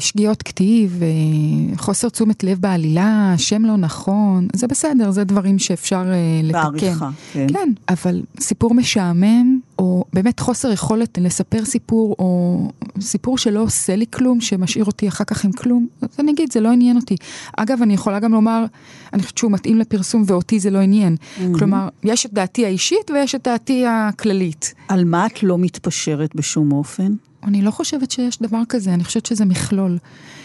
שגיאות 0.00 0.42
כתיב, 0.42 1.00
אה, 1.02 1.76
חוסר 1.76 2.08
תשומת 2.08 2.44
לב 2.44 2.58
בעלילה, 2.60 3.34
שם 3.36 3.64
לא 3.64 3.76
נכון, 3.76 4.48
זה 4.52 4.66
בסדר, 4.66 5.10
זה 5.10 5.24
דברים 5.24 5.58
שאפשר 5.58 6.04
אה, 6.12 6.40
לתקן. 6.42 6.62
בעריכה, 6.62 7.10
כן. 7.32 7.46
כן, 7.52 7.72
אבל 7.88 8.22
סיפור 8.40 8.74
משעמם, 8.74 9.58
או 9.78 10.04
באמת 10.12 10.40
חוסר 10.40 10.72
יכולת 10.72 11.18
לספר 11.18 11.64
סיפור, 11.64 12.16
או 12.18 12.60
סיפור 13.00 13.38
שלא 13.38 13.60
עושה 13.60 13.96
לי 13.96 14.04
כלום, 14.10 14.40
שמשאיר 14.40 14.84
אותי 14.84 15.08
אחר 15.08 15.24
כך 15.24 15.44
עם 15.44 15.52
כלום, 15.52 15.86
אז 16.02 16.08
אני 16.18 16.32
אגיד, 16.32 16.52
זה 16.52 16.60
לא 16.60 16.72
עניין 16.72 16.96
אותי. 16.96 17.16
אגב, 17.56 17.82
אני 17.82 17.94
יכולה 17.94 18.18
גם 18.18 18.32
לומר, 18.32 18.64
אני 19.12 19.22
חושבת 19.22 19.38
שהוא 19.38 19.52
מתאים 19.52 19.78
לפרסום 19.78 20.24
ואותי 20.26 20.60
זה 20.60 20.70
לא 20.70 20.78
עניין. 20.78 21.16
Mm-hmm. 21.16 21.58
כלומר, 21.58 21.88
יש 22.04 22.26
את 22.26 22.32
דעתי 22.32 22.66
האישית 22.66 23.10
ויש 23.10 23.34
את 23.34 23.40
דעתי 23.44 23.84
הכללית. 23.86 24.74
על 24.88 25.04
מה 25.04 25.26
את 25.26 25.42
לא 25.42 25.58
מתפשרת 25.58 26.34
בשום 26.34 26.72
אופן? 26.72 27.12
אני 27.46 27.62
לא 27.62 27.70
חושבת 27.70 28.10
שיש 28.10 28.42
דבר 28.42 28.62
כזה, 28.68 28.94
אני 28.94 29.04
חושבת 29.04 29.26
שזה 29.26 29.44
מכלול. 29.44 29.98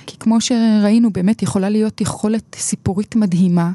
כי 0.05 0.17
כמו 0.17 0.41
שראינו, 0.41 1.13
באמת 1.13 1.41
יכולה 1.41 1.69
להיות 1.69 2.01
יכולת 2.01 2.55
סיפורית 2.59 3.15
מדהימה. 3.15 3.71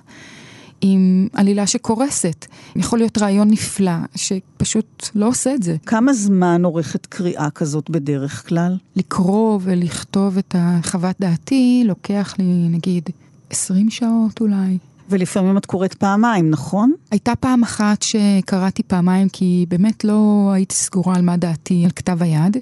עם 0.81 1.29
עלילה 1.33 1.66
שקורסת. 1.66 2.47
יכול 2.77 2.99
להיות 2.99 3.18
רעיון 3.18 3.51
נפלא, 3.51 3.93
שפשוט 4.14 5.09
לא 5.14 5.29
עושה 5.29 5.55
את 5.55 5.62
זה. 5.62 5.77
כמה 5.87 6.12
זמן 6.12 6.64
עורכת 6.64 7.07
קריאה 7.07 7.51
כזאת 7.51 7.91
בדרך 7.91 8.49
כלל? 8.49 8.77
לקרוא 8.97 9.59
ולכתוב 9.62 10.39
את 10.39 10.55
החוות 10.59 11.16
דעתי 11.20 11.83
לוקח 11.87 12.35
לי 12.39 12.68
נגיד 12.70 13.11
20 13.51 13.91
שעות 13.91 14.41
אולי. 14.41 14.79
ולפעמים 15.11 15.57
את 15.57 15.67
קוראת 15.67 15.95
פעמיים, 15.95 16.51
נכון? 16.51 16.93
הייתה 17.11 17.37
פעם 17.37 17.63
אחת 17.63 18.03
שקראתי 18.03 18.83
פעמיים, 18.83 19.29
כי 19.29 19.67
באמת 19.69 20.05
לא 20.05 20.51
הייתי 20.55 20.75
סגורה 20.75 21.17
על 21.17 21.23
מה 21.23 21.37
דעתי 21.37 21.85
על 21.85 21.91
כתב 21.91 22.23
היד. 22.23 22.57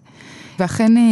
ואכן 0.59 0.97
אה, 0.97 1.03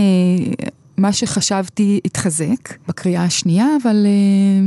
מה 0.97 1.13
שחשבתי 1.13 2.01
התחזק 2.05 2.89
בקריאה 2.89 3.25
השנייה, 3.25 3.67
אבל 3.83 4.07
אה, 4.07 4.65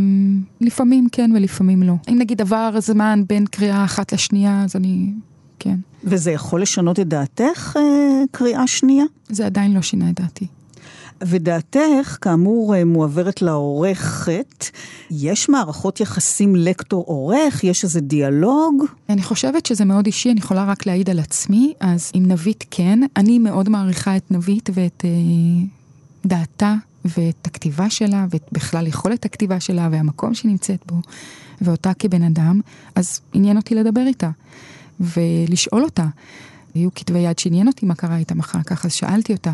לפעמים 0.62 1.08
כן 1.12 1.32
ולפעמים 1.36 1.84
לא. 1.84 1.94
אם 2.10 2.16
נגיד 2.20 2.42
עבר 2.42 2.80
זמן 2.80 3.24
בין 3.28 3.46
קריאה 3.46 3.86
אחת 3.86 4.14
לשנייה, 4.14 4.64
אז 4.64 4.76
אני... 4.76 5.12
כן. 5.60 5.76
וזה 6.04 6.32
יכול 6.32 6.62
לשנות 6.62 7.00
את 7.00 7.08
דעתך, 7.08 7.78
אה, 7.78 7.82
קריאה 8.32 8.68
שנייה? 8.68 9.06
זה 9.30 9.46
עדיין 9.46 9.74
לא 9.74 9.82
שינה 9.82 10.10
את 10.10 10.22
דעתי. 10.22 10.48
ודעתך, 11.24 12.18
כאמור, 12.22 12.84
מועברת 12.86 13.42
לעורכת. 13.42 14.66
יש 15.12 15.50
מערכות 15.50 16.00
יחסים 16.00 16.56
לקטור-עורך? 16.56 17.64
יש 17.64 17.84
איזה 17.84 18.02
דיאלוג? 18.02 18.86
אני 19.10 19.24
חושבת 19.24 19.66
שזה 19.66 19.86
מאוד 19.86 20.06
אישי, 20.06 20.32
אני 20.32 20.40
יכולה 20.40 20.66
רק 20.66 20.86
להעיד 20.86 21.10
על 21.10 21.20
עצמי, 21.20 21.74
אז 21.80 22.12
עם 22.14 22.26
נבית 22.26 22.64
כן. 22.72 23.00
אני 23.18 23.40
מאוד 23.40 23.70
מעריכה 23.70 24.18
את 24.18 24.32
נבית 24.32 24.70
ואת 24.74 25.06
אה, 25.06 25.10
דעתה 26.26 26.76
ואת 27.06 27.48
הכתיבה 27.48 27.90
שלה, 27.90 28.26
ואת 28.30 28.50
בכלל 28.52 28.88
יכולת 28.88 29.26
הכתיבה 29.26 29.60
שלה 29.60 29.90
והמקום 29.92 30.34
שהיא 30.34 30.52
נמצאת 30.52 30.80
בו, 30.86 30.96
ואותה 31.62 31.94
כבן 32.00 32.24
אדם, 32.24 32.62
אז 32.96 33.20
עניין 33.34 33.58
אותי 33.58 33.76
לדבר 33.76 34.04
איתה 34.08 34.30
ולשאול 35.00 35.84
אותה. 35.84 36.06
היו 36.76 36.90
כתבי 36.96 37.20
יד 37.20 37.40
שעניין 37.40 37.68
אותי 37.68 37.86
מה 37.86 37.96
קרה 37.96 38.18
איתם 38.18 38.40
אחר 38.40 38.64
כך, 38.66 38.86
אז 38.86 38.94
שאלתי 38.94 39.34
אותה. 39.34 39.52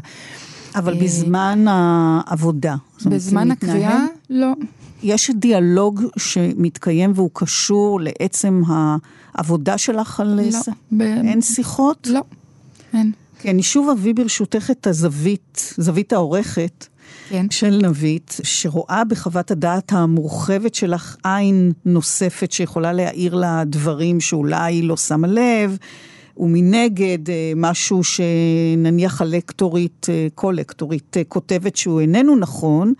אבל 0.76 0.94
אה, 0.94 1.04
בזמן 1.04 1.66
העבודה. 1.68 2.76
בזמן 3.06 3.52
הקריאה, 3.52 4.06
לא. 4.30 4.54
יש 5.04 5.32
דיאלוג 5.32 6.02
שמתקיים 6.18 7.12
והוא 7.16 7.30
קשור 7.34 8.00
לעצם 8.02 8.62
העבודה 8.68 9.78
שלך 9.78 10.20
על 10.20 10.42
לא. 10.44 10.52
זה? 10.52 10.72
ב... 10.92 11.02
אין 11.02 11.42
שיחות? 11.42 12.08
לא, 12.12 12.22
אין. 12.94 13.12
כי 13.40 13.50
אני 13.52 13.64
שוב 13.64 13.90
אביא 13.90 14.14
ברשותך 14.16 14.72
את 14.72 14.88
הזווית, 14.88 15.74
זווית 15.78 16.14
העורכת. 16.14 16.88
כן. 17.30 17.46
של 17.50 17.80
נבית, 17.84 18.38
שרואה 18.44 19.04
בחוות 19.04 19.52
הדעת 19.52 19.94
המורחבת 19.94 20.76
שלך 20.76 21.16
עין 21.24 21.72
נוספת 21.86 22.52
שיכולה 22.52 22.94
להעיר 22.94 23.36
לה 23.36 23.64
דברים 23.66 24.20
שאולי 24.20 24.74
היא 24.74 24.84
לא 24.84 24.98
שמה 24.98 25.28
לב, 25.28 25.78
ומנגד 26.42 27.30
אה, 27.30 27.54
משהו 27.56 28.02
שנניח 28.04 29.22
הלקטורית, 29.22 30.08
אה, 30.10 30.28
כל 30.36 30.54
לקטורית, 30.58 31.18
אה, 31.18 31.24
כותבת 31.24 31.76
שהוא 31.76 32.00
איננו 32.00 32.36
נכון, 32.36 32.94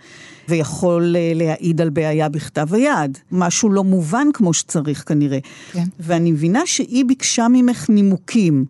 ויכול 0.48 1.16
להעיד 1.34 1.80
על 1.80 1.90
בעיה 1.90 2.28
בכתב 2.28 2.74
היד. 2.74 3.18
משהו 3.32 3.70
לא 3.70 3.84
מובן 3.84 4.26
כמו 4.34 4.54
שצריך 4.54 5.04
כנראה. 5.06 5.38
כן. 5.72 5.84
ואני 6.00 6.32
מבינה 6.32 6.66
שהיא 6.66 7.04
ביקשה 7.04 7.46
ממך 7.50 7.90
נימוקים. 7.90 8.64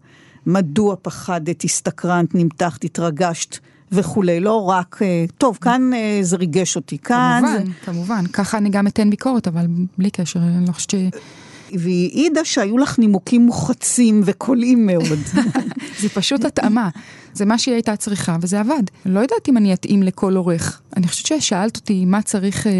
מדוע 0.46 0.96
פחדת, 1.02 1.64
הסתקרנת, 1.64 2.34
נמתחת, 2.34 2.84
התרגשת 2.84 3.58
וכולי, 3.92 4.40
לא 4.40 4.68
רק, 4.68 4.98
טוב, 5.38 5.58
כאן 5.60 5.90
זה 6.22 6.36
ריגש 6.36 6.76
אותי, 6.76 6.98
כאן... 6.98 7.42
כמובן, 7.42 7.66
זה... 7.66 7.72
כמובן, 7.84 8.24
ככה 8.32 8.58
אני 8.58 8.70
גם 8.70 8.86
אתן 8.86 9.10
ביקורת, 9.10 9.48
אבל 9.48 9.66
בלי 9.98 10.10
קשר, 10.10 10.40
אני 10.40 10.66
לא 10.66 10.72
חושבת 10.72 10.90
ש... 10.90 10.94
והיא 11.78 12.10
העידה 12.12 12.44
שהיו 12.44 12.78
לך 12.78 12.98
נימוקים 12.98 13.46
מוחצים 13.46 14.20
וקולעים 14.24 14.86
מאוד. 14.86 15.18
זה 16.00 16.08
פשוט 16.08 16.44
התאמה. 16.44 16.88
זה 17.34 17.44
מה 17.44 17.58
שהיא 17.58 17.74
הייתה 17.74 17.96
צריכה, 17.96 18.36
וזה 18.40 18.60
עבד. 18.60 18.82
לא 19.06 19.20
יודעת 19.20 19.48
אם 19.48 19.56
אני 19.56 19.74
אתאים 19.74 20.02
לכל 20.02 20.36
עורך. 20.36 20.80
אני 20.96 21.08
חושבת 21.08 21.26
ששאלת 21.26 21.76
אותי 21.76 22.04
מה 22.04 22.22
צריך 22.22 22.66
אה, 22.66 22.72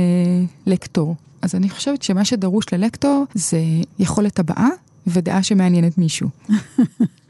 לקטור. 0.67 1.17
אז 1.43 1.55
אני 1.55 1.71
חושבת 1.71 2.03
שמה 2.03 2.25
שדרוש 2.25 2.65
ללקטור 2.73 3.25
זה 3.35 3.61
יכולת 3.99 4.39
הבעה 4.39 4.69
ודעה 5.07 5.43
שמעניינת 5.43 5.99
מישהו. 5.99 6.29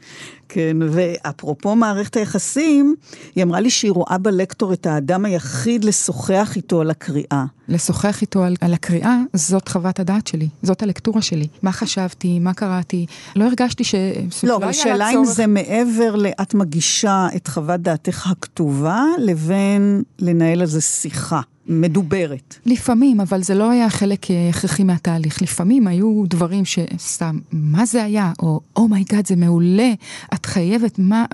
כן, 0.49 0.77
ואפרופו 0.89 1.75
מערכת 1.75 2.17
היחסים, 2.17 2.95
היא 3.35 3.43
אמרה 3.43 3.59
לי 3.59 3.69
שהיא 3.69 3.91
רואה 3.91 4.17
בלקטור 4.17 4.73
את 4.73 4.85
האדם 4.85 5.25
היחיד 5.25 5.83
לשוחח 5.83 6.53
איתו 6.55 6.81
על 6.81 6.89
הקריאה. 6.89 7.45
לשוחח 7.67 8.21
איתו 8.21 8.43
על, 8.43 8.55
על 8.61 8.73
הקריאה, 8.73 9.17
זאת 9.33 9.67
חוות 9.67 9.99
הדעת 9.99 10.27
שלי, 10.27 10.47
זאת 10.63 10.83
הלקטורה 10.83 11.21
שלי. 11.21 11.47
מה 11.61 11.71
חשבתי, 11.71 12.39
מה 12.39 12.53
קראתי, 12.53 13.05
לא 13.35 13.45
הרגשתי 13.45 13.83
ש... 13.83 13.95
לא, 14.43 14.55
אבל 14.55 14.67
השאלה 14.67 15.11
אם 15.11 15.25
זה 15.25 15.47
מעבר 15.47 16.15
לאת 16.15 16.53
מגישה 16.53 17.27
את 17.35 17.47
חוות 17.47 17.81
דעתך 17.81 18.27
הכתובה, 18.31 19.03
לבין 19.17 20.03
לנהל 20.19 20.61
על 20.61 20.67
זה 20.67 20.81
שיחה. 20.81 21.41
מדוברת. 21.67 22.55
לפעמים, 22.65 23.21
אבל 23.21 23.43
זה 23.43 23.55
לא 23.55 23.69
היה 23.69 23.89
חלק 23.89 24.31
אה, 24.31 24.49
הכרחי 24.49 24.83
מהתהליך. 24.83 25.41
לפעמים 25.41 25.87
היו 25.87 26.23
דברים 26.27 26.63
שסתם, 26.65 27.39
מה 27.51 27.85
זה 27.85 28.03
היה? 28.03 28.31
oh, 28.39 29.25
oh 29.25 29.25
my 29.25 29.26
God, 29.26 29.27
oh 29.27 29.27
זה 29.27 29.35
מעולה, 29.35 29.92
את 30.33 30.45
חייבת, 30.45 30.99
מה... 30.99 31.25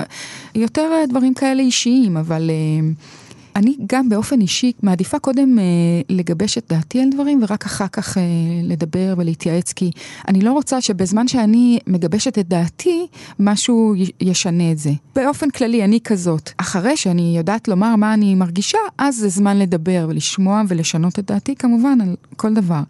יותר 0.55 0.91
דברים 1.09 1.33
כאלה 1.33 1.61
אישיים, 1.61 2.17
אבל... 2.17 2.49
אני 3.55 3.75
גם 3.87 4.09
באופן 4.09 4.41
אישי 4.41 4.71
מעדיפה 4.83 5.19
קודם 5.19 5.59
אה, 5.59 5.63
לגבש 6.09 6.57
את 6.57 6.65
דעתי 6.69 7.01
על 7.01 7.09
דברים 7.13 7.43
ורק 7.43 7.65
אחר 7.65 7.87
כך 7.87 8.17
אה, 8.17 8.23
לדבר 8.63 9.13
ולהתייעץ, 9.17 9.73
כי 9.73 9.91
אני 10.27 10.41
לא 10.41 10.51
רוצה 10.51 10.81
שבזמן 10.81 11.27
שאני 11.27 11.79
מגבשת 11.87 12.39
את 12.39 12.47
דעתי, 12.47 13.07
משהו 13.39 13.95
ישנה 14.21 14.71
את 14.71 14.77
זה. 14.77 14.91
באופן 15.15 15.49
כללי, 15.49 15.83
אני 15.83 15.99
כזאת. 16.03 16.51
אחרי 16.57 16.97
שאני 16.97 17.33
יודעת 17.37 17.67
לומר 17.67 17.95
מה 17.95 18.13
אני 18.13 18.35
מרגישה, 18.35 18.77
אז 18.97 19.15
זה 19.15 19.29
זמן 19.29 19.59
לדבר 19.59 20.05
ולשמוע 20.09 20.61
ולשנות 20.67 21.19
את 21.19 21.31
דעתי, 21.31 21.55
כמובן, 21.55 22.01
על 22.01 22.15
כל 22.37 22.53
דבר. 22.53 22.81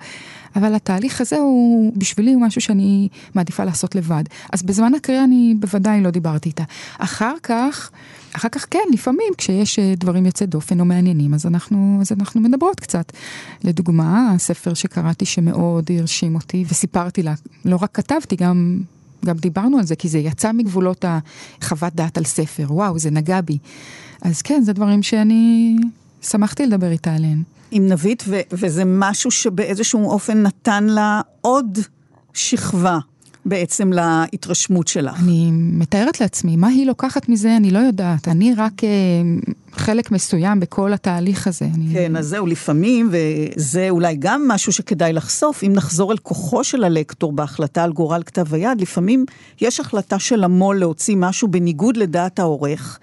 אבל 0.55 0.75
התהליך 0.75 1.21
הזה 1.21 1.37
הוא, 1.37 1.93
בשבילי 1.95 2.33
הוא 2.33 2.41
משהו 2.41 2.61
שאני 2.61 3.07
מעדיפה 3.35 3.63
לעשות 3.63 3.95
לבד. 3.95 4.23
אז 4.53 4.63
בזמן 4.63 4.93
הקריאה 4.93 5.23
אני 5.23 5.55
בוודאי 5.59 6.01
לא 6.01 6.09
דיברתי 6.09 6.49
איתה. 6.49 6.63
אחר 6.97 7.33
כך, 7.43 7.91
אחר 8.33 8.49
כך 8.49 8.65
כן, 8.71 8.79
לפעמים 8.93 9.33
כשיש 9.37 9.79
אה, 9.79 9.93
דברים 9.97 10.25
יוצאי 10.25 10.47
דופן 10.47 10.79
או 10.79 10.85
מעניינים, 10.85 11.33
אז 11.33 11.45
אנחנו, 11.45 11.97
אז 12.01 12.11
אנחנו 12.11 12.41
מדברות 12.41 12.79
קצת. 12.79 13.11
לדוגמה, 13.63 14.31
הספר 14.35 14.73
שקראתי 14.73 15.25
שמאוד 15.25 15.91
הרשים 15.99 16.35
אותי, 16.35 16.65
וסיפרתי 16.69 17.23
לה, 17.23 17.33
לא 17.65 17.75
רק 17.81 17.89
כתבתי, 17.93 18.35
גם... 18.35 18.81
גם 19.25 19.37
דיברנו 19.37 19.77
על 19.77 19.83
זה, 19.83 19.95
כי 19.95 20.09
זה 20.09 20.19
יצא 20.19 20.51
מגבולות 20.51 21.05
החוות 21.61 21.95
דעת 21.95 22.17
על 22.17 22.23
ספר, 22.23 22.65
וואו, 22.69 22.99
זה 22.99 23.11
נגע 23.11 23.41
בי. 23.41 23.57
אז 24.21 24.41
כן, 24.41 24.61
זה 24.63 24.73
דברים 24.73 25.03
שאני 25.03 25.75
שמחתי 26.21 26.65
לדבר 26.65 26.91
איתה 26.91 27.13
עליהם. 27.13 27.43
עם 27.71 27.87
נבית, 27.87 28.23
ו- 28.27 28.39
וזה 28.51 28.83
משהו 28.85 29.31
שבאיזשהו 29.31 30.09
אופן 30.09 30.43
נתן 30.43 30.83
לה 30.83 31.21
עוד 31.41 31.79
שכבה 32.33 32.99
בעצם 33.45 33.91
להתרשמות 33.93 34.87
שלך. 34.87 35.19
אני 35.19 35.49
מתארת 35.51 36.21
לעצמי, 36.21 36.55
מה 36.55 36.67
היא 36.67 36.85
לוקחת 36.85 37.29
מזה, 37.29 37.57
אני 37.57 37.71
לא 37.71 37.79
יודעת. 37.79 38.27
אני 38.27 38.53
רק 38.57 38.83
אה, 38.83 38.89
חלק 39.71 40.11
מסוים 40.11 40.59
בכל 40.59 40.93
התהליך 40.93 41.47
הזה. 41.47 41.65
אני... 41.75 41.93
כן, 41.93 42.15
אז 42.15 42.27
זהו, 42.27 42.45
לפעמים, 42.45 43.09
וזה 43.11 43.89
אולי 43.89 44.15
גם 44.19 44.47
משהו 44.47 44.73
שכדאי 44.73 45.13
לחשוף, 45.13 45.63
אם 45.63 45.73
נחזור 45.73 46.11
אל 46.11 46.17
כוחו 46.17 46.63
של 46.63 46.83
הלקטור 46.83 47.31
בהחלטה 47.31 47.83
על 47.83 47.91
גורל 47.91 48.23
כתב 48.25 48.53
היד, 48.53 48.81
לפעמים 48.81 49.25
יש 49.61 49.79
החלטה 49.79 50.19
של 50.19 50.43
המו"ל 50.43 50.79
להוציא 50.79 51.15
משהו 51.15 51.47
בניגוד 51.47 51.97
לדעת 51.97 52.39
העורך. 52.39 52.99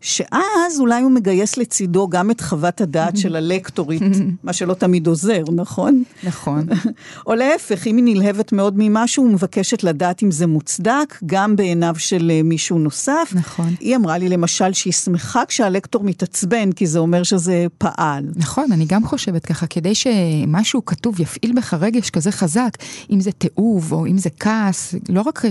שאז 0.00 0.80
אולי 0.80 1.02
הוא 1.02 1.10
מגייס 1.10 1.56
לצידו 1.56 2.08
גם 2.08 2.30
את 2.30 2.40
חוות 2.40 2.80
הדעת 2.80 3.16
של 3.16 3.36
הלקטורית, 3.36 4.02
מה 4.44 4.52
שלא 4.52 4.74
תמיד 4.74 5.06
עוזר, 5.06 5.42
נכון? 5.52 6.02
נכון. 6.24 6.66
או 7.26 7.34
להפך, 7.34 7.86
אם 7.86 7.96
היא 7.96 8.04
נלהבת 8.04 8.52
מאוד 8.52 8.74
ממשהו, 8.76 9.28
מבקשת 9.28 9.84
לדעת 9.84 10.22
אם 10.22 10.30
זה 10.30 10.46
מוצדק, 10.46 11.18
גם 11.26 11.56
בעיניו 11.56 11.94
של 11.98 12.30
אה, 12.34 12.42
מישהו 12.42 12.78
נוסף. 12.78 13.32
נכון. 13.34 13.74
היא 13.80 13.96
אמרה 13.96 14.18
לי 14.18 14.28
למשל 14.28 14.72
שהיא 14.72 14.92
שמחה 14.92 15.42
כשהלקטור 15.48 16.04
מתעצבן, 16.04 16.72
כי 16.72 16.86
זה 16.86 16.98
אומר 16.98 17.22
שזה 17.22 17.66
פעל. 17.78 18.24
נכון, 18.36 18.72
אני 18.72 18.84
גם 18.88 19.04
חושבת 19.04 19.46
ככה, 19.46 19.66
כדי 19.66 19.94
שמשהו 19.94 20.84
כתוב 20.84 21.20
יפעיל 21.20 21.52
בך 21.56 21.74
רגש 21.74 22.10
כזה 22.10 22.32
חזק, 22.32 22.70
אם 23.10 23.20
זה 23.20 23.32
תיעוב 23.32 23.92
או 23.92 24.06
אם 24.06 24.18
זה 24.18 24.30
כעס, 24.40 24.94
לא 25.08 25.20
רק 25.20 25.42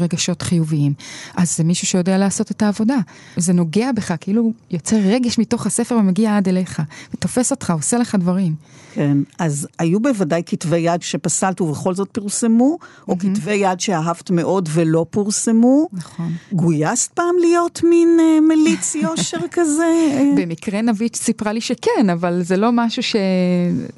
רגשות 0.00 0.42
חיוביים, 0.42 0.92
אז 1.36 1.56
זה 1.56 1.64
מישהו 1.64 1.86
שיודע 1.86 2.18
לעשות 2.18 2.50
את 2.50 2.62
העבודה. 2.62 2.96
זה 3.36 3.52
נוגע 3.52 3.79
בך, 3.92 4.14
כאילו 4.20 4.52
יוצר 4.70 4.96
רגש 4.96 5.38
מתוך 5.38 5.66
הספר 5.66 5.94
ומגיע 5.94 6.36
עד 6.36 6.48
אליך, 6.48 6.82
ותופס 7.14 7.50
אותך, 7.50 7.70
עושה 7.70 7.98
לך 7.98 8.14
דברים. 8.14 8.54
כן, 8.92 9.18
אז 9.38 9.68
היו 9.78 10.00
בוודאי 10.00 10.42
כתבי 10.46 10.78
יד 10.78 11.02
שפסלת 11.02 11.60
ובכל 11.60 11.94
זאת 11.94 12.08
פרסמו, 12.08 12.78
או 13.08 13.14
mm-hmm. 13.14 13.16
כתבי 13.20 13.54
יד 13.54 13.80
שאהבת 13.80 14.30
מאוד 14.30 14.68
ולא 14.72 15.06
פורסמו. 15.10 15.88
נכון. 15.92 16.32
גויסת 16.52 17.12
פעם 17.12 17.34
להיות 17.40 17.80
מין 17.84 18.18
uh, 18.18 18.48
מליץ 18.48 18.94
יושר 19.02 19.38
כזה? 19.50 19.92
במקרה 20.36 20.82
נבית 20.82 21.16
סיפרה 21.16 21.52
לי 21.52 21.60
שכן, 21.60 22.10
אבל 22.12 22.42
זה 22.42 22.56
לא 22.56 22.70
משהו 22.72 23.02
ש... 23.02 23.16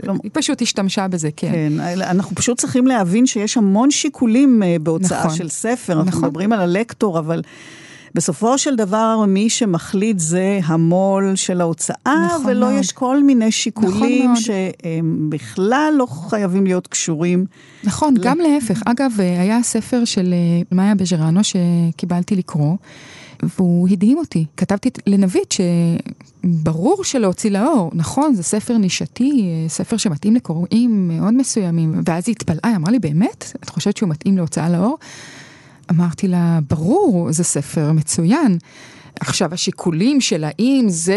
לא. 0.03 0.15
היא 0.23 0.31
פשוט 0.35 0.63
השתמשה 0.63 1.09
בזה, 1.09 1.29
כן. 1.37 1.53
כן, 1.53 1.73
אנחנו 2.01 2.37
פשוט 2.37 2.61
צריכים 2.61 2.87
להבין 2.87 3.27
שיש 3.27 3.57
המון 3.57 3.91
שיקולים 3.91 4.63
uh, 4.63 4.83
בהוצאה 4.83 5.19
נכון. 5.19 5.37
של 5.37 5.49
ספר, 5.49 5.93
אנחנו 5.93 6.09
נכון. 6.09 6.25
מדברים 6.25 6.53
על 6.53 6.61
הלקטור, 6.61 7.19
אבל... 7.19 7.43
בסופו 8.15 8.59
של 8.59 8.77
דבר, 8.77 9.25
מי 9.29 9.51
שמחליט 9.51 10.19
זה 10.19 10.61
המו"ל 10.65 11.33
של 11.37 11.61
ההוצאה, 11.61 12.27
נכון 12.27 12.47
ולא 12.47 12.67
מאוד. 12.67 12.81
יש 12.81 12.93
כל 12.93 13.23
מיני 13.23 13.53
שיקולים 13.53 14.33
נכון 14.33 14.37
שהם 14.37 15.31
בכלל 15.31 15.95
לא 15.97 16.07
חייבים 16.07 16.65
להיות 16.65 16.87
קשורים. 16.87 17.47
נכון, 17.85 18.15
ל... 18.17 18.21
גם 18.23 18.39
להפך. 18.39 18.83
אגב, 18.85 19.13
היה 19.19 19.63
ספר 19.63 20.05
של 20.05 20.35
אה, 20.35 20.77
מאיה 20.77 20.95
בז'רנו 20.95 21.41
שקיבלתי 21.45 22.37
לקרוא. 22.37 22.77
והוא 23.43 23.89
הדהים 23.89 24.19
אותי. 24.19 24.47
כתבתי 24.57 24.91
לנבית 25.07 25.55
שברור 26.45 27.05
שלהוציא 27.05 27.51
לאור, 27.51 27.91
נכון, 27.95 28.35
זה 28.35 28.43
ספר 28.43 28.77
נישתי, 28.77 29.51
ספר 29.69 29.97
שמתאים 29.97 30.35
לקוראים 30.35 31.09
מאוד 31.09 31.35
מסוימים. 31.35 32.03
ואז 32.07 32.25
היא 32.27 32.33
התפלאה, 32.33 32.69
היא 32.69 32.77
אמרה 32.77 32.91
לי, 32.91 32.99
באמת? 32.99 33.53
את 33.63 33.69
חושבת 33.69 33.97
שהוא 33.97 34.09
מתאים 34.09 34.37
להוצאה 34.37 34.69
לאור? 34.69 34.99
אמרתי 35.91 36.29
לה, 36.29 36.59
ברור, 36.69 37.33
זה 37.33 37.45
ספר 37.45 37.93
מצוין. 37.93 38.59
עכשיו, 39.21 39.55
השיקולים 39.55 40.21
של 40.21 40.45
האם 40.45 40.85
זה 40.89 41.15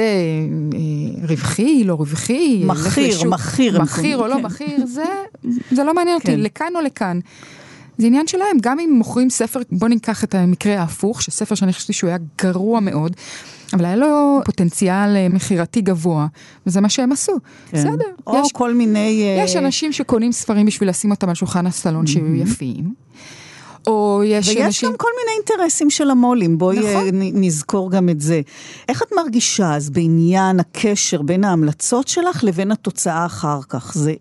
אה, 0.73 1.27
רווחי, 1.27 1.83
לא 1.83 1.93
רווחי, 1.93 2.63
מכיר, 2.65 3.07
לשוק, 3.07 3.33
מכיר. 3.33 3.81
מכיר 3.81 4.17
או 4.17 4.27
לא 4.27 4.35
כן. 4.35 4.41
מכיר, 4.41 4.85
זה, 4.85 5.03
זה 5.71 5.83
לא 5.83 5.93
מעניין 5.93 6.19
כן. 6.19 6.31
אותי, 6.31 6.41
לכאן 6.41 6.71
או 6.75 6.81
לכאן. 6.81 7.19
זה 7.97 8.07
עניין 8.07 8.27
שלהם, 8.27 8.57
גם 8.61 8.79
אם 8.79 8.93
מוכרים 8.93 9.29
ספר, 9.29 9.59
בוא 9.71 9.87
ניקח 9.87 10.23
את 10.23 10.35
המקרה 10.35 10.79
ההפוך, 10.79 11.21
שספר 11.21 11.55
שאני 11.55 11.73
חשבתי 11.73 11.93
שהוא 11.93 12.07
היה 12.07 12.17
גרוע 12.41 12.79
מאוד, 12.79 13.15
אבל 13.73 13.85
היה 13.85 13.95
לו 13.95 14.41
פוטנציאל 14.45 15.15
אה, 15.15 15.27
מכירתי 15.29 15.81
גבוה, 15.81 16.27
וזה 16.67 16.81
מה 16.81 16.89
שהם 16.89 17.11
עשו. 17.11 17.33
כן. 17.69 17.77
בסדר. 17.77 18.05
או 18.27 18.41
יש, 18.45 18.51
כל 18.51 18.73
מיני... 18.73 19.37
יש 19.43 19.55
אנשים 19.55 19.91
שקונים 19.91 20.31
ספרים 20.31 20.65
בשביל 20.65 20.89
לשים 20.89 21.11
אותם 21.11 21.29
על 21.29 21.35
שולחן 21.35 21.67
הסלון 21.67 22.07
שיהיו 22.07 22.35
יפים. 22.35 22.93
או 23.87 24.21
יש 24.25 24.47
ויש 24.47 24.57
אנשים... 24.57 24.89
גם 24.89 24.97
כל 24.97 25.07
מיני 25.17 25.37
אינטרסים 25.37 25.89
של 25.89 26.09
המו"לים, 26.09 26.57
בואי 26.57 26.79
נכון. 26.79 27.09
נזכור 27.13 27.91
גם 27.91 28.09
את 28.09 28.21
זה. 28.21 28.41
איך 28.89 29.01
את 29.01 29.07
מרגישה 29.15 29.75
אז 29.75 29.89
בעניין 29.89 30.59
הקשר 30.59 31.21
בין 31.21 31.43
ההמלצות 31.43 32.07
שלך 32.07 32.43
לבין 32.43 32.71
התוצאה 32.71 33.25
אחר 33.25 33.59
כך? 33.69 33.93
זה 33.95 34.13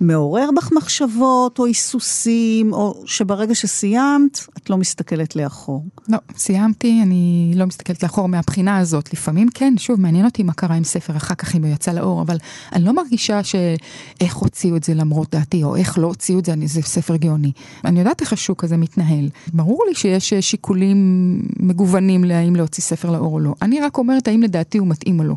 מעורר 0.00 0.48
בך 0.56 0.72
מחשבות 0.72 1.58
או 1.58 1.66
היסוסים, 1.66 2.72
או 2.72 3.02
שברגע 3.06 3.54
שסיימת, 3.54 4.46
את 4.58 4.70
לא 4.70 4.76
מסתכלת 4.76 5.36
לאחור? 5.36 5.84
לא, 6.08 6.18
סיימתי, 6.36 7.00
אני 7.02 7.52
לא 7.56 7.66
מסתכלת 7.66 8.02
לאחור 8.02 8.28
מהבחינה 8.28 8.78
הזאת. 8.78 9.12
לפעמים 9.12 9.48
כן, 9.54 9.74
שוב, 9.76 10.00
מעניין 10.00 10.24
אותי 10.24 10.42
מה 10.42 10.52
קרה 10.52 10.76
עם 10.76 10.84
ספר 10.84 11.16
אחר 11.16 11.34
כך, 11.34 11.56
אם 11.56 11.64
הוא 11.64 11.72
יצא 11.74 11.92
לאור, 11.92 12.22
אבל 12.22 12.36
אני 12.72 12.84
לא 12.84 12.92
מרגישה 12.92 13.40
שאיך 13.42 14.36
הוציאו 14.36 14.76
את 14.76 14.84
זה 14.84 14.94
למרות 14.94 15.34
דעתי, 15.34 15.64
או 15.64 15.76
איך 15.76 15.98
לא 15.98 16.06
הוציאו 16.06 16.38
את 16.38 16.44
זה, 16.44 16.52
אני, 16.52 16.68
זה 16.68 16.82
ספר 16.82 17.16
גאוני. 17.16 17.52
אני 17.84 17.98
יודעת 17.98 18.20
איך 18.20 18.32
השוק 18.32 18.64
הזה 18.64 18.76
מתנהל. 18.76 19.28
ברור 19.52 19.84
לי 19.88 19.94
שיש 19.94 20.34
שיקולים 20.34 21.40
מגוונים 21.60 22.24
להאם 22.24 22.56
להוציא 22.56 22.82
ספר 22.82 23.10
לאור 23.10 23.34
או 23.34 23.40
לא. 23.40 23.54
אני 23.62 23.80
רק 23.80 23.98
אומרת 23.98 24.28
האם 24.28 24.42
לדעתי 24.42 24.78
הוא 24.78 24.88
מתאים 24.88 25.18
או 25.18 25.24
לא. 25.24 25.34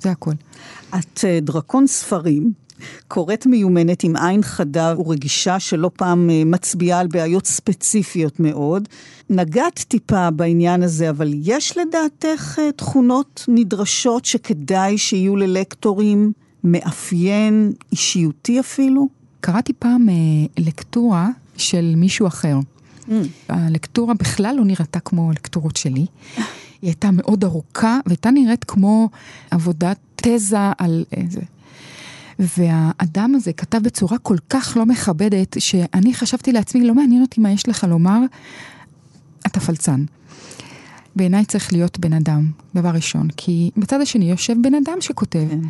זה 0.00 0.10
הכל. 0.10 0.32
את 0.98 1.24
אה, 1.24 1.38
דרקון 1.40 1.86
ספרים, 1.86 2.52
קוראת 3.08 3.46
מיומנת 3.46 4.04
עם 4.04 4.16
עין 4.16 4.42
חדה 4.42 4.94
ורגישה 4.98 5.60
שלא 5.60 5.90
פעם 5.96 6.30
אה, 6.30 6.42
מצביעה 6.46 7.00
על 7.00 7.06
בעיות 7.06 7.46
ספציפיות 7.46 8.40
מאוד. 8.40 8.88
נגעת 9.30 9.84
טיפה 9.88 10.30
בעניין 10.30 10.82
הזה, 10.82 11.10
אבל 11.10 11.32
יש 11.42 11.78
לדעתך 11.78 12.58
אה, 12.58 12.72
תכונות 12.72 13.44
נדרשות 13.48 14.24
שכדאי 14.24 14.98
שיהיו 14.98 15.36
ללקטורים 15.36 16.32
מאפיין 16.64 17.72
אישיותי 17.92 18.60
אפילו? 18.60 19.08
קראתי 19.40 19.72
פעם 19.72 20.08
אה, 20.08 20.14
לקטורה 20.58 21.28
של 21.56 21.92
מישהו 21.96 22.26
אחר. 22.26 22.56
Mm. 23.08 23.12
הלקטורה 23.48 24.14
בכלל 24.14 24.54
לא 24.56 24.64
נראתה 24.64 25.00
כמו 25.00 25.30
הלקטורות 25.30 25.76
שלי. 25.76 26.06
היא 26.82 26.88
הייתה 26.90 27.10
מאוד 27.12 27.44
ארוכה, 27.44 27.98
והייתה 28.06 28.30
נראית 28.30 28.64
כמו 28.64 29.08
עבודת 29.50 29.96
תזה 30.16 30.58
על 30.78 31.04
איזה 31.12 31.40
והאדם 32.38 33.34
הזה 33.34 33.52
כתב 33.52 33.78
בצורה 33.78 34.18
כל 34.18 34.36
כך 34.50 34.76
לא 34.76 34.86
מכבדת, 34.86 35.56
שאני 35.58 36.14
חשבתי 36.14 36.52
לעצמי, 36.52 36.86
לא 36.86 36.94
מעניין 36.94 37.22
אותי 37.22 37.40
מה 37.40 37.50
יש 37.50 37.68
לך 37.68 37.86
לומר, 37.88 38.20
אתה 39.46 39.60
פלצן. 39.60 40.04
בעיניי 41.16 41.44
צריך 41.44 41.72
להיות 41.72 41.98
בן 41.98 42.12
אדם, 42.12 42.50
דבר 42.74 42.90
ראשון, 42.90 43.28
כי 43.36 43.70
בצד 43.76 44.00
השני 44.00 44.30
יושב 44.30 44.54
בן 44.62 44.74
אדם 44.74 45.00
שכותב. 45.00 45.46
כן. 45.50 45.60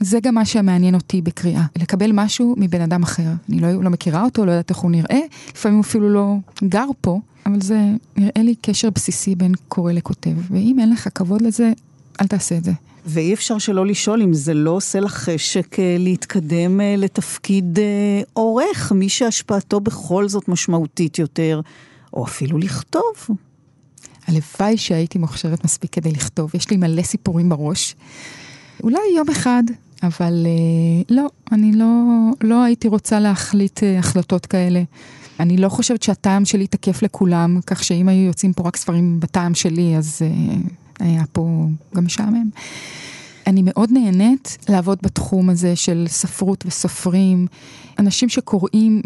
זה 0.00 0.20
גם 0.20 0.34
מה 0.34 0.44
שמעניין 0.44 0.94
אותי 0.94 1.22
בקריאה, 1.22 1.64
לקבל 1.76 2.10
משהו 2.12 2.54
מבן 2.58 2.80
אדם 2.80 3.02
אחר. 3.02 3.28
אני 3.48 3.60
לא, 3.60 3.82
לא 3.82 3.90
מכירה 3.90 4.24
אותו, 4.24 4.46
לא 4.46 4.50
יודעת 4.50 4.70
איך 4.70 4.78
הוא 4.78 4.90
נראה, 4.90 5.20
לפעמים 5.54 5.76
הוא 5.78 5.84
אפילו 5.84 6.10
לא 6.10 6.36
גר 6.64 6.86
פה, 7.00 7.20
אבל 7.46 7.60
זה 7.60 7.90
נראה 8.16 8.42
לי 8.42 8.54
קשר 8.60 8.90
בסיסי 8.90 9.34
בין 9.34 9.52
קורא 9.68 9.92
לכותב, 9.92 10.30
ואם 10.50 10.76
אין 10.80 10.90
לך 10.90 11.08
כבוד 11.14 11.42
לזה, 11.42 11.72
אל 12.20 12.26
תעשה 12.26 12.56
את 12.56 12.64
זה. 12.64 12.72
ואי 13.04 13.34
אפשר 13.34 13.58
שלא 13.58 13.86
לשאול 13.86 14.22
אם 14.22 14.32
זה 14.32 14.54
לא 14.54 14.70
עושה 14.70 15.00
לך 15.00 15.12
חשק 15.12 15.78
אה, 15.78 15.96
להתקדם 15.98 16.80
אה, 16.80 16.94
לתפקיד 16.98 17.78
אה, 17.78 18.22
עורך, 18.32 18.92
מי 18.92 19.08
שהשפעתו 19.08 19.80
בכל 19.80 20.28
זאת 20.28 20.48
משמעותית 20.48 21.18
יותר, 21.18 21.60
או 22.12 22.24
אפילו 22.24 22.58
לכתוב. 22.58 23.28
הלוואי 24.26 24.76
שהייתי 24.76 25.18
מוכשרת 25.18 25.64
מספיק 25.64 25.92
כדי 25.92 26.12
לכתוב, 26.12 26.50
יש 26.54 26.70
לי 26.70 26.76
מלא 26.76 27.02
סיפורים 27.02 27.48
בראש. 27.48 27.94
אולי 28.82 28.98
יום 29.16 29.30
אחד, 29.30 29.62
אבל 30.02 30.46
אה, 30.46 31.02
לא, 31.16 31.26
אני 31.52 31.72
לא, 31.72 31.86
לא 32.40 32.62
הייתי 32.62 32.88
רוצה 32.88 33.20
להחליט 33.20 33.82
אה, 33.82 33.98
החלטות 33.98 34.46
כאלה. 34.46 34.82
אני 35.40 35.56
לא 35.56 35.68
חושבת 35.68 36.02
שהטעם 36.02 36.44
שלי 36.44 36.66
תקף 36.66 37.02
לכולם, 37.02 37.60
כך 37.66 37.84
שאם 37.84 38.08
היו 38.08 38.26
יוצאים 38.26 38.52
פה 38.52 38.62
רק 38.62 38.76
ספרים 38.76 39.20
בטעם 39.20 39.54
שלי, 39.54 39.96
אז 39.96 40.22
אה, 40.22 40.56
היה 41.00 41.22
פה 41.32 41.66
גם 41.94 42.04
משעמם. 42.04 42.48
אני 43.46 43.62
מאוד 43.64 43.92
נהנית 43.92 44.58
לעבוד 44.68 44.98
בתחום 45.02 45.50
הזה 45.50 45.76
של 45.76 46.04
ספרות 46.08 46.64
וסופרים. 46.66 47.46
אנשים 47.98 48.28
שקוראים 48.28 49.02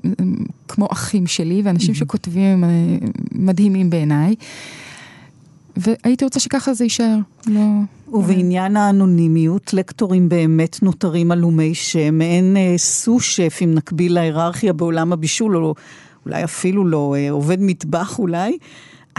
כמו 0.68 0.89
אחים 0.93 1.26
שלי, 1.26 1.62
ואנשים 1.64 1.95
mm-hmm. 1.95 1.99
שכותבים 1.99 2.64
אה, 2.64 2.68
מדהימים 3.32 3.91
בעיניי. 3.91 4.34
והייתי 5.76 6.24
רוצה 6.24 6.41
שככה 6.41 6.74
זה 6.74 6.84
יישאר, 6.84 7.16
לא... 7.47 7.62
ובעניין 8.12 8.76
האנונימיות, 8.76 9.74
לקטורים 9.74 10.28
באמת 10.28 10.82
נותרים 10.82 11.30
עלומי 11.30 11.74
שם, 11.74 12.18
מעין 12.18 12.57
אה, 12.57 12.74
סו-שף, 12.76 13.59
אם 13.64 13.74
נקביל 13.74 14.14
להיררכיה 14.14 14.72
בעולם 14.72 15.12
הבישול, 15.12 15.57
או 15.57 15.74
אולי 16.26 16.45
אפילו 16.45 16.86
לא 16.86 17.14
אה, 17.18 17.30
עובד 17.30 17.57
מטבח 17.61 18.18
אולי. 18.18 18.59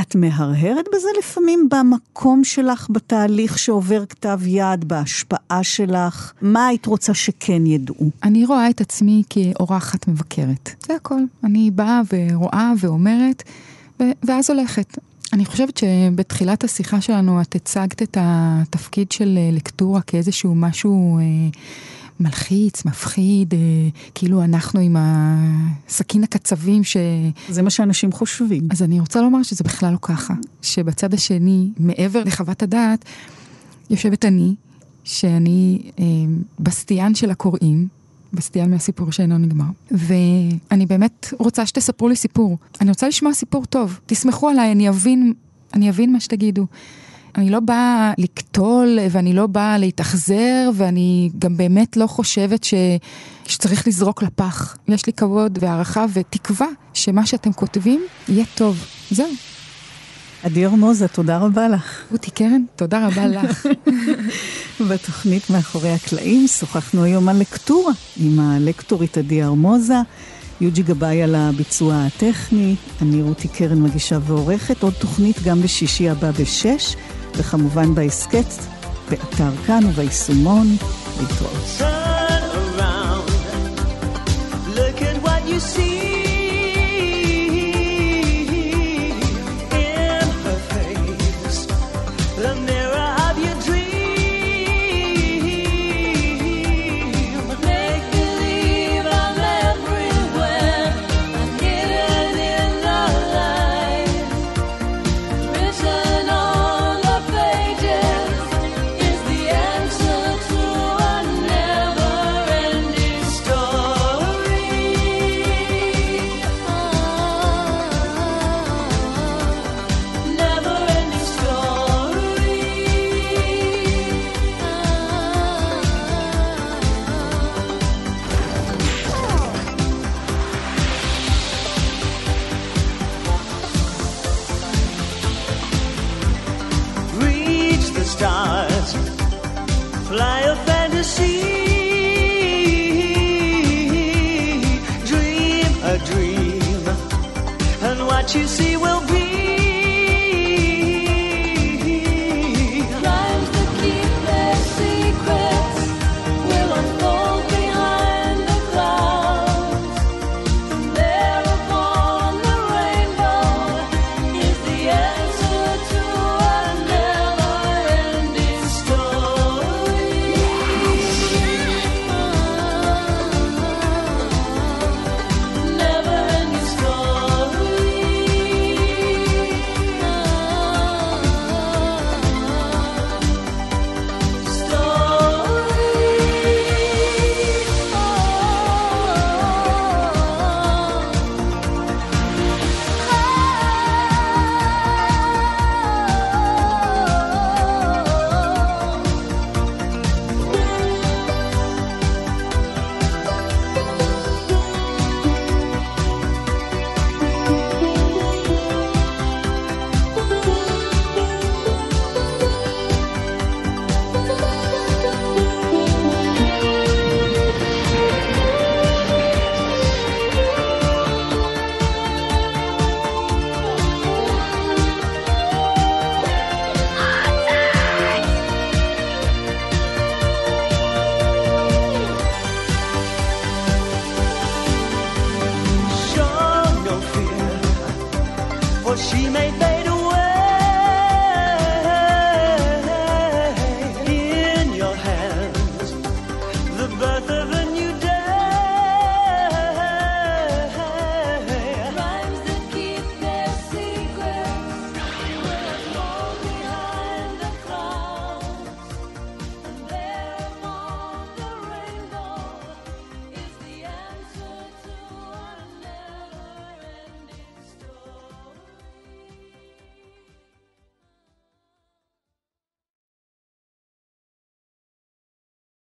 את 0.01 0.15
מהרהרת 0.15 0.85
בזה 0.95 1.07
לפעמים 1.19 1.69
במקום 1.71 2.43
שלך, 2.43 2.87
בתהליך 2.89 3.59
שעובר 3.59 4.05
כתב 4.05 4.39
יד, 4.45 4.87
בהשפעה 4.87 5.63
שלך? 5.63 6.33
מה 6.41 6.67
היית 6.67 6.85
רוצה 6.85 7.13
שכן 7.13 7.65
ידעו? 7.65 8.09
אני 8.23 8.45
רואה 8.45 8.69
את 8.69 8.81
עצמי 8.81 9.23
כאורחת 9.29 10.07
מבקרת. 10.07 10.69
זה 10.87 10.95
הכל. 10.95 11.19
אני 11.43 11.71
באה 11.71 12.01
ורואה 12.13 12.71
ואומרת, 12.79 13.43
ואז 13.99 14.49
הולכת. 14.49 14.97
אני 15.33 15.45
חושבת 15.45 15.77
שבתחילת 15.77 16.63
השיחה 16.63 17.01
שלנו 17.01 17.41
את 17.41 17.55
הצגת 17.55 18.01
את 18.01 18.17
התפקיד 18.21 19.11
של 19.11 19.37
אה, 19.37 19.49
לקטורה 19.51 20.01
כאיזשהו 20.01 20.55
משהו 20.55 21.17
אה, 21.17 21.23
מלחיץ, 22.19 22.85
מפחיד, 22.85 23.53
אה, 23.53 23.59
כאילו 24.15 24.43
אנחנו 24.43 24.79
עם 24.79 24.95
הסכין 24.99 26.23
הקצבים 26.23 26.83
ש... 26.83 26.97
זה 27.49 27.61
מה 27.61 27.69
שאנשים 27.69 28.11
חושבים. 28.11 28.67
אז 28.71 28.83
אני 28.83 28.99
רוצה 28.99 29.21
לומר 29.21 29.43
שזה 29.43 29.63
בכלל 29.63 29.93
לא 29.93 29.97
ככה. 30.01 30.33
שבצד 30.61 31.13
השני, 31.13 31.69
מעבר 31.79 32.23
לחוות 32.23 32.63
הדעת, 32.63 33.05
יושבת 33.89 34.25
אני, 34.25 34.55
שאני 35.03 35.81
אה, 35.99 36.05
בסטיין 36.59 37.15
של 37.15 37.29
הקוראים, 37.29 37.87
בסטיין 38.33 38.71
מהסיפור 38.71 39.11
שאינו 39.11 39.37
נגמר. 39.37 39.65
ואני 39.91 40.85
באמת 40.85 41.33
רוצה 41.39 41.65
שתספרו 41.65 42.09
לי 42.09 42.15
סיפור. 42.15 42.57
אני 42.81 42.89
רוצה 42.89 43.07
לשמוע 43.07 43.33
סיפור 43.33 43.65
טוב. 43.65 43.99
תסמכו 44.05 44.49
עליי, 44.49 44.71
אני 44.71 44.89
אבין, 44.89 45.33
אני 45.73 45.89
אבין 45.89 46.13
מה 46.13 46.19
שתגידו. 46.19 46.65
אני 47.39 47.49
לא 47.49 47.59
באה 47.59 48.13
לקטול 48.17 48.99
ואני 49.11 49.33
לא 49.33 49.47
באה 49.47 49.77
להתאכזר 49.77 50.69
ואני 50.73 51.29
גם 51.39 51.57
באמת 51.57 51.97
לא 51.97 52.07
חושבת 52.07 52.63
ש... 52.63 52.73
שצריך 53.45 53.87
לזרוק 53.87 54.23
לפח. 54.23 54.77
יש 54.87 55.05
לי 55.05 55.13
כבוד 55.13 55.59
והערכה 55.61 56.05
ותקווה 56.13 56.67
שמה 56.93 57.25
שאתם 57.25 57.53
כותבים 57.53 58.01
יהיה 58.29 58.45
טוב. 58.55 58.85
זהו. 59.11 59.27
עדי 60.43 60.65
ארמוזה, 60.65 61.07
תודה 61.07 61.37
רבה 61.37 61.67
לך. 61.67 62.01
רותי 62.11 62.31
קרן, 62.31 62.61
תודה 62.75 63.07
רבה 63.07 63.27
לך. 63.27 63.65
בתוכנית 64.89 65.49
מאחורי 65.49 65.91
הקלעים 65.91 66.47
שוחחנו 66.47 67.03
היום 67.03 67.29
על 67.29 67.39
לקטורה 67.39 67.93
עם 68.17 68.39
הלקטורית 68.39 69.17
עדי 69.17 69.43
ארמוזה. 69.43 69.97
יוג'י 70.61 70.83
גבאי 70.83 71.23
על 71.23 71.35
הביצוע 71.35 72.05
הטכני, 72.05 72.75
אני 73.01 73.21
רותי 73.21 73.47
קרן 73.47 73.81
מגישה 73.81 74.17
ועורכת, 74.21 74.83
עוד 74.83 74.93
תוכנית 74.93 75.43
גם 75.43 75.61
בשישי 75.61 76.09
הבא 76.09 76.31
בשש. 76.31 76.95
וכמובן 77.37 77.95
בהסכת, 77.95 78.53
באתר 79.09 79.51
כאן 79.65 79.79
וביישומון. 79.85 80.67
להתראות. 81.19 81.89
you 85.49 85.88